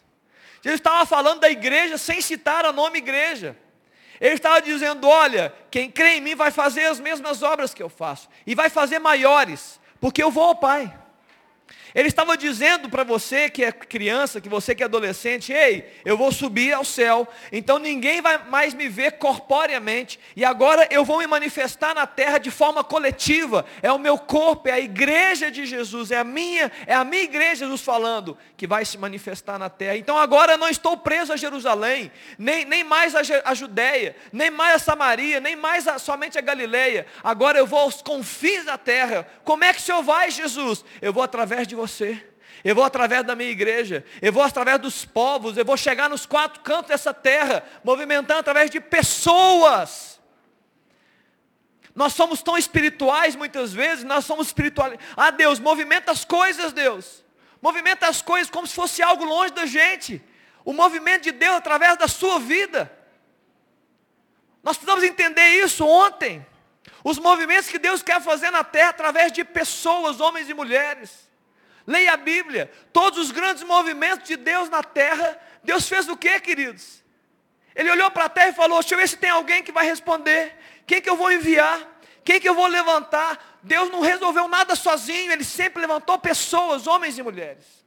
Jesus 0.66 0.80
estava 0.80 1.06
falando 1.06 1.42
da 1.42 1.50
igreja 1.52 1.96
sem 1.96 2.20
citar 2.22 2.66
o 2.66 2.74
nome 2.74 2.98
igreja. 2.98 3.56
Ele 4.20 4.34
estava 4.34 4.60
dizendo: 4.60 5.08
olha, 5.08 5.54
quem 5.70 5.92
crê 5.92 6.16
em 6.16 6.22
mim 6.22 6.34
vai 6.34 6.50
fazer 6.50 6.86
as 6.86 7.00
mesmas 7.00 7.44
obras 7.44 7.72
que 7.72 7.84
eu 7.84 7.88
faço, 7.88 8.28
e 8.48 8.56
vai 8.56 8.68
fazer 8.68 8.98
maiores, 8.98 9.80
porque 10.02 10.24
eu 10.24 10.32
vou 10.32 10.46
ao 10.46 10.56
Pai. 10.56 10.92
Ele 11.96 12.10
estava 12.10 12.38
dizendo 12.38 12.90
para 12.90 13.06
você 13.06 13.50
que 13.50 13.64
é 13.64 13.72
criança, 13.72 14.42
que 14.42 14.50
você 14.50 14.76
que 14.76 14.84
é 14.84 14.86
adolescente, 14.86 15.54
ei, 15.54 15.90
eu 16.04 16.18
vou 16.18 16.30
subir 16.30 16.74
ao 16.74 16.84
céu, 16.84 17.26
então 17.54 17.80
ninguém 17.80 18.22
vai 18.22 18.38
mais 18.50 18.74
me 18.74 18.90
ver 18.90 19.14
corporeamente, 19.14 20.20
e 20.36 20.44
agora 20.44 20.86
eu 20.92 21.06
vou 21.06 21.20
me 21.20 21.28
manifestar 21.28 21.96
na 21.96 22.06
terra 22.06 22.38
de 22.38 22.52
forma 22.52 22.84
coletiva. 22.84 23.66
É 23.82 23.90
o 23.94 23.98
meu 23.98 24.18
corpo, 24.18 24.68
é 24.68 24.74
a 24.74 24.80
igreja 24.80 25.50
de 25.50 25.66
Jesus, 25.66 26.12
é 26.12 26.18
a 26.18 26.24
minha, 26.26 26.70
é 26.86 26.94
a 26.94 27.06
minha 27.06 27.24
igreja, 27.24 27.66
Jesus 27.66 27.80
falando, 27.80 28.38
que 28.58 28.68
vai 28.68 28.84
se 28.84 28.98
manifestar 28.98 29.58
na 29.58 29.70
terra. 29.70 29.96
Então 29.96 30.18
agora 30.18 30.54
eu 30.54 30.58
não 30.58 30.68
estou 30.68 30.98
preso 30.98 31.32
a 31.32 31.38
Jerusalém, 31.38 32.12
nem, 32.38 32.66
nem 32.66 32.84
mais 32.84 33.16
a, 33.16 33.22
a 33.46 33.54
Judéia, 33.54 34.18
nem 34.34 34.52
mais 34.52 34.76
a 34.76 34.80
Samaria, 34.80 35.40
nem 35.40 35.56
mais 35.56 35.88
a, 35.88 35.98
somente 35.98 36.38
a 36.38 36.42
Galileia. 36.42 37.06
Agora 37.24 37.58
eu 37.58 37.66
vou 37.66 37.80
aos 37.80 38.02
confins 38.02 38.66
da 38.66 38.78
terra. 38.78 39.26
Como 39.46 39.64
é 39.64 39.74
que 39.74 39.80
o 39.80 39.84
Senhor 39.84 40.04
vai, 40.04 40.30
Jesus? 40.30 40.84
Eu 41.02 41.14
vou 41.14 41.24
através 41.24 41.66
de 41.66 41.74
você 41.74 41.85
você. 41.88 42.26
Eu 42.64 42.74
vou 42.74 42.84
através 42.84 43.24
da 43.24 43.36
minha 43.36 43.50
igreja, 43.50 44.04
eu 44.22 44.34
vou 44.34 44.42
através 44.42 44.80
dos 44.80 45.06
povos, 45.06 45.56
eu 45.56 45.64
vou 45.64 45.78
chegar 45.78 46.10
nos 46.10 46.26
quatro 46.26 46.62
cantos 46.62 46.88
dessa 46.88 47.14
terra, 47.14 47.64
movimentando 47.84 48.40
através 48.40 48.72
de 48.72 48.80
pessoas. 48.80 50.20
Nós 51.94 52.14
somos 52.14 52.42
tão 52.42 52.58
espirituais 52.58 53.36
muitas 53.36 53.72
vezes, 53.72 54.04
nós 54.04 54.26
somos 54.26 54.48
espirituais. 54.48 55.00
Ah, 55.16 55.32
Deus, 55.32 55.60
movimenta 55.60 56.12
as 56.12 56.26
coisas, 56.26 56.74
Deus. 56.74 57.24
Movimenta 57.62 58.08
as 58.08 58.22
coisas 58.22 58.50
como 58.50 58.68
se 58.68 58.76
fosse 58.76 59.02
algo 59.02 59.24
longe 59.24 59.54
da 59.54 59.66
gente. 59.66 60.22
O 60.66 60.74
movimento 60.74 61.24
de 61.24 61.32
Deus 61.32 61.56
através 61.56 61.98
da 61.98 62.08
sua 62.08 62.40
vida. 62.40 62.92
Nós 64.62 64.76
precisamos 64.76 65.04
entender 65.04 65.64
isso 65.64 65.86
ontem. 65.86 66.46
Os 67.04 67.20
movimentos 67.20 67.70
que 67.70 67.78
Deus 67.78 68.02
quer 68.02 68.20
fazer 68.22 68.50
na 68.50 68.64
terra 68.64 68.90
através 68.90 69.32
de 69.32 69.44
pessoas, 69.44 70.20
homens 70.20 70.50
e 70.50 70.54
mulheres. 70.54 71.30
Leia 71.86 72.14
a 72.14 72.18
Bíblia. 72.18 72.72
Todos 72.92 73.20
os 73.20 73.32
grandes 73.32 73.64
movimentos 73.64 74.28
de 74.28 74.36
Deus 74.36 74.70
na 74.70 74.82
terra, 74.82 75.40
Deus 75.64 75.88
fez 75.88 76.08
o 76.08 76.18
que, 76.18 76.40
queridos? 76.40 77.04
Ele 77.76 77.92
olhou 77.92 78.10
para 78.10 78.26
a 78.26 78.30
terra 78.30 78.50
e 78.50 78.54
falou: 78.54 78.80
Deixa 78.80 78.96
eu 78.96 79.00
ver 79.00 79.10
se 79.10 79.18
tem 79.18 79.30
alguém 79.30 79.62
que 79.62 79.72
vai 79.72 79.86
responder. 79.86 80.56
Quem 80.88 81.02
que 81.02 81.10
eu 81.10 81.18
vou 81.18 81.32
enviar? 81.32 81.96
Quem 82.24 82.40
que 82.40 82.50
eu 82.50 82.56
vou 82.56 82.68
levantar? 82.68 83.60
Deus 83.62 83.92
não 83.92 84.02
resolveu 84.02 84.48
nada 84.48 84.76
sozinho, 84.76 85.32
Ele 85.32 85.44
sempre 85.44 85.82
levantou 85.82 86.18
pessoas, 86.18 86.88
homens 86.88 87.18
e 87.18 87.24
mulheres. 87.24 87.86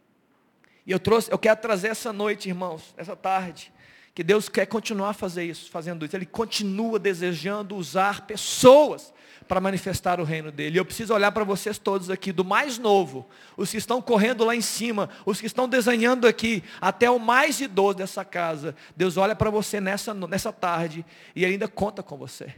E 0.86 0.92
eu 0.92 1.00
trouxe, 1.00 1.30
eu 1.30 1.38
quero 1.38 1.60
trazer 1.60 1.88
essa 1.88 2.12
noite, 2.12 2.48
irmãos, 2.48 2.94
essa 2.96 3.16
tarde, 3.16 3.72
que 4.14 4.22
Deus 4.22 4.48
quer 4.48 4.66
continuar 4.66 5.12
fazer 5.12 5.44
isso, 5.44 5.70
fazendo 5.70 6.04
isso. 6.04 6.16
Ele 6.16 6.26
continua 6.26 6.98
desejando 6.98 7.76
usar 7.76 8.26
pessoas 8.26 9.12
para 9.48 9.60
manifestar 9.60 10.20
o 10.20 10.24
reino 10.24 10.52
dele. 10.52 10.78
Eu 10.78 10.84
preciso 10.84 11.14
olhar 11.14 11.32
para 11.32 11.42
vocês 11.42 11.78
todos 11.78 12.10
aqui, 12.10 12.30
do 12.30 12.44
mais 12.44 12.78
novo, 12.78 13.26
os 13.56 13.70
que 13.70 13.78
estão 13.78 14.00
correndo 14.02 14.44
lá 14.44 14.54
em 14.54 14.60
cima, 14.60 15.08
os 15.24 15.40
que 15.40 15.46
estão 15.46 15.66
desenhando 15.66 16.26
aqui, 16.26 16.62
até 16.80 17.10
o 17.10 17.18
mais 17.18 17.60
idoso 17.60 17.98
dessa 17.98 18.24
casa. 18.24 18.76
Deus 18.94 19.16
olha 19.16 19.34
para 19.34 19.50
você 19.50 19.80
nessa, 19.80 20.12
nessa 20.12 20.52
tarde 20.52 21.04
e 21.34 21.44
ainda 21.44 21.66
conta 21.66 22.02
com 22.02 22.16
você. 22.16 22.54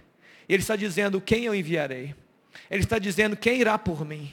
Ele 0.49 0.63
está 0.63 0.75
dizendo 0.75 1.21
quem 1.21 1.45
eu 1.45 1.55
enviarei. 1.55 2.15
Ele 2.69 2.83
está 2.83 2.99
dizendo 2.99 3.37
quem 3.37 3.61
irá 3.61 3.79
por 3.79 4.05
mim. 4.05 4.33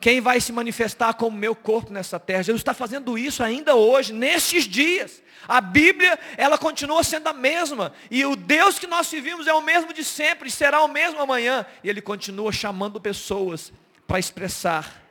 Quem 0.00 0.20
vai 0.20 0.40
se 0.40 0.50
manifestar 0.50 1.12
como 1.12 1.36
meu 1.36 1.54
corpo 1.54 1.92
nessa 1.92 2.18
terra? 2.18 2.42
Jesus 2.42 2.62
está 2.62 2.72
fazendo 2.72 3.18
isso 3.18 3.42
ainda 3.42 3.74
hoje, 3.74 4.14
nesses 4.14 4.64
dias. 4.64 5.22
A 5.46 5.60
Bíblia, 5.60 6.18
ela 6.38 6.56
continua 6.56 7.04
sendo 7.04 7.28
a 7.28 7.34
mesma. 7.34 7.92
E 8.10 8.24
o 8.24 8.34
Deus 8.34 8.78
que 8.78 8.86
nós 8.86 9.10
vivimos 9.10 9.46
é 9.46 9.52
o 9.52 9.60
mesmo 9.60 9.92
de 9.92 10.02
sempre, 10.02 10.48
e 10.48 10.50
será 10.50 10.82
o 10.82 10.88
mesmo 10.88 11.20
amanhã. 11.20 11.66
E 11.84 11.88
Ele 11.90 12.00
continua 12.00 12.50
chamando 12.50 12.98
pessoas 12.98 13.70
para 14.06 14.18
expressar 14.18 15.02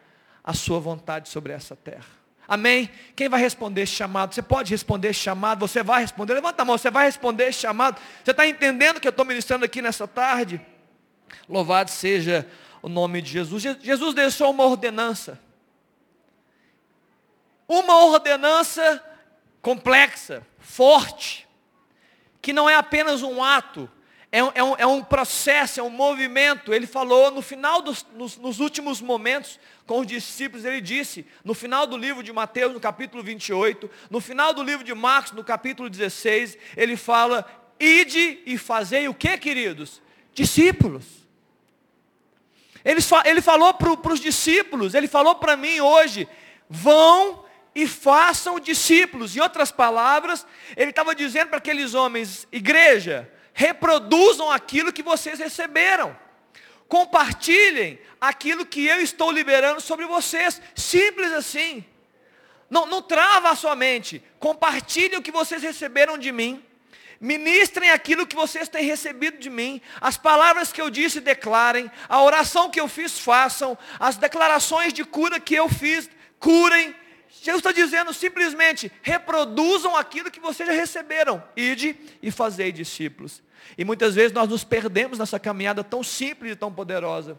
a 0.43 0.53
sua 0.55 0.79
vontade 0.79 1.29
sobre 1.29 1.53
essa 1.53 1.75
terra. 1.75 2.19
Amém? 2.47 2.89
Quem 3.15 3.29
vai 3.29 3.39
responder 3.39 3.83
esse 3.83 3.93
chamado? 3.93 4.33
Você 4.33 4.41
pode 4.41 4.71
responder 4.71 5.09
esse 5.09 5.19
chamado? 5.19 5.59
Você 5.59 5.83
vai 5.83 6.01
responder? 6.01 6.33
Levanta 6.33 6.63
a 6.63 6.65
mão, 6.65 6.79
você 6.79 6.89
vai 6.89 7.05
responder 7.05 7.49
esse 7.49 7.59
chamado? 7.59 8.01
Você 8.23 8.31
está 8.31 8.47
entendendo 8.47 8.99
que 8.99 9.07
eu 9.07 9.11
estou 9.11 9.23
ministrando 9.23 9.65
aqui 9.65 9.83
nessa 9.83 10.07
tarde? 10.07 10.59
Louvado 11.47 11.91
seja 11.91 12.47
o 12.81 12.89
nome 12.89 13.21
de 13.21 13.31
Jesus. 13.31 13.63
Jesus 13.63 14.13
deixou 14.13 14.51
uma 14.51 14.65
ordenança. 14.65 15.39
Uma 17.67 18.03
ordenança 18.05 19.03
complexa, 19.61 20.45
forte, 20.57 21.47
que 22.41 22.53
não 22.53 22.69
é 22.69 22.75
apenas 22.75 23.21
um 23.21 23.43
ato, 23.43 23.89
é 24.31 24.43
um, 24.43 24.51
é 24.53 24.63
um, 24.63 24.75
é 24.77 24.87
um 24.87 25.03
processo, 25.03 25.79
é 25.79 25.83
um 25.83 25.89
movimento. 25.89 26.73
Ele 26.73 26.85
falou 26.85 27.31
no 27.31 27.41
final 27.41 27.81
dos 27.81 28.05
nos, 28.15 28.37
nos 28.37 28.59
últimos 28.59 29.01
momentos 29.01 29.59
com 29.85 29.99
os 29.99 30.07
discípulos, 30.07 30.65
ele 30.65 30.81
disse, 30.81 31.25
no 31.43 31.55
final 31.55 31.87
do 31.87 31.97
livro 31.97 32.21
de 32.21 32.31
Mateus, 32.31 32.73
no 32.73 32.79
capítulo 32.79 33.23
28, 33.23 33.89
no 34.09 34.21
final 34.21 34.53
do 34.53 34.61
livro 34.61 34.85
de 34.85 34.93
Marcos, 34.93 35.31
no 35.31 35.43
capítulo 35.43 35.89
16, 35.89 36.57
ele 36.77 36.95
fala, 36.95 37.43
ide 37.79 38.39
e 38.45 38.55
fazei 38.55 39.07
o 39.07 39.15
que, 39.15 39.35
queridos? 39.37 39.99
Discípulos. 40.31 41.18
Ele, 42.83 43.01
ele 43.25 43.41
falou 43.41 43.73
para 43.73 44.13
os 44.13 44.19
discípulos, 44.19 44.93
ele 44.93 45.07
falou 45.07 45.35
para 45.35 45.57
mim 45.57 45.79
hoje, 45.79 46.27
vão 46.69 47.45
e 47.75 47.87
façam 47.87 48.59
discípulos. 48.59 49.35
Em 49.35 49.39
outras 49.39 49.71
palavras, 49.71 50.45
ele 50.75 50.91
estava 50.91 51.13
dizendo 51.15 51.49
para 51.49 51.57
aqueles 51.57 51.93
homens, 51.93 52.47
igreja, 52.51 53.29
reproduzam 53.53 54.49
aquilo 54.49 54.93
que 54.93 55.03
vocês 55.03 55.39
receberam. 55.39 56.17
Compartilhem 56.87 57.99
aquilo 58.19 58.65
que 58.65 58.85
eu 58.85 59.01
estou 59.01 59.31
liberando 59.31 59.79
sobre 59.79 60.05
vocês. 60.05 60.61
Simples 60.73 61.31
assim. 61.31 61.85
Não, 62.69 62.85
não 62.85 63.01
trava 63.01 63.49
a 63.49 63.55
sua 63.55 63.75
mente. 63.75 64.23
Compartilhem 64.39 65.19
o 65.19 65.21
que 65.21 65.31
vocês 65.31 65.61
receberam 65.61 66.17
de 66.17 66.31
mim. 66.31 66.63
Ministrem 67.19 67.89
aquilo 67.89 68.25
que 68.25 68.35
vocês 68.35 68.69
têm 68.69 68.85
recebido 68.85 69.37
de 69.37 69.49
mim. 69.49 69.81
As 69.99 70.17
palavras 70.17 70.71
que 70.71 70.81
eu 70.81 70.89
disse, 70.89 71.19
declarem. 71.19 71.91
A 72.07 72.23
oração 72.23 72.69
que 72.69 72.79
eu 72.79 72.87
fiz, 72.87 73.19
façam. 73.19 73.77
As 73.99 74.15
declarações 74.15 74.93
de 74.93 75.03
cura 75.03 75.39
que 75.39 75.53
eu 75.53 75.67
fiz, 75.67 76.09
curem. 76.39 76.95
Jesus 77.41 77.59
está 77.59 77.71
dizendo 77.71 78.13
simplesmente, 78.13 78.91
reproduzam 79.01 79.95
aquilo 79.95 80.31
que 80.31 80.39
vocês 80.39 80.67
já 80.67 80.73
receberam. 80.73 81.43
Ide 81.55 81.95
e 82.23 82.31
fazei 82.31 82.71
discípulos. 82.71 83.43
E 83.77 83.83
muitas 83.83 84.15
vezes 84.15 84.31
nós 84.31 84.47
nos 84.47 84.63
perdemos 84.63 85.19
nessa 85.19 85.39
caminhada 85.39 85.83
tão 85.83 86.01
simples 86.01 86.53
e 86.53 86.55
tão 86.55 86.71
poderosa. 86.71 87.37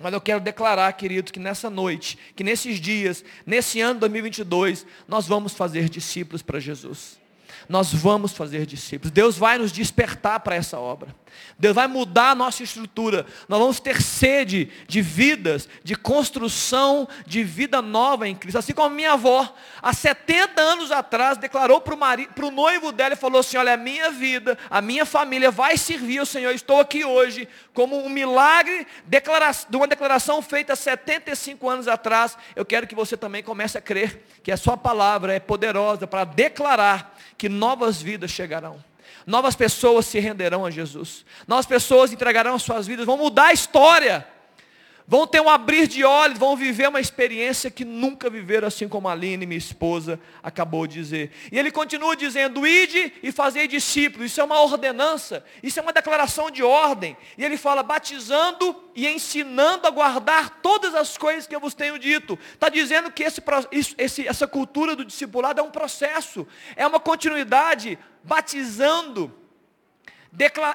Mas 0.00 0.12
eu 0.12 0.20
quero 0.20 0.40
declarar, 0.40 0.92
queridos, 0.94 1.30
que 1.30 1.38
nessa 1.38 1.70
noite, 1.70 2.18
que 2.34 2.42
nesses 2.42 2.80
dias, 2.80 3.24
nesse 3.46 3.80
ano 3.80 4.00
2022, 4.00 4.84
nós 5.06 5.28
vamos 5.28 5.54
fazer 5.54 5.88
discípulos 5.88 6.42
para 6.42 6.58
Jesus 6.58 7.21
nós 7.68 7.92
vamos 7.92 8.32
fazer 8.32 8.66
discípulos. 8.66 9.10
Deus 9.10 9.36
vai 9.36 9.58
nos 9.58 9.72
despertar 9.72 10.40
para 10.40 10.54
essa 10.54 10.78
obra. 10.78 11.14
Deus 11.58 11.74
vai 11.74 11.86
mudar 11.86 12.30
a 12.30 12.34
nossa 12.34 12.62
estrutura. 12.62 13.26
Nós 13.48 13.58
vamos 13.58 13.80
ter 13.80 14.00
sede 14.00 14.70
de 14.86 15.00
vidas, 15.00 15.68
de 15.84 15.94
construção 15.94 17.08
de 17.26 17.44
vida 17.44 17.80
nova 17.80 18.28
em 18.28 18.34
Cristo. 18.34 18.58
Assim 18.58 18.72
como 18.72 18.94
minha 18.94 19.12
avó, 19.12 19.54
há 19.80 19.92
70 19.92 20.60
anos 20.60 20.90
atrás, 20.90 21.38
declarou 21.38 21.80
para 21.80 21.94
o, 21.94 22.26
para 22.28 22.46
o 22.46 22.50
noivo 22.50 22.92
dela 22.92 23.14
e 23.14 23.16
falou 23.16 23.40
assim: 23.40 23.56
Olha, 23.56 23.74
a 23.74 23.76
minha 23.76 24.10
vida, 24.10 24.58
a 24.70 24.80
minha 24.80 25.06
família 25.06 25.50
vai 25.50 25.76
servir 25.76 26.18
ao 26.18 26.26
Senhor. 26.26 26.52
Estou 26.52 26.80
aqui 26.80 27.04
hoje 27.04 27.48
como 27.72 28.04
um 28.04 28.08
milagre 28.08 28.86
de 29.06 29.76
uma 29.76 29.86
declaração 29.86 30.42
feita 30.42 30.74
75 30.74 31.68
anos 31.68 31.88
atrás. 31.88 32.36
Eu 32.56 32.64
quero 32.64 32.86
que 32.86 32.94
você 32.94 33.16
também 33.16 33.42
comece 33.42 33.78
a 33.78 33.80
crer 33.80 34.24
que 34.42 34.50
a 34.50 34.56
sua 34.56 34.76
palavra 34.76 35.34
é 35.34 35.40
poderosa 35.40 36.06
para 36.06 36.24
declarar 36.24 37.16
que 37.36 37.48
novas 37.48 38.00
vidas 38.00 38.30
chegarão. 38.30 38.91
Novas 39.26 39.54
pessoas 39.54 40.06
se 40.06 40.18
renderão 40.18 40.64
a 40.64 40.70
Jesus. 40.70 41.24
Novas 41.46 41.66
pessoas 41.66 42.12
entregarão 42.12 42.58
suas 42.58 42.86
vidas, 42.86 43.06
vão 43.06 43.16
mudar 43.16 43.46
a 43.46 43.52
história 43.52 44.26
vão 45.12 45.26
ter 45.26 45.42
um 45.42 45.50
abrir 45.50 45.86
de 45.86 46.02
olhos, 46.04 46.38
vão 46.38 46.56
viver 46.56 46.88
uma 46.88 46.98
experiência 46.98 47.70
que 47.70 47.84
nunca 47.84 48.30
viveram, 48.30 48.66
assim 48.66 48.88
como 48.88 49.06
a 49.10 49.12
Aline, 49.12 49.44
minha 49.44 49.58
esposa, 49.58 50.18
acabou 50.42 50.86
de 50.86 50.94
dizer. 50.94 51.30
E 51.52 51.58
ele 51.58 51.70
continua 51.70 52.16
dizendo: 52.16 52.66
ide 52.66 53.12
e 53.22 53.30
fazei 53.30 53.68
discípulos. 53.68 54.30
Isso 54.30 54.40
é 54.40 54.44
uma 54.44 54.58
ordenança, 54.62 55.44
isso 55.62 55.78
é 55.78 55.82
uma 55.82 55.92
declaração 55.92 56.50
de 56.50 56.62
ordem. 56.62 57.14
E 57.36 57.44
ele 57.44 57.58
fala: 57.58 57.82
batizando 57.82 58.74
e 58.94 59.06
ensinando 59.06 59.86
a 59.86 59.90
guardar 59.90 60.60
todas 60.62 60.94
as 60.94 61.18
coisas 61.18 61.46
que 61.46 61.54
eu 61.54 61.60
vos 61.60 61.74
tenho 61.74 61.98
dito. 61.98 62.38
Está 62.54 62.70
dizendo 62.70 63.12
que 63.12 63.22
esse, 63.22 63.42
esse, 63.98 64.26
essa 64.26 64.46
cultura 64.46 64.96
do 64.96 65.04
discipulado 65.04 65.60
é 65.60 65.62
um 65.62 65.70
processo, 65.70 66.48
é 66.74 66.86
uma 66.86 66.98
continuidade, 66.98 67.98
batizando 68.24 69.30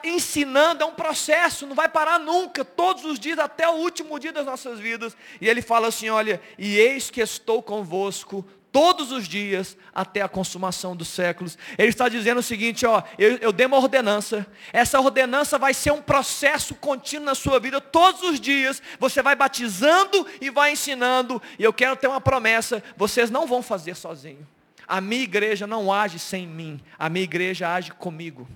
ensinando, 0.04 0.84
é 0.84 0.86
um 0.86 0.94
processo, 0.94 1.66
não 1.66 1.76
vai 1.76 1.90
parar 1.90 2.20
nunca, 2.20 2.64
todos 2.64 3.06
os 3.06 3.20
dias, 3.20 3.40
até 3.40 3.68
o 3.68 3.74
último 3.74 4.20
dia 4.20 4.32
das 4.32 4.46
nossas 4.46 4.80
vidas. 4.80 5.18
E 5.42 5.50
ele 5.50 5.62
fala 5.62 5.88
assim: 5.88 6.10
olha, 6.10 6.42
e 6.58 6.78
eis 6.78 7.10
que 7.10 7.22
estou 7.22 7.64
convosco 7.64 8.46
todos 8.72 9.12
os 9.12 9.28
dias 9.28 9.76
até 9.94 10.22
a 10.22 10.28
consumação 10.28 10.96
dos 10.96 11.08
séculos. 11.08 11.58
Ele 11.78 11.90
está 11.90 12.08
dizendo 12.08 12.40
o 12.40 12.44
seguinte, 12.44 12.86
ó, 12.86 13.02
eu, 13.18 13.38
eu 13.38 13.52
dei 13.52 13.66
uma 13.66 13.78
ordenança, 13.78 14.46
essa 14.72 15.00
ordenança 15.00 15.58
vai 15.58 15.74
ser 15.74 15.92
um 15.92 16.02
processo 16.02 16.76
contínuo 16.76 17.26
na 17.26 17.34
sua 17.34 17.60
vida, 17.60 17.82
todos 17.82 18.22
os 18.22 18.40
dias, 18.40 18.82
você 19.00 19.24
vai 19.24 19.36
batizando 19.36 20.28
e 20.40 20.52
vai 20.52 20.74
ensinando, 20.74 21.42
e 21.58 21.64
eu 21.64 21.74
quero 21.74 21.96
ter 21.96 22.08
uma 22.08 22.22
promessa, 22.22 22.84
vocês 22.96 23.32
não 23.32 23.48
vão 23.48 23.64
fazer 23.64 23.96
sozinho. 23.96 24.48
A 24.88 25.02
minha 25.02 25.24
igreja 25.24 25.66
não 25.66 25.92
age 25.92 26.20
sem 26.20 26.46
mim, 26.46 26.80
a 27.00 27.10
minha 27.10 27.24
igreja 27.24 27.74
age 27.74 27.92
comigo. 27.92 28.48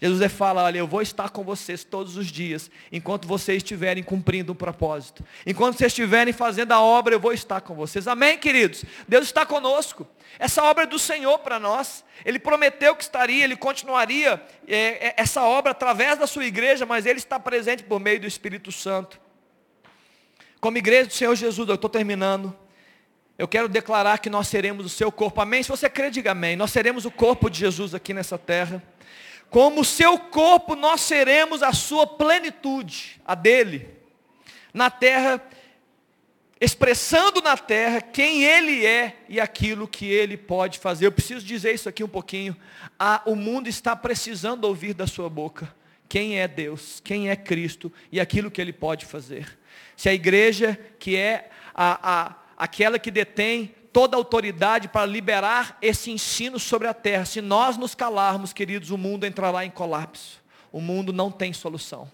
Jesus 0.00 0.32
fala, 0.32 0.64
olha, 0.64 0.78
eu 0.78 0.86
vou 0.86 1.00
estar 1.00 1.30
com 1.30 1.42
vocês 1.42 1.82
todos 1.82 2.16
os 2.16 2.26
dias, 2.26 2.70
enquanto 2.92 3.26
vocês 3.26 3.58
estiverem 3.58 4.02
cumprindo 4.02 4.52
o 4.52 4.54
um 4.54 4.56
propósito. 4.56 5.24
Enquanto 5.46 5.78
vocês 5.78 5.92
estiverem 5.92 6.32
fazendo 6.32 6.72
a 6.72 6.80
obra, 6.80 7.14
eu 7.14 7.20
vou 7.20 7.32
estar 7.32 7.60
com 7.62 7.74
vocês. 7.74 8.06
Amém, 8.06 8.38
queridos? 8.38 8.84
Deus 9.08 9.24
está 9.24 9.46
conosco. 9.46 10.06
Essa 10.38 10.62
obra 10.64 10.84
é 10.84 10.86
do 10.86 10.98
Senhor 10.98 11.38
para 11.38 11.58
nós. 11.58 12.04
Ele 12.24 12.38
prometeu 12.38 12.94
que 12.94 13.02
estaria, 13.02 13.42
Ele 13.42 13.56
continuaria 13.56 14.42
é, 14.68 15.08
é, 15.08 15.14
essa 15.16 15.42
obra 15.42 15.70
através 15.72 16.18
da 16.18 16.26
sua 16.26 16.44
igreja, 16.44 16.84
mas 16.84 17.06
Ele 17.06 17.18
está 17.18 17.40
presente 17.40 17.82
por 17.82 17.98
meio 17.98 18.20
do 18.20 18.26
Espírito 18.26 18.70
Santo. 18.70 19.18
Como 20.60 20.76
igreja 20.76 21.06
do 21.06 21.14
Senhor 21.14 21.34
Jesus, 21.34 21.68
eu 21.68 21.74
estou 21.74 21.88
terminando. 21.88 22.54
Eu 23.38 23.46
quero 23.46 23.68
declarar 23.68 24.18
que 24.18 24.30
nós 24.30 24.48
seremos 24.48 24.86
o 24.86 24.88
seu 24.88 25.12
corpo. 25.12 25.40
Amém? 25.40 25.62
Se 25.62 25.68
você 25.68 25.88
crê, 25.88 26.10
diga 26.10 26.32
amém. 26.32 26.56
Nós 26.56 26.70
seremos 26.70 27.04
o 27.04 27.10
corpo 27.10 27.50
de 27.50 27.58
Jesus 27.58 27.94
aqui 27.94 28.14
nessa 28.14 28.38
terra. 28.38 28.82
Como 29.50 29.84
seu 29.84 30.18
corpo, 30.18 30.74
nós 30.74 31.00
seremos 31.00 31.62
a 31.62 31.72
sua 31.72 32.06
plenitude, 32.06 33.20
a 33.24 33.34
dele, 33.34 33.88
na 34.74 34.90
terra, 34.90 35.42
expressando 36.60 37.40
na 37.40 37.56
terra 37.56 38.00
quem 38.00 38.44
ele 38.44 38.84
é 38.84 39.16
e 39.28 39.40
aquilo 39.40 39.86
que 39.86 40.06
ele 40.06 40.36
pode 40.36 40.78
fazer. 40.78 41.06
Eu 41.06 41.12
preciso 41.12 41.44
dizer 41.44 41.74
isso 41.74 41.88
aqui 41.88 42.02
um 42.02 42.08
pouquinho. 42.08 42.56
Ah, 42.98 43.22
o 43.26 43.34
mundo 43.34 43.68
está 43.68 43.94
precisando 43.94 44.64
ouvir 44.64 44.94
da 44.94 45.06
sua 45.06 45.28
boca 45.28 45.74
quem 46.08 46.38
é 46.38 46.46
Deus, 46.46 47.00
quem 47.02 47.28
é 47.30 47.36
Cristo 47.36 47.92
e 48.10 48.20
aquilo 48.20 48.50
que 48.50 48.60
ele 48.60 48.72
pode 48.72 49.04
fazer. 49.04 49.58
Se 49.96 50.08
a 50.08 50.14
igreja, 50.14 50.78
que 50.98 51.16
é 51.16 51.50
a, 51.74 51.98
a, 52.02 52.34
aquela 52.56 52.98
que 52.98 53.10
detém 53.10 53.74
toda 53.96 54.14
autoridade 54.14 54.88
para 54.88 55.06
liberar 55.06 55.78
esse 55.80 56.10
ensino 56.10 56.58
sobre 56.58 56.86
a 56.86 56.92
terra. 56.92 57.24
Se 57.24 57.40
nós 57.40 57.78
nos 57.78 57.94
calarmos, 57.94 58.52
queridos, 58.52 58.90
o 58.90 58.98
mundo 58.98 59.24
entrará 59.24 59.64
em 59.64 59.70
colapso. 59.70 60.44
O 60.70 60.82
mundo 60.82 61.14
não 61.14 61.30
tem 61.30 61.50
solução. 61.54 62.06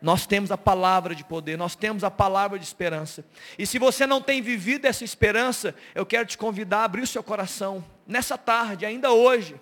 Nós 0.00 0.26
temos 0.26 0.50
a 0.50 0.58
palavra 0.58 1.14
de 1.14 1.22
poder, 1.22 1.56
nós 1.56 1.76
temos 1.76 2.02
a 2.02 2.10
palavra 2.10 2.58
de 2.58 2.64
esperança. 2.64 3.24
E 3.56 3.64
se 3.64 3.78
você 3.78 4.04
não 4.04 4.20
tem 4.20 4.42
vivido 4.42 4.84
essa 4.84 5.04
esperança, 5.04 5.76
eu 5.94 6.04
quero 6.04 6.26
te 6.26 6.36
convidar 6.36 6.80
a 6.80 6.84
abrir 6.86 7.02
o 7.02 7.06
seu 7.06 7.22
coração 7.22 7.84
nessa 8.04 8.36
tarde, 8.36 8.84
ainda 8.84 9.12
hoje 9.12 9.54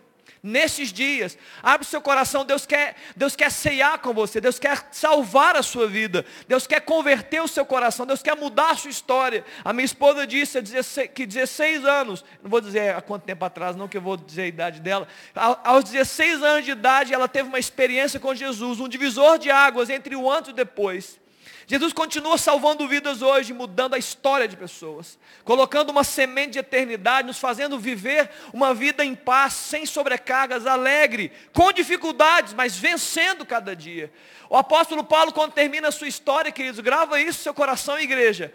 nesses 0.43 0.93
dias. 0.93 1.37
Abre 1.63 1.87
o 1.87 1.89
seu 1.89 2.01
coração, 2.01 2.45
Deus 2.45 2.67
quer, 2.67 2.97
Deus 3.17 3.37
quer 3.37 3.51
ceiar 3.51 3.99
com 3.99 4.13
você, 4.13 4.41
Deus 4.41 4.59
quer 4.59 4.89
salvar 4.91 5.57
a 5.57 5.63
sua 5.63 5.87
vida, 5.87 6.25
Deus 6.49 6.67
quer 6.67 6.81
converter 6.81 7.43
o 7.43 7.49
seu 7.49 7.65
coração, 7.65 8.07
Deus 8.07 8.23
quer 8.23 8.37
mudar 8.37 8.71
a 8.71 8.77
sua 8.77 8.91
história. 8.91 9.45
A 9.65 9.73
minha 9.73 9.85
esposa 9.85 10.27
disse 10.27 10.61
que 11.09 11.27
16 11.27 11.85
anos, 11.85 12.25
não 12.43 12.51
vou 12.51 12.61
dizer 12.61 12.95
há 12.95 13.01
quanto 13.01 13.25
tempo 13.25 13.45
atrás, 13.45 13.77
não 13.77 13.89
que 13.89 13.97
eu 13.97 14.03
vou 14.03 14.17
dizer 14.17 14.43
a 14.43 14.47
idade 14.47 14.81
dela, 14.81 15.07
aos 15.35 15.85
16 15.85 16.43
anos 16.43 16.65
de 16.65 16.71
idade 16.71 17.15
ela 17.15 17.29
teve 17.29 17.49
uma 17.49 17.59
experiência 17.59 18.19
com 18.19 18.35
Jesus, 18.35 18.81
um 18.81 18.89
divisor 18.89 19.39
de 19.39 19.51
águas 19.51 19.91
entre 19.91 20.17
o 20.17 20.31
antes 20.31 20.49
e 20.49 20.53
o 20.53 20.55
depois. 20.55 21.21
Jesus 21.67 21.93
continua 21.93 22.37
salvando 22.37 22.89
vidas 22.89 23.23
hoje, 23.23 23.53
mudando 23.53 23.95
a 23.95 23.99
história 23.99 24.49
de 24.49 24.57
pessoas, 24.57 25.19
colocando 25.45 25.91
uma 25.91 26.03
semente 26.03 26.53
de 26.53 26.59
eternidade, 26.59 27.27
nos 27.27 27.39
fazendo 27.39 27.79
viver 27.79 28.31
uma 28.53 28.75
vida 28.75 29.05
em 29.05 29.15
paz, 29.15 29.53
sem 29.53 29.87
sobrecargas, 29.87 30.67
alegre, 30.67 31.33
com 31.53 31.73
dificuldades, 31.73 32.55
mas 32.55 32.77
vencendo 32.77 33.47
cada 33.47 33.77
dia. 33.77 34.13
O 34.49 34.57
apóstolo 34.57 35.05
Paulo, 35.05 35.33
quando 35.33 35.53
termina 35.53 35.89
a 35.89 35.93
sua 35.93 36.09
história, 36.09 36.51
queridos, 36.51 36.81
grava 36.81 37.21
isso 37.21 37.39
no 37.39 37.45
seu 37.45 37.55
coração, 37.55 37.99
igreja. 37.99 38.53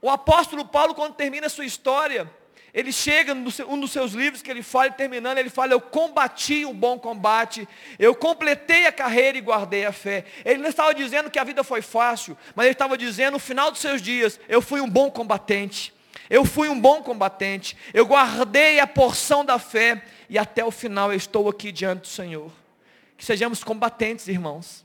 O 0.00 0.08
apóstolo 0.08 0.64
Paulo, 0.64 0.94
quando 0.94 1.14
termina 1.14 1.46
a 1.46 1.50
sua 1.50 1.64
história, 1.64 2.30
ele 2.74 2.90
chega, 2.90 3.32
um 3.32 3.78
dos 3.78 3.92
seus 3.92 4.12
livros 4.12 4.42
que 4.42 4.50
ele 4.50 4.62
fala, 4.62 4.90
terminando, 4.90 5.38
ele 5.38 5.48
fala, 5.48 5.72
eu 5.72 5.80
combati 5.80 6.66
um 6.66 6.74
bom 6.74 6.98
combate, 6.98 7.68
eu 8.00 8.16
completei 8.16 8.86
a 8.86 8.92
carreira 8.92 9.38
e 9.38 9.40
guardei 9.40 9.86
a 9.86 9.92
fé. 9.92 10.24
Ele 10.44 10.60
não 10.60 10.68
estava 10.68 10.92
dizendo 10.92 11.30
que 11.30 11.38
a 11.38 11.44
vida 11.44 11.62
foi 11.62 11.80
fácil, 11.80 12.36
mas 12.52 12.66
ele 12.66 12.72
estava 12.72 12.98
dizendo, 12.98 13.34
no 13.34 13.38
final 13.38 13.70
dos 13.70 13.80
seus 13.80 14.02
dias, 14.02 14.40
eu 14.48 14.60
fui 14.60 14.80
um 14.80 14.90
bom 14.90 15.08
combatente. 15.08 15.94
Eu 16.28 16.44
fui 16.44 16.68
um 16.68 16.80
bom 16.80 17.02
combatente, 17.02 17.76
eu 17.92 18.06
guardei 18.06 18.80
a 18.80 18.86
porção 18.86 19.44
da 19.44 19.58
fé 19.58 20.02
e 20.28 20.38
até 20.38 20.64
o 20.64 20.70
final 20.70 21.12
eu 21.12 21.16
estou 21.16 21.48
aqui 21.48 21.70
diante 21.70 22.00
do 22.00 22.06
Senhor. 22.06 22.50
Que 23.16 23.24
sejamos 23.24 23.62
combatentes, 23.62 24.26
irmãos. 24.26 24.83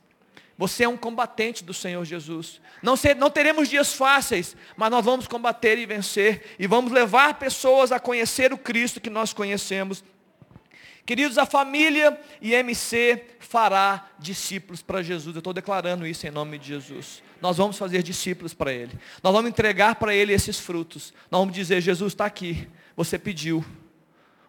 Você 0.60 0.84
é 0.84 0.90
um 0.90 0.98
combatente 0.98 1.64
do 1.64 1.74
Senhor 1.74 2.04
Jesus. 2.04 2.60
Não, 2.84 2.98
ser, 2.98 3.16
não 3.16 3.30
teremos 3.30 3.70
dias 3.70 3.94
fáceis, 3.94 4.58
mas 4.76 4.92
nós 4.92 5.06
vamos 5.06 5.26
combater 5.26 5.78
e 5.78 5.86
vencer. 5.86 6.54
E 6.60 6.68
vamos 6.68 6.92
levar 6.92 7.36
pessoas 7.36 7.94
a 7.94 8.00
conhecer 8.00 8.52
o 8.52 8.58
Cristo 8.58 9.00
que 9.00 9.10
nós 9.10 9.32
conhecemos. 9.32 10.04
Queridos, 11.06 11.38
a 11.38 11.46
família 11.46 12.20
IMC 12.42 13.24
fará 13.40 14.10
discípulos 14.20 14.82
para 14.82 15.02
Jesus. 15.02 15.34
Eu 15.34 15.40
estou 15.40 15.54
declarando 15.54 16.06
isso 16.06 16.28
em 16.28 16.30
nome 16.30 16.60
de 16.60 16.68
Jesus. 16.68 17.24
Nós 17.42 17.56
vamos 17.56 17.78
fazer 17.78 18.04
discípulos 18.04 18.54
para 18.54 18.74
Ele. 18.74 18.92
Nós 19.24 19.32
vamos 19.32 19.50
entregar 19.50 19.96
para 19.96 20.14
Ele 20.14 20.34
esses 20.34 20.60
frutos. 20.60 21.14
Nós 21.32 21.40
vamos 21.40 21.56
dizer, 21.56 21.80
Jesus 21.80 22.12
está 22.12 22.26
aqui. 22.26 22.68
Você 22.98 23.18
pediu. 23.18 23.64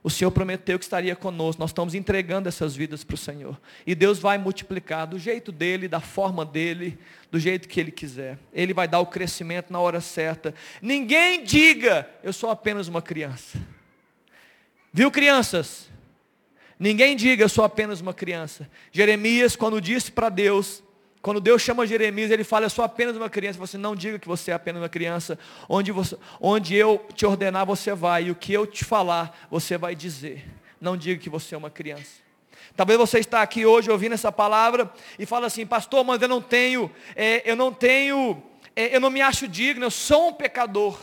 O 0.03 0.09
Senhor 0.09 0.31
prometeu 0.31 0.79
que 0.79 0.85
estaria 0.85 1.15
conosco. 1.15 1.61
Nós 1.61 1.71
estamos 1.71 1.95
entregando 1.95 2.49
essas 2.49 2.75
vidas 2.75 3.05
para 3.05 3.15
o 3.15 3.19
Senhor. 3.19 3.61
E 3.87 3.95
Deus 3.95 4.19
vai 4.19 4.39
multiplicar 4.39 5.07
do 5.07 5.19
jeito 5.19 5.53
dele, 5.53 5.89
da 5.89 6.01
forma 6.01 6.45
dele, 6.45 6.99
do 7.31 7.39
jeito 7.39 7.69
que 7.69 7.79
ele 7.79 7.91
quiser. 7.91 8.39
Ele 8.53 8.73
vai 8.73 8.89
dar 8.89 9.01
o 9.01 9.07
crescimento 9.07 9.71
na 9.71 9.79
hora 9.79 10.01
certa. 10.01 10.55
Ninguém 10.81 11.45
diga, 11.45 12.09
eu 12.23 12.33
sou 12.33 12.51
apenas 12.51 12.89
uma 12.89 13.03
criança. 13.03 13.59
Viu, 14.93 15.11
crianças? 15.11 15.89
Ninguém 16.79 17.15
diga, 17.15 17.45
eu 17.45 17.49
sou 17.49 17.63
apenas 17.63 18.01
uma 18.01 18.15
criança. 18.15 18.69
Jeremias, 18.91 19.55
quando 19.55 19.81
disse 19.83 20.11
para 20.11 20.31
Deus 20.31 20.83
Quando 21.23 21.41
Deus 21.41 21.61
chama 21.61 21.87
Jeremias, 21.87 22.31
ele 22.31 22.45
fala, 22.45 22.65
eu 22.65 22.71
sou 22.71 22.85
apenas 22.85 23.15
uma 23.17 23.29
criança. 23.29 23.59
Você 23.59 23.77
não 23.77 23.95
diga 23.95 24.19
que 24.19 24.27
você 24.27 24.51
é 24.51 24.55
apenas 24.55 24.81
uma 24.81 24.89
criança. 24.89 25.39
Onde, 25.69 25.93
você, 25.93 26.17
onde 26.41 26.75
eu 26.75 27.05
te 27.15 27.27
ordenar, 27.27 27.67
você 27.67 27.95
vai. 27.95 28.25
E 28.25 28.31
o 28.31 28.35
que 28.35 28.53
eu 28.53 28.67
te 28.67 28.85
falar, 28.85 29.47
você 29.51 29.77
vai 29.77 29.95
dizer. 29.95 30.49
Não 30.81 30.97
diga 30.97 31.21
que 31.21 31.29
você 31.29 31.55
é 31.55 31.59
uma 31.59 31.69
criança. 31.69 32.31
Talvez 32.75 32.99
você 32.99 33.19
está 33.19 33.43
aqui 33.43 33.67
hoje 33.67 33.91
ouvindo 33.91 34.13
essa 34.15 34.33
palavra 34.33 34.91
e 35.19 35.27
fala 35.27 35.47
assim, 35.47 35.67
pastor, 35.67 36.05
mas 36.05 36.23
eu 36.23 36.29
não 36.29 36.41
tenho, 36.41 36.91
é, 37.15 37.43
eu 37.45 37.57
não 37.57 37.73
tenho, 37.73 38.43
é, 38.75 38.95
eu 38.95 39.01
não 39.01 39.11
me 39.11 39.21
acho 39.21 39.47
digno, 39.47 39.85
eu 39.85 39.91
sou 39.91 40.29
um 40.29 40.33
pecador. 40.33 40.99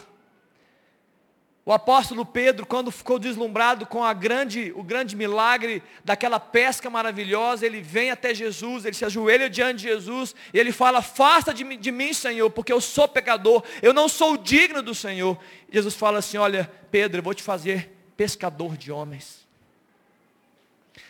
O 1.67 1.73
apóstolo 1.73 2.25
Pedro, 2.25 2.65
quando 2.65 2.89
ficou 2.89 3.19
deslumbrado 3.19 3.85
com 3.85 4.01
a 4.01 4.13
grande, 4.13 4.71
o 4.73 4.81
grande 4.81 5.17
milagre 5.17 5.83
daquela 6.01 6.39
pesca 6.39 6.89
maravilhosa, 6.89 7.65
ele 7.65 7.81
vem 7.81 8.09
até 8.09 8.33
Jesus, 8.33 8.85
ele 8.85 8.95
se 8.95 9.03
ajoelha 9.03 9.49
diante 9.49 9.79
de 9.79 9.89
Jesus, 9.89 10.33
e 10.53 10.57
ele 10.57 10.71
fala, 10.71 10.99
afasta 10.99 11.53
de, 11.53 11.75
de 11.75 11.91
mim, 11.91 12.13
Senhor, 12.13 12.49
porque 12.51 12.71
eu 12.71 12.79
sou 12.79 13.05
pecador, 13.05 13.65
eu 13.81 13.91
não 13.91 14.07
sou 14.07 14.37
digno 14.37 14.81
do 14.81 14.95
Senhor. 14.95 15.37
Jesus 15.69 15.93
fala 15.93 16.19
assim, 16.19 16.37
olha, 16.37 16.71
Pedro, 16.89 17.19
eu 17.19 17.23
vou 17.23 17.33
te 17.33 17.43
fazer 17.43 17.93
pescador 18.15 18.77
de 18.77 18.89
homens. 18.89 19.45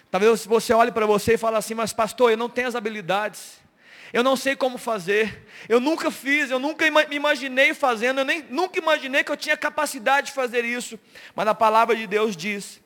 Talvez 0.09 0.43
você 0.43 0.73
olhe 0.73 0.91
para 0.91 1.05
você 1.05 1.35
e 1.35 1.37
fale 1.37 1.57
assim, 1.57 1.75
mas 1.75 1.93
pastor, 1.93 2.31
eu 2.31 2.37
não 2.37 2.49
tenho 2.49 2.67
as 2.67 2.73
habilidades. 2.73 3.59
Eu 4.13 4.23
não 4.23 4.35
sei 4.35 4.55
como 4.55 4.77
fazer. 4.77 5.45
Eu 5.67 5.79
nunca 5.79 6.09
fiz, 6.09 6.49
eu 6.49 6.59
nunca 6.59 6.89
me 6.89 7.15
imaginei 7.15 7.73
fazendo, 7.73 8.19
eu 8.19 8.25
nem, 8.25 8.43
nunca 8.49 8.79
imaginei 8.79 9.23
que 9.23 9.31
eu 9.31 9.37
tinha 9.37 9.57
capacidade 9.57 10.27
de 10.27 10.33
fazer 10.33 10.63
isso. 10.63 10.99
Mas 11.35 11.47
a 11.47 11.53
palavra 11.53 11.95
de 11.95 12.07
Deus 12.07 12.35
diz. 12.35 12.81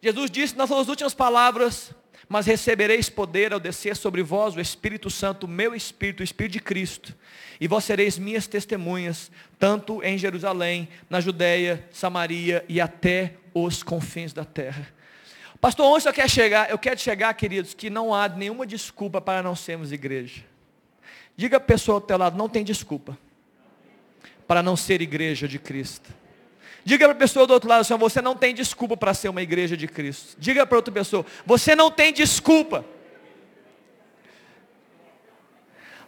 Jesus 0.00 0.30
disse 0.30 0.56
nas 0.56 0.68
suas 0.68 0.88
últimas 0.88 1.14
palavras, 1.14 1.94
mas 2.28 2.46
recebereis 2.46 3.08
poder 3.08 3.52
ao 3.52 3.60
descer 3.60 3.94
sobre 3.94 4.22
vós 4.22 4.56
o 4.56 4.60
Espírito 4.60 5.10
Santo, 5.10 5.44
o 5.44 5.48
meu 5.48 5.74
Espírito, 5.74 6.20
o 6.20 6.24
Espírito 6.24 6.52
de 6.52 6.60
Cristo. 6.60 7.14
E 7.60 7.68
vós 7.68 7.84
sereis 7.84 8.18
minhas 8.18 8.46
testemunhas, 8.46 9.30
tanto 9.58 10.02
em 10.02 10.18
Jerusalém, 10.18 10.88
na 11.08 11.20
Judéia, 11.20 11.86
Samaria 11.92 12.64
e 12.68 12.80
até 12.80 13.34
os 13.54 13.82
confins 13.82 14.32
da 14.32 14.44
terra. 14.44 14.88
Pastor, 15.62 15.86
onde 15.86 16.02
você 16.02 16.12
quer 16.12 16.28
chegar? 16.28 16.70
Eu 16.70 16.76
quero 16.76 16.98
chegar, 16.98 17.32
queridos, 17.34 17.72
que 17.72 17.88
não 17.88 18.12
há 18.12 18.28
nenhuma 18.28 18.66
desculpa 18.66 19.20
para 19.20 19.44
não 19.44 19.54
sermos 19.54 19.92
igreja. 19.92 20.42
Diga 21.36 21.58
a 21.58 21.60
pessoa 21.60 21.98
ao 21.98 22.00
teu 22.00 22.18
lado, 22.18 22.36
não 22.36 22.48
tem 22.48 22.64
desculpa 22.64 23.16
para 24.44 24.60
não 24.60 24.76
ser 24.76 25.00
igreja 25.00 25.46
de 25.46 25.60
Cristo. 25.60 26.12
Diga 26.84 27.04
para 27.04 27.12
a 27.12 27.16
pessoa 27.16 27.46
do 27.46 27.54
outro 27.54 27.68
lado, 27.68 27.82
assim, 27.82 27.96
você 27.96 28.20
não 28.20 28.34
tem 28.34 28.52
desculpa 28.52 28.96
para 28.96 29.14
ser 29.14 29.28
uma 29.28 29.40
igreja 29.40 29.76
de 29.76 29.86
Cristo. 29.86 30.34
Diga 30.36 30.66
para 30.66 30.78
outra 30.78 30.92
pessoa, 30.92 31.24
você 31.46 31.76
não 31.76 31.92
tem 31.92 32.12
desculpa. 32.12 32.84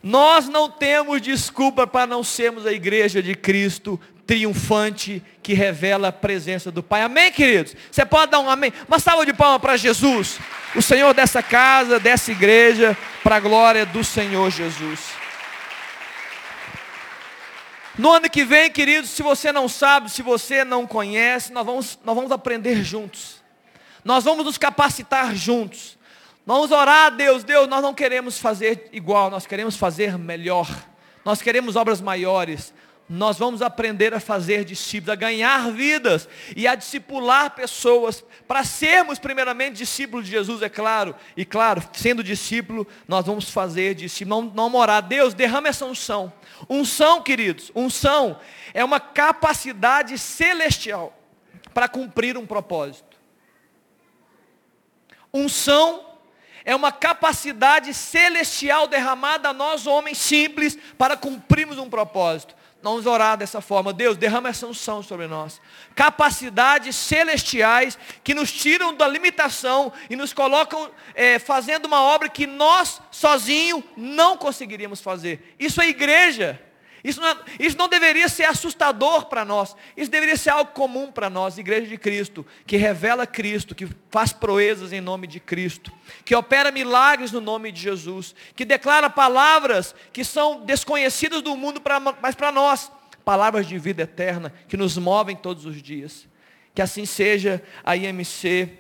Nós 0.03 0.49
não 0.49 0.69
temos 0.69 1.23
desculpa 1.23 1.87
para 1.87 2.09
não 2.09 2.25
sermos 2.25 2.67
a 2.67 2.73
igreja 2.73 3.23
de 3.23 3.37
Cristo 3.37 4.01
triunfante 4.27 5.23
que 5.43 5.55
revela 5.55 6.09
a 6.09 6.13
presença 6.13 6.71
do 6.71 6.83
Pai. 6.83 7.03
Amém, 7.03 7.31
queridos? 7.31 7.75
Você 7.91 8.05
pode 8.05 8.33
dar 8.33 8.41
um 8.41 8.49
amém? 8.49 8.73
Uma 8.89 8.99
salva 8.99 9.27
de 9.27 9.33
palmas 9.33 9.61
para 9.61 9.77
Jesus, 9.77 10.39
o 10.75 10.83
Senhor 10.83 11.13
dessa 11.13 11.43
casa, 11.43 12.01
dessa 12.01 12.33
igreja, 12.33 12.97
para 13.23 13.37
a 13.37 13.41
glória 13.41 13.85
do 13.85 14.03
Senhor 14.03 14.51
Jesus. 14.51 15.01
No 17.97 18.11
ano 18.11 18.29
que 18.29 18.45
vem, 18.45 18.71
queridos, 18.71 19.11
se 19.11 19.23
você 19.23 19.53
não 19.53 19.69
sabe, 19.69 20.11
se 20.11 20.21
você 20.21 20.65
não 20.65 20.87
conhece, 20.87 21.53
nós 21.53 21.65
vamos, 21.65 21.99
nós 22.05 22.15
vamos 22.17 22.33
aprender 22.33 22.83
juntos. 22.83 23.37
Nós 24.05 24.25
vamos 24.25 24.45
nos 24.45 24.59
capacitar 24.59 25.35
juntos. 25.35 25.97
Nós 26.45 26.57
vamos 26.57 26.73
orar 26.73 27.07
a 27.07 27.11
Deus, 27.11 27.45
Deus, 27.45 27.69
nós 27.69 27.81
não 27.81 27.95
queremos 27.95 28.39
fazer 28.39 28.89
igual, 28.93 29.31
nós 29.31 29.47
queremos 29.47 29.77
fazer 29.77 30.19
melhor. 30.19 30.69
Nós 31.25 31.41
queremos 31.41 31.77
obras 31.77 32.01
maiores 32.01 32.75
nós 33.09 33.39
vamos 33.39 33.61
aprender 33.61 34.15
a 34.15 34.21
fazer 34.21 34.65
discípulos, 34.65 35.13
a 35.13 35.15
ganhar 35.15 35.71
vidas 35.71 36.27
e 36.57 36.67
a 36.67 36.75
discipular 36.75 37.51
pessoas, 37.51 38.25
para 38.49 38.65
sermos 38.65 39.19
primeiramente 39.19 39.77
discípulos 39.77 40.25
de 40.25 40.31
Jesus, 40.31 40.63
é 40.63 40.71
claro. 40.71 41.15
E 41.37 41.45
claro, 41.45 41.83
sendo 41.93 42.25
discípulo, 42.25 42.87
nós 43.07 43.27
vamos 43.27 43.51
fazer 43.51 43.95
discípulo, 43.95 44.43
não, 44.43 44.51
não 44.55 44.71
morar. 44.71 45.03
Deus, 45.03 45.35
derrama 45.35 45.69
essa 45.69 45.85
unção. 45.85 46.33
Unção, 46.69 47.23
queridos, 47.23 47.71
unção 47.75 48.41
é 48.73 48.83
uma 48.83 48.99
capacidade 48.99 50.17
celestial 50.17 51.19
para 51.75 51.89
cumprir 51.89 52.39
um 52.39 52.47
propósito. 52.47 53.19
Unção 55.33 56.07
é 56.65 56.75
uma 56.75 56.91
capacidade 56.91 57.93
celestial 57.93 58.87
derramada 58.87 59.51
a 59.51 59.53
nós, 59.53 59.87
homens 59.87 60.17
simples, 60.17 60.79
para 60.97 61.17
cumprirmos 61.17 61.77
um 61.77 61.91
propósito. 61.91 62.55
Vamos 62.85 63.07
orar 63.07 63.39
dessa 63.39 63.63
forma. 63.63 63.95
Deus, 63.95 64.15
derrama 64.15 64.51
essa 64.51 64.67
unção 64.67 65.03
sobre 65.03 65.27
nós. 65.27 65.59
Capacidades 65.95 66.95
celestiais 66.95 67.99
que 68.23 68.35
nos 68.35 68.53
tiram 68.53 68.95
da 68.95 69.09
limitação 69.09 69.91
e 70.11 70.15
nos 70.15 70.35
colocam 70.35 70.91
é, 71.15 71.39
fazendo 71.39 71.87
uma 71.87 72.03
obra 72.03 72.29
que 72.29 72.47
nós 72.47 73.01
sozinhos 73.11 73.83
não 73.97 74.37
conseguiríamos 74.37 75.01
fazer. 75.01 75.55
Isso 75.59 75.81
é 75.81 75.89
igreja. 75.89 76.61
Isso 77.05 77.21
não, 77.21 77.37
isso 77.61 77.77
não 77.77 77.87
deveria 77.87 78.31
ser 78.31 78.45
assustador 78.45 79.27
para 79.27 79.45
nós. 79.45 79.77
Isso 79.95 80.11
deveria 80.11 80.39
ser 80.39 80.49
algo 80.49 80.73
comum 80.73 81.13
para 81.13 81.29
nós, 81.29 81.59
igreja 81.59 81.87
de 81.87 81.99
Cristo, 81.99 82.47
que 82.67 82.79
revela 82.79 83.27
Cristo, 83.27 83.75
que 83.75 83.87
faz 84.11 84.33
proezas 84.33 84.91
em 84.91 85.03
nome 85.03 85.27
de 85.27 85.39
Cristo, 85.39 85.93
que 86.25 86.35
opera 86.35 86.73
milagres 86.73 87.31
no 87.31 87.43
nome 87.43 87.71
de 87.71 87.83
Jesus, 87.83 88.35
que 88.57 88.65
declara 88.65 89.11
palavras 89.11 89.95
que 90.15 90.25
são 90.25 90.65
desconhecidas 90.65 91.43
do 91.43 91.55
mundo, 91.55 91.79
pra, 91.79 92.01
mas 92.01 92.35
para 92.35 92.51
nós, 92.51 92.91
palavras 93.23 93.67
de 93.69 93.79
vida 93.79 94.05
eterna, 94.05 94.51
que 94.67 94.77
nos 94.77 94.97
movem 94.97 95.37
todos 95.37 95.67
os 95.67 95.83
dias. 95.83 96.27
Que 96.75 96.81
assim 96.81 97.05
seja 97.05 97.63
a 97.85 97.95
IMC 97.95 98.79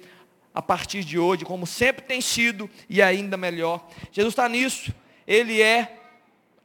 a 0.55 0.62
partir 0.62 1.05
de 1.05 1.18
hoje, 1.18 1.45
como 1.45 1.66
sempre 1.66 2.03
tem 2.03 2.22
sido 2.22 2.70
e 2.89 3.03
ainda 3.03 3.37
melhor. 3.37 3.87
Jesus 4.11 4.33
está 4.33 4.49
nisso. 4.49 4.95
Ele 5.27 5.61
é 5.61 6.04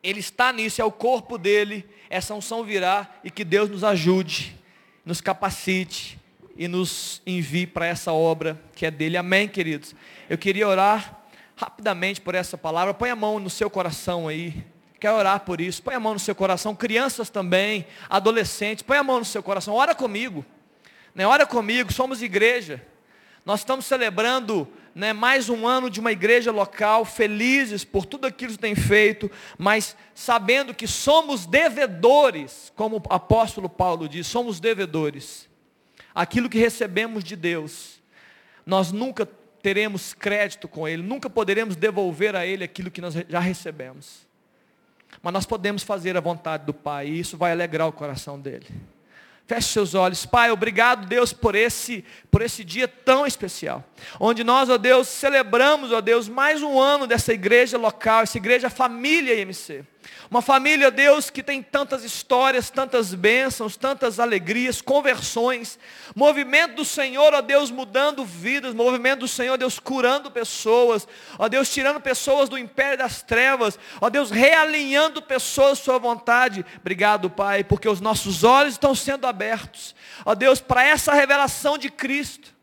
ele 0.04 0.20
está 0.20 0.52
nisso, 0.54 0.82
é 0.82 0.86
o 0.86 0.92
corpo 0.92 1.38
dele, 1.38 1.88
essa 2.10 2.34
unção 2.34 2.64
virá 2.64 3.10
e 3.24 3.30
que 3.30 3.44
Deus 3.44 3.70
nos 3.70 3.84
ajude, 3.84 4.58
nos 5.06 5.22
capacite 5.22 6.18
e 6.56 6.68
nos 6.68 7.22
envie 7.26 7.68
para 7.68 7.86
essa 7.86 8.12
obra 8.12 8.60
que 8.76 8.86
é 8.86 8.92
dele. 8.92 9.18
Amém, 9.18 9.48
queridos? 9.48 9.96
Eu 10.30 10.38
queria 10.38 10.68
orar 10.68 11.20
rapidamente 11.56 12.22
por 12.22 12.36
essa 12.36 12.58
palavra. 12.58 12.94
Põe 12.94 13.10
a 13.10 13.16
mão 13.16 13.40
no 13.40 13.50
seu 13.50 13.70
coração 13.70 14.28
aí. 14.28 14.66
Quer 15.00 15.12
orar 15.12 15.42
por 15.42 15.62
isso? 15.62 15.82
Põe 15.82 15.96
a 15.96 16.00
mão 16.00 16.14
no 16.14 16.20
seu 16.20 16.36
coração. 16.36 16.76
Crianças 16.76 17.30
também, 17.30 17.86
adolescentes, 18.10 18.82
põe 18.82 18.98
a 18.98 19.04
mão 19.04 19.20
no 19.20 19.26
seu 19.26 19.44
coração. 19.44 19.74
Ora 19.74 19.96
comigo. 19.96 20.46
Né? 21.14 21.26
Ora 21.26 21.46
comigo, 21.46 21.92
somos 21.92 22.22
igreja. 22.22 22.82
Nós 23.46 23.62
estamos 23.62 23.86
celebrando 23.86 24.68
né, 24.94 25.14
mais 25.14 25.50
um 25.50 25.68
ano 25.68 25.90
de 25.90 26.00
uma 26.00 26.12
igreja 26.12 26.52
local, 26.52 27.06
felizes 27.06 27.84
por 27.84 28.06
tudo 28.06 28.28
aquilo 28.28 28.54
que 28.54 28.60
tem 28.60 28.76
feito, 28.76 29.30
mas 29.58 29.96
sabendo 30.14 30.74
que 30.74 30.88
somos 30.88 31.46
devedores, 31.46 32.72
como 32.76 32.98
o 32.98 33.04
apóstolo 33.10 33.70
Paulo 33.70 34.08
diz, 34.08 34.28
somos 34.28 34.60
devedores. 34.60 35.48
Aquilo 36.14 36.50
que 36.50 36.58
recebemos 36.58 37.24
de 37.24 37.36
Deus, 37.36 38.02
nós 38.66 38.92
nunca 38.92 39.26
teremos 39.62 40.14
crédito 40.14 40.68
com 40.68 40.88
Ele, 40.88 41.04
nunca 41.04 41.30
poderemos 41.30 41.76
devolver 41.76 42.36
a 42.36 42.46
Ele 42.46 42.64
aquilo 42.64 42.92
que 42.92 43.02
nós 43.02 43.14
já 43.28 43.40
recebemos. 43.40 44.28
Mas 45.22 45.34
nós 45.34 45.46
podemos 45.46 45.84
fazer 45.84 46.16
a 46.16 46.22
vontade 46.22 46.66
do 46.66 46.74
Pai, 46.74 47.08
e 47.08 47.20
isso 47.20 47.38
vai 47.38 47.52
alegrar 47.52 47.88
o 47.88 47.92
coração 47.92 48.40
dele. 48.40 48.68
Feche 49.50 49.70
seus 49.70 49.96
olhos. 49.96 50.28
Pai, 50.28 50.52
obrigado, 50.52 51.08
Deus, 51.08 51.34
por 51.34 51.56
esse, 51.56 52.06
por 52.30 52.44
esse 52.44 52.64
dia 52.64 52.88
tão 52.88 53.26
especial. 53.26 53.84
Onde 54.20 54.44
nós, 54.44 54.70
ó 54.70 54.78
Deus, 54.78 55.08
celebramos, 55.08 55.92
ó 55.92 56.02
Deus, 56.02 56.30
mais 56.30 56.62
um 56.62 56.80
ano 56.80 57.08
dessa 57.08 57.34
igreja 57.34 57.76
local, 57.76 58.22
essa 58.22 58.38
igreja 58.38 58.70
família 58.70 59.34
IMC. 59.42 59.84
Uma 60.30 60.44
família, 60.44 60.92
Deus, 60.92 61.32
que 61.32 61.42
tem 61.42 61.64
tantas 61.64 62.04
histórias, 62.04 62.70
tantas 62.70 63.16
bênçãos, 63.16 63.76
tantas 63.76 64.20
alegrias, 64.20 64.80
conversões. 64.80 65.80
Movimento 66.16 66.76
do 66.76 66.86
Senhor, 66.86 67.34
ó 67.34 67.42
Deus, 67.42 67.72
mudando 67.72 68.24
vidas. 68.24 68.76
Movimento 68.76 69.22
do 69.22 69.28
Senhor, 69.28 69.58
Deus, 69.58 69.80
curando 69.80 70.30
pessoas. 70.30 71.08
Ó 71.40 71.50
Deus, 71.50 71.74
tirando 71.74 72.00
pessoas 72.00 72.48
do 72.48 72.60
império 72.60 73.00
das 73.00 73.24
trevas. 73.24 73.80
Ó 74.00 74.08
Deus, 74.08 74.30
realinhando 74.30 75.20
pessoas 75.20 75.80
à 75.80 75.84
sua 75.84 75.98
vontade. 75.98 76.64
Obrigado, 76.80 77.28
Pai, 77.28 77.64
porque 77.64 77.90
os 77.90 78.00
nossos 78.00 78.44
olhos 78.44 78.74
estão 78.74 78.94
sendo 78.94 79.26
abertos. 79.26 79.96
Ó 80.24 80.36
Deus, 80.36 80.62
para 80.62 80.84
essa 80.84 81.12
revelação 81.12 81.76
de 81.76 81.90
Cristo. 81.90 82.54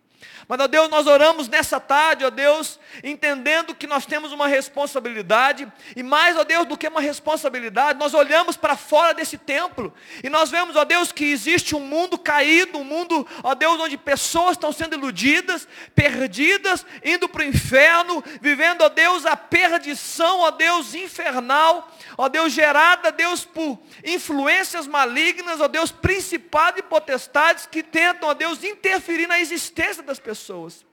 Mas, 0.49 0.61
ó 0.61 0.69
Deus, 0.69 0.89
nós 0.89 1.07
oramos 1.07 1.49
nessa 1.49 1.81
tarde, 1.81 2.25
ó 2.25 2.31
Deus, 2.31 2.79
entendendo 3.03 3.75
que 3.75 3.87
nós 3.87 4.07
temos 4.07 4.33
uma 4.33 4.47
responsabilidade, 4.47 5.71
e 5.95 6.03
mais, 6.03 6.37
ó 6.37 6.45
Deus, 6.45 6.67
do 6.67 6.77
que 6.77 6.89
uma 6.89 7.01
responsabilidade, 7.01 7.99
nós 7.99 8.15
olhamos 8.15 8.57
para 8.57 8.77
fora 8.77 9.13
desse 9.13 9.37
templo, 9.37 9.93
e 10.23 10.29
nós 10.29 10.51
vemos, 10.51 10.77
ó 10.77 10.85
Deus, 10.85 11.13
que 11.13 11.25
existe 11.25 11.75
um 11.75 11.81
mundo 11.81 12.17
caído, 12.17 12.79
um 12.79 12.85
mundo, 12.85 13.27
ó 13.43 13.55
Deus, 13.55 13.79
onde 13.81 13.99
pessoas 13.99 14.53
estão 14.53 14.73
sendo 14.73 14.95
iludidas, 14.95 15.69
perdidas, 15.95 16.87
indo 17.05 17.29
para 17.29 17.43
o 17.43 17.47
inferno, 17.47 18.23
vivendo, 18.41 18.83
ó 18.83 18.89
Deus, 18.89 19.27
a 19.27 19.37
perdição, 19.37 20.41
ó 20.41 20.51
Deus, 20.51 20.95
infernal, 20.95 21.91
ó 22.17 22.29
Deus, 22.29 22.53
gerada, 22.53 23.11
Deus, 23.13 23.45
por 23.45 23.79
influências 24.05 24.87
malignas, 24.87 25.61
ó 25.61 25.69
Deus, 25.69 25.91
principado 25.91 26.79
e 26.79 26.83
potestades 26.83 27.67
que 27.67 27.83
tentam, 27.83 28.29
ó 28.29 28.35
Deus, 28.35 28.63
interferir 28.63 29.27
na 29.27 29.41
existência 29.41 30.03
das 30.03 30.19
pessoas. 30.19 30.86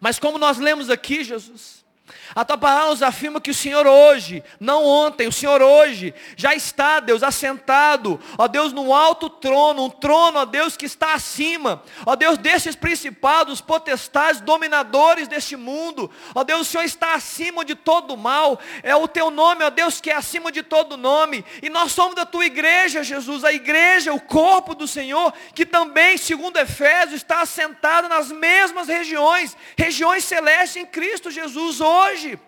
Mas 0.00 0.18
como 0.18 0.38
nós 0.38 0.58
lemos 0.58 0.90
aqui, 0.90 1.24
Jesus, 1.24 1.85
a 2.34 2.44
tua 2.44 2.58
palavra 2.58 2.90
nos 2.90 3.02
afirma 3.02 3.40
que 3.40 3.50
o 3.50 3.54
Senhor 3.54 3.86
hoje, 3.86 4.42
não 4.58 4.84
ontem, 4.84 5.28
o 5.28 5.32
Senhor 5.32 5.62
hoje, 5.62 6.14
já 6.36 6.54
está, 6.54 7.00
Deus, 7.00 7.22
assentado, 7.22 8.20
ó 8.36 8.48
Deus, 8.48 8.72
no 8.72 8.92
alto 8.92 9.30
trono, 9.30 9.84
um 9.84 9.90
trono, 9.90 10.40
ó 10.40 10.44
Deus, 10.44 10.76
que 10.76 10.86
está 10.86 11.14
acima, 11.14 11.82
ó 12.04 12.16
Deus, 12.16 12.38
desses 12.38 12.74
principados, 12.74 13.60
potestades, 13.60 14.40
dominadores 14.40 15.28
deste 15.28 15.56
mundo, 15.56 16.10
ó 16.34 16.42
Deus, 16.42 16.62
o 16.62 16.64
Senhor 16.64 16.84
está 16.84 17.14
acima 17.14 17.64
de 17.64 17.74
todo 17.74 18.16
mal, 18.16 18.58
é 18.82 18.94
o 18.96 19.06
teu 19.06 19.30
nome, 19.30 19.64
ó 19.64 19.70
Deus, 19.70 20.00
que 20.00 20.10
é 20.10 20.16
acima 20.16 20.50
de 20.50 20.62
todo 20.62 20.96
nome, 20.96 21.44
e 21.62 21.68
nós 21.68 21.92
somos 21.92 22.14
da 22.14 22.26
tua 22.26 22.46
igreja, 22.46 23.04
Jesus, 23.04 23.44
a 23.44 23.52
igreja, 23.52 24.12
o 24.12 24.20
corpo 24.20 24.74
do 24.74 24.88
Senhor, 24.88 25.32
que 25.54 25.64
também, 25.64 26.16
segundo 26.16 26.58
Efésios, 26.58 27.14
está 27.14 27.42
assentado 27.42 28.08
nas 28.08 28.30
mesmas 28.32 28.88
regiões, 28.88 29.56
regiões 29.76 30.24
celestes 30.24 30.76
em 30.76 30.86
Cristo 30.86 31.30
Jesus, 31.30 31.80
hoje 31.80 32.15
hoje. 32.16 32.38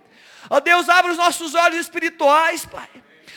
Ó 0.48 0.60
Deus, 0.60 0.88
abre 0.88 1.12
os 1.12 1.18
nossos 1.18 1.54
olhos 1.54 1.80
espirituais, 1.80 2.64
Pai. 2.64 2.88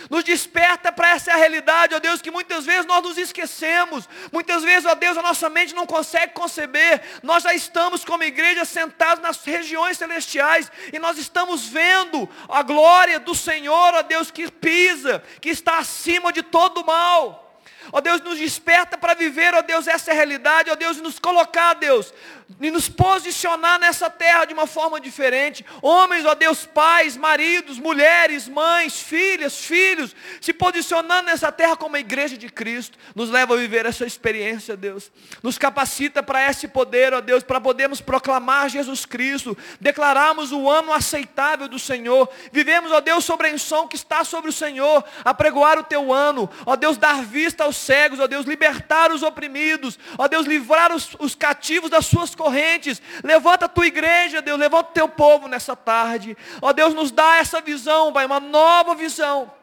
Nos 0.09 0.23
desperta 0.23 0.91
para 0.91 1.11
essa 1.11 1.35
realidade, 1.35 1.93
ó 1.93 1.99
Deus, 1.99 2.21
que 2.21 2.31
muitas 2.31 2.65
vezes 2.65 2.85
nós 2.85 3.03
nos 3.03 3.17
esquecemos. 3.17 4.09
Muitas 4.31 4.63
vezes, 4.63 4.85
ó 4.85 4.95
Deus, 4.95 5.15
a 5.17 5.21
nossa 5.21 5.47
mente 5.47 5.75
não 5.75 5.85
consegue 5.85 6.33
conceber. 6.33 7.01
Nós 7.21 7.43
já 7.43 7.53
estamos 7.53 8.03
como 8.03 8.23
igreja 8.23 8.65
sentados 8.65 9.21
nas 9.21 9.43
regiões 9.43 9.97
celestiais 9.97 10.71
e 10.91 10.97
nós 10.97 11.17
estamos 11.19 11.67
vendo 11.67 12.27
a 12.49 12.63
glória 12.63 13.19
do 13.19 13.35
Senhor, 13.35 13.93
ó 13.93 14.01
Deus, 14.01 14.31
que 14.31 14.49
pisa, 14.49 15.23
que 15.39 15.49
está 15.49 15.77
acima 15.77 16.33
de 16.33 16.41
todo 16.41 16.83
mal. 16.83 17.61
Ó 17.91 17.99
Deus, 17.99 18.21
nos 18.21 18.39
desperta 18.39 18.97
para 18.97 19.13
viver, 19.13 19.53
ó 19.53 19.61
Deus, 19.61 19.87
essa 19.87 20.13
realidade, 20.13 20.69
ó 20.69 20.75
Deus, 20.75 20.97
e 20.97 21.01
nos 21.01 21.19
colocar, 21.19 21.73
Deus, 21.73 22.13
e 22.59 22.71
nos 22.71 22.89
posicionar 22.89 23.79
nessa 23.79 24.09
terra 24.09 24.45
de 24.45 24.53
uma 24.53 24.67
forma 24.67 24.99
diferente. 24.99 25.65
Homens, 25.81 26.25
ó 26.25 26.35
Deus, 26.35 26.65
pais, 26.65 27.15
maridos, 27.15 27.77
mulheres, 27.79 28.47
mães, 28.47 28.99
filhas, 28.99 29.57
filhos, 29.59 30.15
se 30.39 30.53
posicionando 30.53 31.27
nessa 31.27 31.51
terra 31.51 31.75
como 31.75 31.95
a 31.95 31.99
igreja 31.99 32.37
de 32.37 32.49
Cristo, 32.49 32.97
nos 33.15 33.29
leva 33.29 33.53
a 33.53 33.57
viver 33.57 33.85
essa 33.85 34.05
experiência, 34.05 34.75
Deus. 34.75 35.11
Nos 35.41 35.57
capacita 35.57 36.21
para 36.21 36.49
esse 36.49 36.67
poder, 36.67 37.13
ó 37.13 37.21
Deus, 37.21 37.43
para 37.43 37.61
podermos 37.61 38.01
proclamar 38.01 38.69
Jesus 38.69 39.05
Cristo, 39.05 39.57
declararmos 39.79 40.51
o 40.51 40.69
ano 40.69 40.93
aceitável 40.93 41.67
do 41.67 41.79
Senhor. 41.79 42.29
Vivemos, 42.51 42.91
ó 42.91 42.99
Deus, 42.99 43.23
sobre 43.23 43.49
a 43.49 43.53
unção 43.53 43.87
que 43.87 43.95
está 43.95 44.23
sobre 44.23 44.49
o 44.49 44.53
Senhor, 44.53 45.03
apregoar 45.23 45.79
o 45.79 45.83
teu 45.83 46.13
ano, 46.13 46.49
ó 46.65 46.75
Deus, 46.75 46.97
dar 46.97 47.23
vista 47.23 47.63
aos 47.63 47.77
cegos, 47.77 48.19
ó 48.19 48.27
Deus, 48.27 48.45
libertar 48.45 49.11
os 49.11 49.23
oprimidos, 49.23 49.97
ó 50.17 50.27
Deus, 50.27 50.45
livrar 50.45 50.93
os, 50.93 51.15
os 51.19 51.35
cativos 51.35 51.89
das 51.89 52.05
suas 52.05 52.35
correntes. 52.41 53.01
Levanta 53.23 53.65
a 53.65 53.69
tua 53.69 53.85
igreja, 53.85 54.41
Deus, 54.41 54.59
levanta 54.59 54.89
o 54.89 54.93
teu 54.93 55.07
povo 55.07 55.47
nessa 55.47 55.75
tarde. 55.75 56.35
Ó 56.61 56.73
Deus, 56.73 56.93
nos 56.93 57.11
dá 57.11 57.37
essa 57.37 57.61
visão, 57.61 58.11
Pai, 58.11 58.25
uma 58.25 58.39
nova 58.39 58.95
visão 58.95 59.60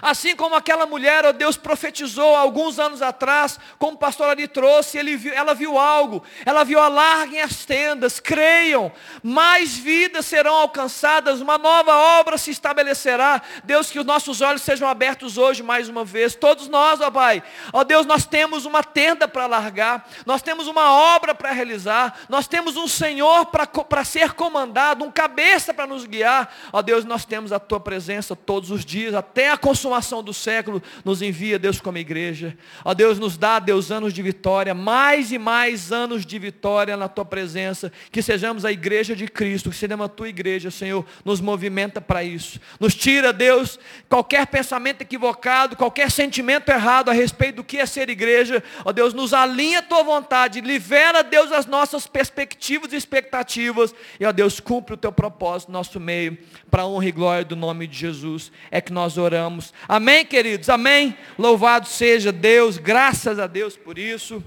Assim 0.00 0.34
como 0.34 0.54
aquela 0.54 0.86
mulher, 0.86 1.24
ó 1.24 1.28
oh 1.28 1.32
Deus, 1.32 1.56
profetizou 1.56 2.34
alguns 2.34 2.78
anos 2.78 3.02
atrás, 3.02 3.58
como 3.78 3.94
o 3.94 3.98
pastor 3.98 4.30
ali 4.30 4.48
trouxe, 4.48 5.00
viu, 5.16 5.32
ela 5.32 5.54
viu 5.54 5.78
algo, 5.78 6.24
ela 6.44 6.64
viu 6.64 6.80
alarguem 6.80 7.40
as 7.40 7.64
tendas, 7.64 8.18
creiam, 8.18 8.90
mais 9.22 9.76
vidas 9.76 10.26
serão 10.26 10.54
alcançadas, 10.54 11.40
uma 11.40 11.56
nova 11.56 11.94
obra 12.18 12.36
se 12.36 12.50
estabelecerá. 12.50 13.40
Deus, 13.62 13.90
que 13.90 13.98
os 13.98 14.04
nossos 14.04 14.40
olhos 14.40 14.62
sejam 14.62 14.88
abertos 14.88 15.38
hoje 15.38 15.62
mais 15.62 15.88
uma 15.88 16.04
vez. 16.04 16.34
Todos 16.34 16.68
nós, 16.68 17.00
ó 17.00 17.10
Pai, 17.10 17.42
ó 17.72 17.84
Deus, 17.84 18.04
nós 18.04 18.26
temos 18.26 18.64
uma 18.64 18.82
tenda 18.82 19.28
para 19.28 19.46
largar, 19.46 20.08
nós 20.26 20.42
temos 20.42 20.66
uma 20.66 20.90
obra 21.14 21.34
para 21.34 21.52
realizar, 21.52 22.20
nós 22.28 22.48
temos 22.48 22.76
um 22.76 22.88
Senhor 22.88 23.46
para 23.46 24.04
ser 24.04 24.32
comandado, 24.32 25.04
um 25.04 25.12
cabeça 25.12 25.72
para 25.72 25.86
nos 25.86 26.04
guiar. 26.04 26.52
Ó 26.72 26.82
Deus, 26.82 27.04
nós 27.04 27.24
temos 27.24 27.52
a 27.52 27.60
Tua 27.60 27.78
presença 27.78 28.34
todos 28.34 28.70
os 28.70 28.84
dias, 28.84 29.14
até 29.14 29.50
a 29.50 29.56
consumação 29.72 30.22
do 30.22 30.34
século, 30.34 30.82
nos 31.02 31.22
envia, 31.22 31.58
Deus, 31.58 31.80
como 31.80 31.96
igreja. 31.96 32.54
Ó 32.84 32.92
Deus, 32.92 33.18
nos 33.18 33.38
dá, 33.38 33.58
Deus, 33.58 33.90
anos 33.90 34.12
de 34.12 34.22
vitória, 34.22 34.74
mais 34.74 35.32
e 35.32 35.38
mais 35.38 35.90
anos 35.90 36.26
de 36.26 36.38
vitória 36.38 36.94
na 36.94 37.08
tua 37.08 37.24
presença. 37.24 37.90
Que 38.10 38.20
sejamos 38.20 38.66
a 38.66 38.70
igreja 38.70 39.16
de 39.16 39.26
Cristo, 39.26 39.70
que 39.70 39.76
sejamos 39.76 40.04
a 40.04 40.08
tua 40.10 40.28
igreja, 40.28 40.70
Senhor. 40.70 41.06
Nos 41.24 41.40
movimenta 41.40 42.02
para 42.02 42.22
isso. 42.22 42.60
Nos 42.78 42.94
tira, 42.94 43.32
Deus, 43.32 43.78
qualquer 44.10 44.46
pensamento 44.46 45.00
equivocado, 45.00 45.74
qualquer 45.74 46.10
sentimento 46.10 46.68
errado 46.68 47.08
a 47.08 47.14
respeito 47.14 47.56
do 47.56 47.64
que 47.64 47.78
é 47.78 47.86
ser 47.86 48.10
igreja. 48.10 48.62
Ó 48.84 48.92
Deus, 48.92 49.14
nos 49.14 49.32
alinha 49.32 49.78
a 49.78 49.82
tua 49.82 50.02
vontade, 50.02 50.60
libera, 50.60 51.22
Deus, 51.22 51.50
as 51.50 51.64
nossas 51.64 52.06
perspectivas 52.06 52.92
e 52.92 52.96
expectativas. 52.96 53.94
E, 54.20 54.26
ó 54.26 54.32
Deus, 54.32 54.60
cumpre 54.60 54.92
o 54.92 54.98
teu 54.98 55.12
propósito 55.12 55.72
no 55.72 55.78
nosso 55.78 55.98
meio, 55.98 56.36
para 56.70 56.84
honra 56.84 57.06
e 57.06 57.12
glória 57.12 57.44
do 57.44 57.56
nome 57.56 57.86
de 57.86 57.96
Jesus. 57.96 58.52
É 58.70 58.82
que 58.82 58.92
nós 58.92 59.16
oramos. 59.16 59.61
Amém, 59.86 60.24
queridos? 60.24 60.68
Amém? 60.68 61.16
Louvado 61.38 61.86
seja 61.86 62.32
Deus, 62.32 62.78
graças 62.78 63.38
a 63.38 63.46
Deus 63.46 63.76
por 63.76 63.98
isso. 63.98 64.42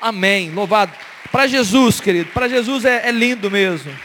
Amém. 0.00 0.50
Louvado. 0.50 0.92
Para 1.30 1.46
Jesus, 1.46 2.00
querido, 2.00 2.30
para 2.32 2.48
Jesus 2.48 2.84
é, 2.84 3.08
é, 3.08 3.12
lindo 3.12 3.48
mesmo. 3.50 3.96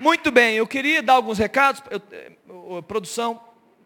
Muito 0.00 0.30
bem, 0.30 0.56
eu 0.56 0.66
queria 0.66 1.02
dar 1.02 1.14
alguns 1.14 1.38
recados. 1.38 1.82
Eu, 1.90 2.02
eu, 2.76 2.82
produção, 2.82 3.40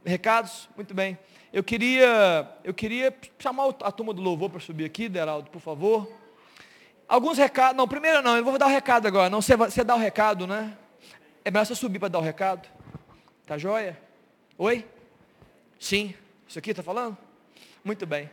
recados, 0.04 0.68
muito 0.74 0.94
bem. 0.94 1.18
Eu 1.52 1.62
queria, 1.62 2.48
eu 2.64 2.72
queria 2.72 3.14
chamar 3.38 3.74
a 3.82 3.92
turma 3.92 4.14
do 4.14 4.22
louvor 4.22 4.48
para 4.48 4.60
subir 4.60 4.86
aqui, 4.86 5.08
Deraldo, 5.08 5.50
por 5.50 5.60
favor. 5.60 6.10
Alguns 7.06 7.36
recados. 7.36 7.76
Não, 7.76 7.86
primeiro 7.86 8.22
não, 8.22 8.36
eu 8.38 8.44
vou 8.44 8.56
dar 8.56 8.66
o 8.66 8.70
recado 8.70 9.06
agora. 9.06 9.28
Não, 9.28 9.42
você, 9.42 9.54
você 9.54 9.84
dá 9.84 9.94
o 9.94 9.98
recado, 9.98 10.46
né? 10.46 10.72
É 11.44 11.50
melhor 11.50 11.66
você 11.66 11.74
subir 11.74 11.98
para 11.98 12.08
dar 12.08 12.20
o 12.20 12.22
recado. 12.22 12.66
Tá 13.52 13.58
joia? 13.58 13.98
Oi? 14.56 14.82
Sim. 15.78 16.14
Isso 16.48 16.58
aqui 16.58 16.70
está 16.70 16.82
falando? 16.82 17.18
Muito 17.84 18.06
bem. 18.06 18.30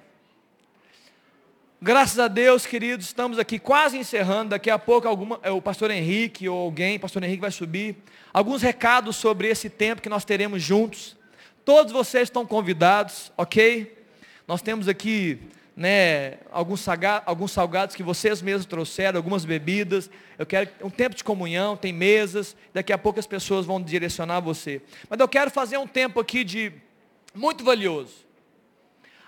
Graças 1.81 2.17
a 2.19 2.29
Deus, 2.29 2.65
queridos, 2.65 3.07
estamos 3.07 3.37
aqui 3.37 3.59
quase 3.59 3.97
encerrando. 3.97 4.51
Daqui 4.51 4.69
a 4.69 4.79
pouco 4.79 5.09
alguma, 5.09 5.37
é, 5.43 5.51
o 5.51 5.61
pastor 5.61 5.91
Henrique 5.91 6.47
ou 6.47 6.57
alguém, 6.57 6.97
pastor 6.97 7.21
Henrique 7.21 7.41
vai 7.41 7.51
subir. 7.51 7.97
Alguns 8.31 8.61
recados 8.61 9.17
sobre 9.17 9.49
esse 9.49 9.69
tempo 9.69 10.01
que 10.01 10.07
nós 10.07 10.23
teremos 10.23 10.63
juntos. 10.63 11.17
Todos 11.65 11.91
vocês 11.91 12.29
estão 12.29 12.45
convidados, 12.45 13.29
ok? 13.35 14.01
Nós 14.47 14.61
temos 14.61 14.87
aqui 14.87 15.37
né, 15.79 16.39
alguns, 16.51 16.85
alguns 17.25 17.53
salgados 17.53 17.95
que 17.95 18.03
vocês 18.03 18.41
mesmos 18.41 18.65
trouxeram, 18.65 19.17
algumas 19.17 19.45
bebidas. 19.45 20.11
Eu 20.37 20.45
quero 20.45 20.69
um 20.83 20.89
tempo 20.89 21.15
de 21.15 21.23
comunhão, 21.23 21.77
tem 21.77 21.93
mesas. 21.93 22.53
Daqui 22.73 22.91
a 22.91 22.97
pouco 22.97 23.17
as 23.17 23.25
pessoas 23.25 23.65
vão 23.65 23.81
direcionar 23.81 24.41
você. 24.41 24.81
Mas 25.09 25.17
eu 25.17 25.27
quero 25.27 25.49
fazer 25.49 25.77
um 25.77 25.87
tempo 25.87 26.19
aqui 26.19 26.43
de 26.43 26.73
muito 27.33 27.63
valioso. 27.63 28.27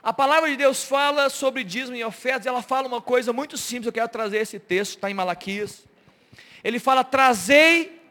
A 0.04 0.12
palavra 0.12 0.50
de 0.50 0.58
Deus 0.58 0.84
fala 0.84 1.30
sobre 1.30 1.64
dízimo 1.64 1.96
e 1.96 2.04
ofertas, 2.04 2.46
ela 2.46 2.62
fala 2.62 2.86
uma 2.86 3.02
coisa 3.02 3.32
muito 3.32 3.58
simples, 3.58 3.86
eu 3.86 3.94
quero 3.94 4.10
trazer 4.10 4.40
esse 4.40 4.60
texto, 4.60 4.96
está 4.96 5.10
em 5.10 5.14
Malaquias. 5.14 5.86
Ele 6.62 6.80
fala, 6.80 7.02
trazei 7.02 8.02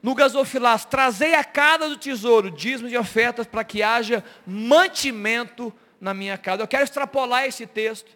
no 0.00 0.14
gasofilaço, 0.14 0.86
trazei 0.86 1.34
a 1.34 1.42
cada 1.42 1.88
do 1.88 1.96
tesouro, 1.96 2.48
dízimos 2.48 2.92
e 2.92 2.96
ofertas, 2.96 3.44
para 3.44 3.64
que 3.64 3.82
haja 3.82 4.22
mantimento 4.46 5.74
na 6.00 6.14
minha 6.14 6.36
casa. 6.36 6.62
Eu 6.62 6.68
quero 6.68 6.84
extrapolar 6.84 7.44
esse 7.44 7.66
texto. 7.66 8.10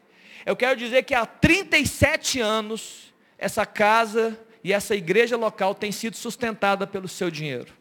Eu 0.44 0.56
quero 0.56 0.78
dizer 0.78 1.02
que 1.02 1.14
há 1.14 1.26
37 1.26 2.40
anos, 2.40 3.12
essa 3.38 3.66
casa 3.66 4.38
e 4.62 4.72
essa 4.72 4.94
igreja 4.94 5.36
local 5.36 5.74
tem 5.74 5.92
sido 5.92 6.16
sustentada 6.16 6.86
pelo 6.86 7.08
seu 7.08 7.30
dinheiro. 7.30 7.72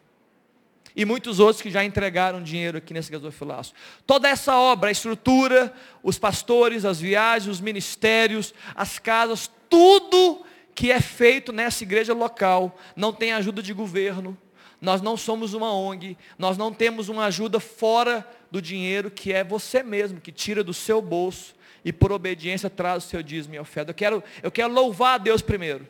E 0.95 1.05
muitos 1.05 1.39
outros 1.39 1.61
que 1.61 1.69
já 1.69 1.83
entregaram 1.83 2.41
dinheiro 2.41 2.77
aqui 2.77 2.93
nesse 2.93 3.11
gasofilaço. 3.11 3.73
Toda 4.05 4.27
essa 4.27 4.57
obra, 4.57 4.89
a 4.89 4.91
estrutura, 4.91 5.73
os 6.03 6.17
pastores, 6.17 6.83
as 6.83 6.99
viagens, 6.99 7.47
os 7.47 7.61
ministérios, 7.61 8.53
as 8.75 8.99
casas, 8.99 9.49
tudo 9.69 10.43
que 10.73 10.91
é 10.91 10.99
feito 10.99 11.51
nessa 11.51 11.83
igreja 11.83 12.13
local, 12.13 12.77
não 12.95 13.13
tem 13.13 13.33
ajuda 13.33 13.61
de 13.61 13.73
governo, 13.73 14.37
nós 14.81 15.01
não 15.01 15.17
somos 15.17 15.53
uma 15.53 15.73
ONG, 15.73 16.17
nós 16.37 16.57
não 16.57 16.73
temos 16.73 17.09
uma 17.09 17.25
ajuda 17.25 17.59
fora 17.59 18.25
do 18.51 18.61
dinheiro 18.61 19.11
que 19.11 19.31
é 19.33 19.43
você 19.43 19.83
mesmo, 19.83 20.19
que 20.19 20.31
tira 20.31 20.63
do 20.63 20.73
seu 20.73 21.01
bolso 21.01 21.55
e 21.83 21.93
por 21.93 22.11
obediência 22.11 22.69
traz 22.69 23.05
o 23.05 23.07
seu 23.07 23.23
dízimo 23.23 23.55
e 23.55 23.59
oferta. 23.59 23.91
Eu 23.91 23.95
quero, 23.95 24.23
eu 24.43 24.51
quero 24.51 24.71
louvar 24.71 25.15
a 25.15 25.17
Deus 25.17 25.41
primeiro. 25.41 25.87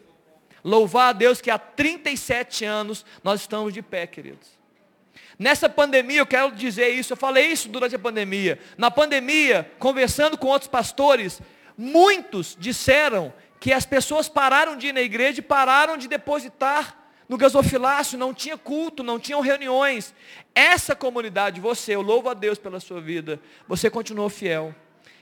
Louvar 0.63 1.09
a 1.09 1.13
Deus 1.13 1.39
que 1.39 1.49
há 1.49 1.57
37 1.57 2.65
anos 2.65 3.05
nós 3.23 3.41
estamos 3.41 3.73
de 3.73 3.81
pé, 3.81 4.05
queridos. 4.05 4.59
Nessa 5.37 5.69
pandemia, 5.69 6.19
eu 6.19 6.25
quero 6.25 6.51
dizer 6.51 6.89
isso, 6.89 7.13
eu 7.13 7.17
falei 7.17 7.47
isso 7.47 7.69
durante 7.69 7.95
a 7.95 7.99
pandemia. 7.99 8.59
Na 8.77 8.91
pandemia, 8.91 9.71
conversando 9.79 10.37
com 10.37 10.47
outros 10.47 10.69
pastores, 10.69 11.41
muitos 11.77 12.57
disseram 12.59 13.33
que 13.57 13.71
as 13.71 13.85
pessoas 13.85 14.27
pararam 14.27 14.75
de 14.75 14.87
ir 14.87 14.93
na 14.93 15.01
igreja 15.01 15.39
e 15.39 15.43
pararam 15.43 15.95
de 15.97 16.09
depositar 16.09 16.98
no 17.29 17.37
gasofilácio, 17.37 18.17
não 18.17 18.33
tinha 18.33 18.57
culto, 18.57 19.03
não 19.03 19.19
tinham 19.19 19.39
reuniões. 19.39 20.15
Essa 20.55 20.95
comunidade, 20.95 21.61
você, 21.61 21.93
eu 21.95 22.01
louvo 22.01 22.27
a 22.27 22.33
Deus 22.33 22.57
pela 22.57 22.79
sua 22.79 22.99
vida, 22.99 23.39
você 23.67 23.87
continuou 23.87 24.29
fiel. 24.29 24.73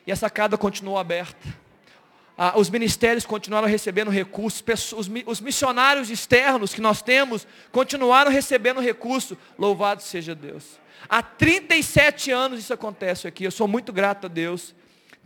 E 0.05 0.11
a 0.11 0.15
sacada 0.15 0.57
continuou 0.57 0.97
aberta. 0.97 1.45
Ah, 2.37 2.53
os 2.55 2.69
ministérios 2.69 3.25
continuaram 3.25 3.67
recebendo 3.67 4.09
recursos, 4.09 4.63
os, 4.93 5.09
os 5.25 5.41
missionários 5.41 6.09
externos 6.09 6.73
que 6.73 6.79
nós 6.79 7.01
temos 7.01 7.45
continuaram 7.73 8.31
recebendo 8.31 8.79
recurso. 8.79 9.37
Louvado 9.57 10.01
seja 10.01 10.33
Deus. 10.33 10.79
Há 11.09 11.21
37 11.21 12.31
anos 12.31 12.59
isso 12.59 12.73
acontece 12.73 13.27
aqui. 13.27 13.43
Eu 13.43 13.51
sou 13.51 13.67
muito 13.67 13.91
grato 13.91 14.27
a 14.27 14.29
Deus. 14.29 14.73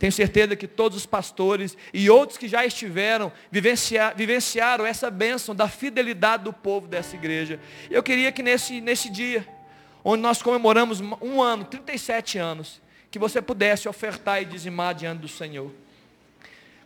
Tenho 0.02 0.10
certeza 0.10 0.56
que 0.56 0.66
todos 0.66 0.98
os 0.98 1.06
pastores 1.06 1.78
e 1.94 2.10
outros 2.10 2.36
que 2.36 2.48
já 2.48 2.66
estiveram 2.66 3.30
vivenciar, 3.52 4.16
vivenciaram 4.16 4.84
essa 4.84 5.08
bênção 5.08 5.54
da 5.54 5.68
fidelidade 5.68 6.42
do 6.42 6.52
povo 6.52 6.88
dessa 6.88 7.14
igreja. 7.14 7.60
Eu 7.88 8.02
queria 8.02 8.32
que 8.32 8.42
nesse, 8.42 8.80
nesse 8.80 9.08
dia, 9.08 9.46
onde 10.02 10.20
nós 10.20 10.42
comemoramos 10.42 11.00
um 11.00 11.40
ano, 11.40 11.64
37 11.64 12.36
anos, 12.36 12.82
que 13.12 13.18
você 13.20 13.40
pudesse 13.40 13.88
ofertar 13.88 14.42
e 14.42 14.44
dizimar 14.44 14.92
diante 14.92 15.20
do 15.20 15.28
Senhor. 15.28 15.70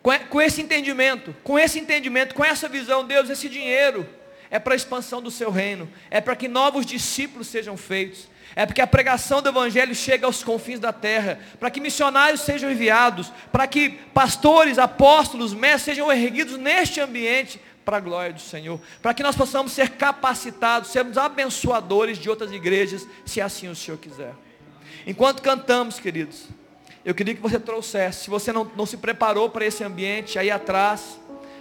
Com, 0.03 0.11
com 0.29 0.39
esse 0.39 0.61
entendimento, 0.61 1.35
com 1.43 1.59
esse 1.59 1.79
entendimento, 1.79 2.35
com 2.35 2.45
essa 2.45 2.69
visão, 2.69 3.03
Deus, 3.03 3.31
esse 3.31 3.49
dinheiro 3.49 4.07
é 4.51 4.59
para 4.59 4.75
a 4.75 4.77
expansão 4.77 5.23
do 5.23 5.31
seu 5.31 5.51
reino, 5.51 5.91
é 6.11 6.21
para 6.21 6.37
que 6.37 6.49
novos 6.49 6.85
discípulos 6.85 7.47
sejam 7.47 7.79
feitos 7.79 8.29
é 8.55 8.65
porque 8.65 8.81
a 8.81 8.87
pregação 8.87 9.43
do 9.43 9.49
Evangelho 9.49 9.95
chega 9.95 10.27
aos 10.27 10.45
confins 10.45 10.79
da 10.79 10.93
terra, 10.93 11.39
para 11.59 11.71
que 11.71 11.81
missionários 11.81 12.43
sejam 12.43 12.71
enviados, 12.71 13.33
para 13.51 13.67
que 13.67 13.91
pastores, 14.15 14.79
apóstolos, 14.79 15.53
mestres 15.53 15.97
sejam 15.97 16.13
erguidos 16.13 16.57
neste 16.57 17.01
ambiente, 17.01 17.61
para 17.87 17.99
a 17.99 18.01
glória 18.01 18.33
do 18.33 18.41
Senhor, 18.41 18.81
para 19.01 19.15
que 19.15 19.23
nós 19.23 19.37
possamos 19.37 19.71
ser 19.71 19.91
capacitados, 19.91 20.91
sermos 20.91 21.17
abençoadores 21.17 22.19
de 22.19 22.29
outras 22.29 22.51
igrejas, 22.51 23.07
se 23.25 23.41
assim 23.41 23.69
o 23.69 23.77
Senhor 23.77 23.97
quiser. 23.97 24.35
Enquanto 25.07 25.41
cantamos, 25.41 26.01
queridos, 26.01 26.49
eu 27.05 27.15
queria 27.15 27.33
que 27.33 27.41
você 27.41 27.61
trouxesse, 27.61 28.25
se 28.25 28.31
você 28.31 28.53
não, 28.53 28.69
não 28.77 28.85
se 28.85 28.97
preparou 28.97 29.49
para 29.49 29.65
esse 29.65 29.85
ambiente, 29.85 30.37
aí 30.37 30.51
atrás 30.51 31.21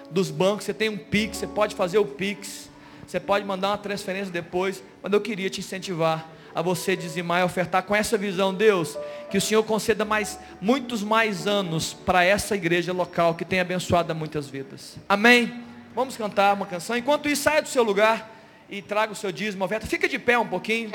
dos 0.09 0.31
bancos, 0.31 0.65
você 0.65 0.73
tem 0.73 0.89
um 0.89 0.97
Pix, 0.97 1.37
você 1.37 1.47
pode 1.47 1.75
fazer 1.75 1.99
o 1.99 2.05
Pix, 2.05 2.71
você 3.05 3.19
pode 3.19 3.45
mandar 3.45 3.67
uma 3.69 3.77
transferência 3.77 4.31
depois, 4.31 4.83
mas 5.03 5.13
eu 5.13 5.21
queria 5.21 5.47
te 5.47 5.59
incentivar 5.59 6.27
a 6.55 6.61
você 6.61 6.95
dizimar 6.95 7.41
e 7.41 7.43
ofertar 7.43 7.83
com 7.83 7.93
essa 7.93 8.17
visão, 8.17 8.53
Deus, 8.53 8.97
que 9.29 9.37
o 9.37 9.41
Senhor 9.41 9.61
conceda 9.63 10.05
mais, 10.05 10.39
muitos 10.61 11.03
mais 11.03 11.45
anos 11.45 11.93
para 11.93 12.23
essa 12.23 12.55
igreja 12.55 12.93
local 12.93 13.35
que 13.35 13.43
tem 13.43 13.59
abençoado 13.59 14.15
muitas 14.15 14.47
vidas. 14.47 14.95
Amém? 15.07 15.65
Vamos 15.93 16.15
cantar 16.15 16.53
uma 16.53 16.65
canção. 16.65 16.95
Enquanto 16.95 17.27
isso, 17.27 17.43
saia 17.43 17.61
do 17.61 17.67
seu 17.67 17.83
lugar 17.83 18.31
e 18.69 18.81
traga 18.81 19.11
o 19.11 19.15
seu 19.15 19.33
dízimo, 19.33 19.65
oferta. 19.65 19.85
Fica 19.85 20.07
de 20.07 20.17
pé 20.17 20.39
um 20.39 20.47
pouquinho. 20.47 20.91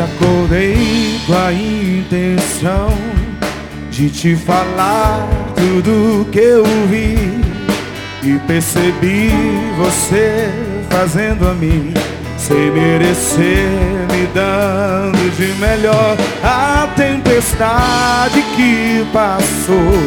Acordei 0.00 1.20
com 1.26 1.34
a 1.34 1.52
intenção 1.52 2.88
de 3.90 4.08
te 4.08 4.34
falar 4.34 5.28
tudo 5.54 6.26
que 6.30 6.38
eu 6.38 6.64
vi 6.88 7.18
e 8.22 8.38
percebi 8.46 9.30
você 9.76 10.48
fazendo 10.88 11.46
a 11.46 11.52
mim 11.52 11.92
sem 12.38 12.70
merecer, 12.70 13.68
me 14.10 14.26
dando 14.32 15.36
de 15.36 15.52
melhor 15.60 16.16
a 16.42 16.88
tempestade 16.96 18.40
que 18.56 19.06
passou. 19.12 20.00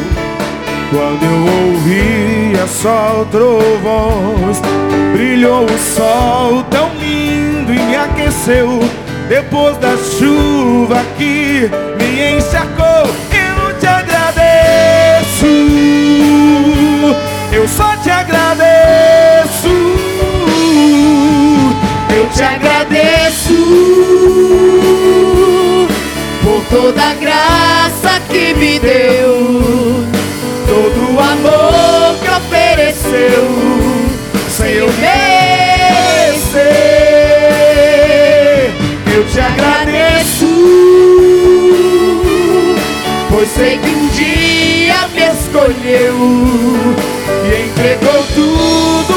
Quando 0.90 1.24
eu 1.24 1.72
ouvia 1.72 2.66
só 2.66 3.24
trovões, 3.30 4.60
brilhou 5.12 5.66
o 5.66 5.78
sol 5.78 6.64
tão 6.64 6.90
lindo 6.96 7.72
e 7.72 7.78
me 7.78 7.96
aqueceu 7.96 8.80
depois 9.28 9.76
da 9.78 9.96
chuva 9.96 11.02
que 11.16 11.70
me 11.98 12.36
encharcou, 12.36 13.06
eu 13.32 13.78
te 13.78 13.86
agradeço. 13.86 15.46
Eu 17.52 17.68
só 17.68 17.96
te 18.02 18.10
agradeço. 18.10 19.68
Eu 22.16 22.26
te 22.30 22.42
agradeço 22.42 23.54
por 26.42 26.64
toda 26.70 27.02
a 27.02 27.14
graça 27.14 28.20
que 28.28 28.54
me 28.54 28.78
deu, 28.78 30.04
todo 30.66 31.14
o 31.14 31.20
amor 31.20 32.16
que 32.20 32.30
ofereceu, 32.30 33.48
sem 34.48 34.74
eu 34.74 34.88
sei 43.56 43.78
que 43.78 43.88
um 43.88 44.08
dia 44.08 45.08
me 45.08 45.22
escolheu 45.22 46.16
e 47.44 47.68
entregou 47.68 48.24
tudo 48.34 49.13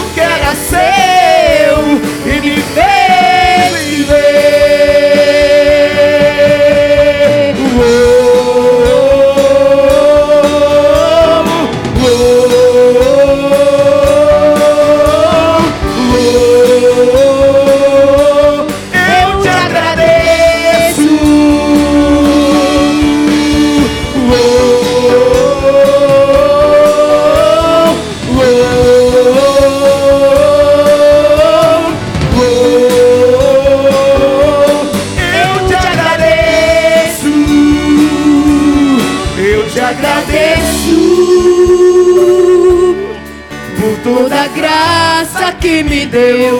que 45.68 45.84
me 45.84 46.06
deu, 46.06 46.60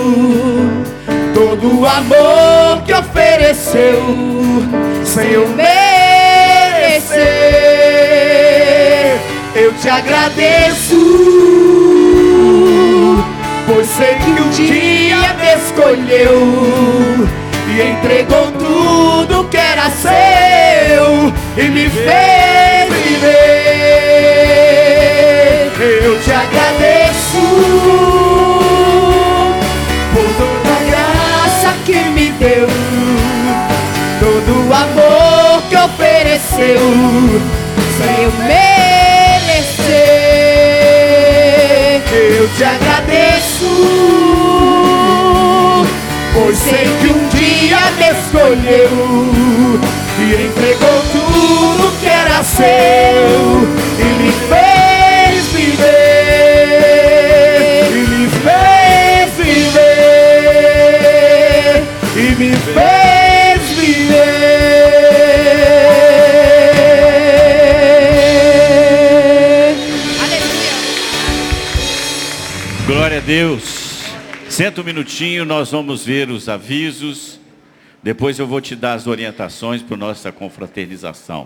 todo 1.34 1.80
o 1.80 1.86
amor 1.86 2.82
que 2.86 2.94
ofereceu, 2.94 4.02
sem 5.06 5.32
eu 5.32 5.48
merecer. 5.48 7.18
Eu 9.56 9.74
te 9.74 9.90
agradeço, 9.90 10.96
pois 13.66 13.88
sei 13.88 14.16
que 14.16 14.42
um 14.42 14.50
dia 14.50 15.34
me 15.36 15.54
escolheu 15.56 17.28
e 17.70 17.82
entregou 17.82 18.52
tudo 18.52 19.48
que 19.50 19.58
era 19.58 19.90
seu 19.90 21.34
e 21.58 21.70
me 21.70 21.90
fez 21.90 22.57
ofereceu, 36.58 37.42
sem 37.98 38.24
eu 38.24 38.32
merecer. 38.32 38.58
Eu 42.12 42.50
te 42.50 42.64
agradeço, 42.64 43.70
pois 46.34 46.58
sei 46.58 46.88
que 47.00 47.08
um 47.08 47.28
dia 47.30 47.80
me 47.98 48.10
escolheu 48.20 49.80
e 50.20 50.22
entregou 50.48 51.04
tudo 51.12 52.00
que 52.00 52.08
era 52.08 52.44
seu 52.44 53.87
Deus. 73.28 74.06
Senta 74.48 74.80
um 74.80 74.86
minutinho, 74.86 75.44
nós 75.44 75.72
vamos 75.72 76.06
ver 76.06 76.30
os 76.30 76.48
avisos. 76.48 77.38
Depois 78.02 78.40
eu 78.40 78.48
vou 78.48 78.62
te 78.62 78.74
dar 78.74 78.94
as 78.94 79.06
orientações 79.06 79.82
para 79.82 79.98
nossa 79.98 80.32
confraternização. 80.32 81.46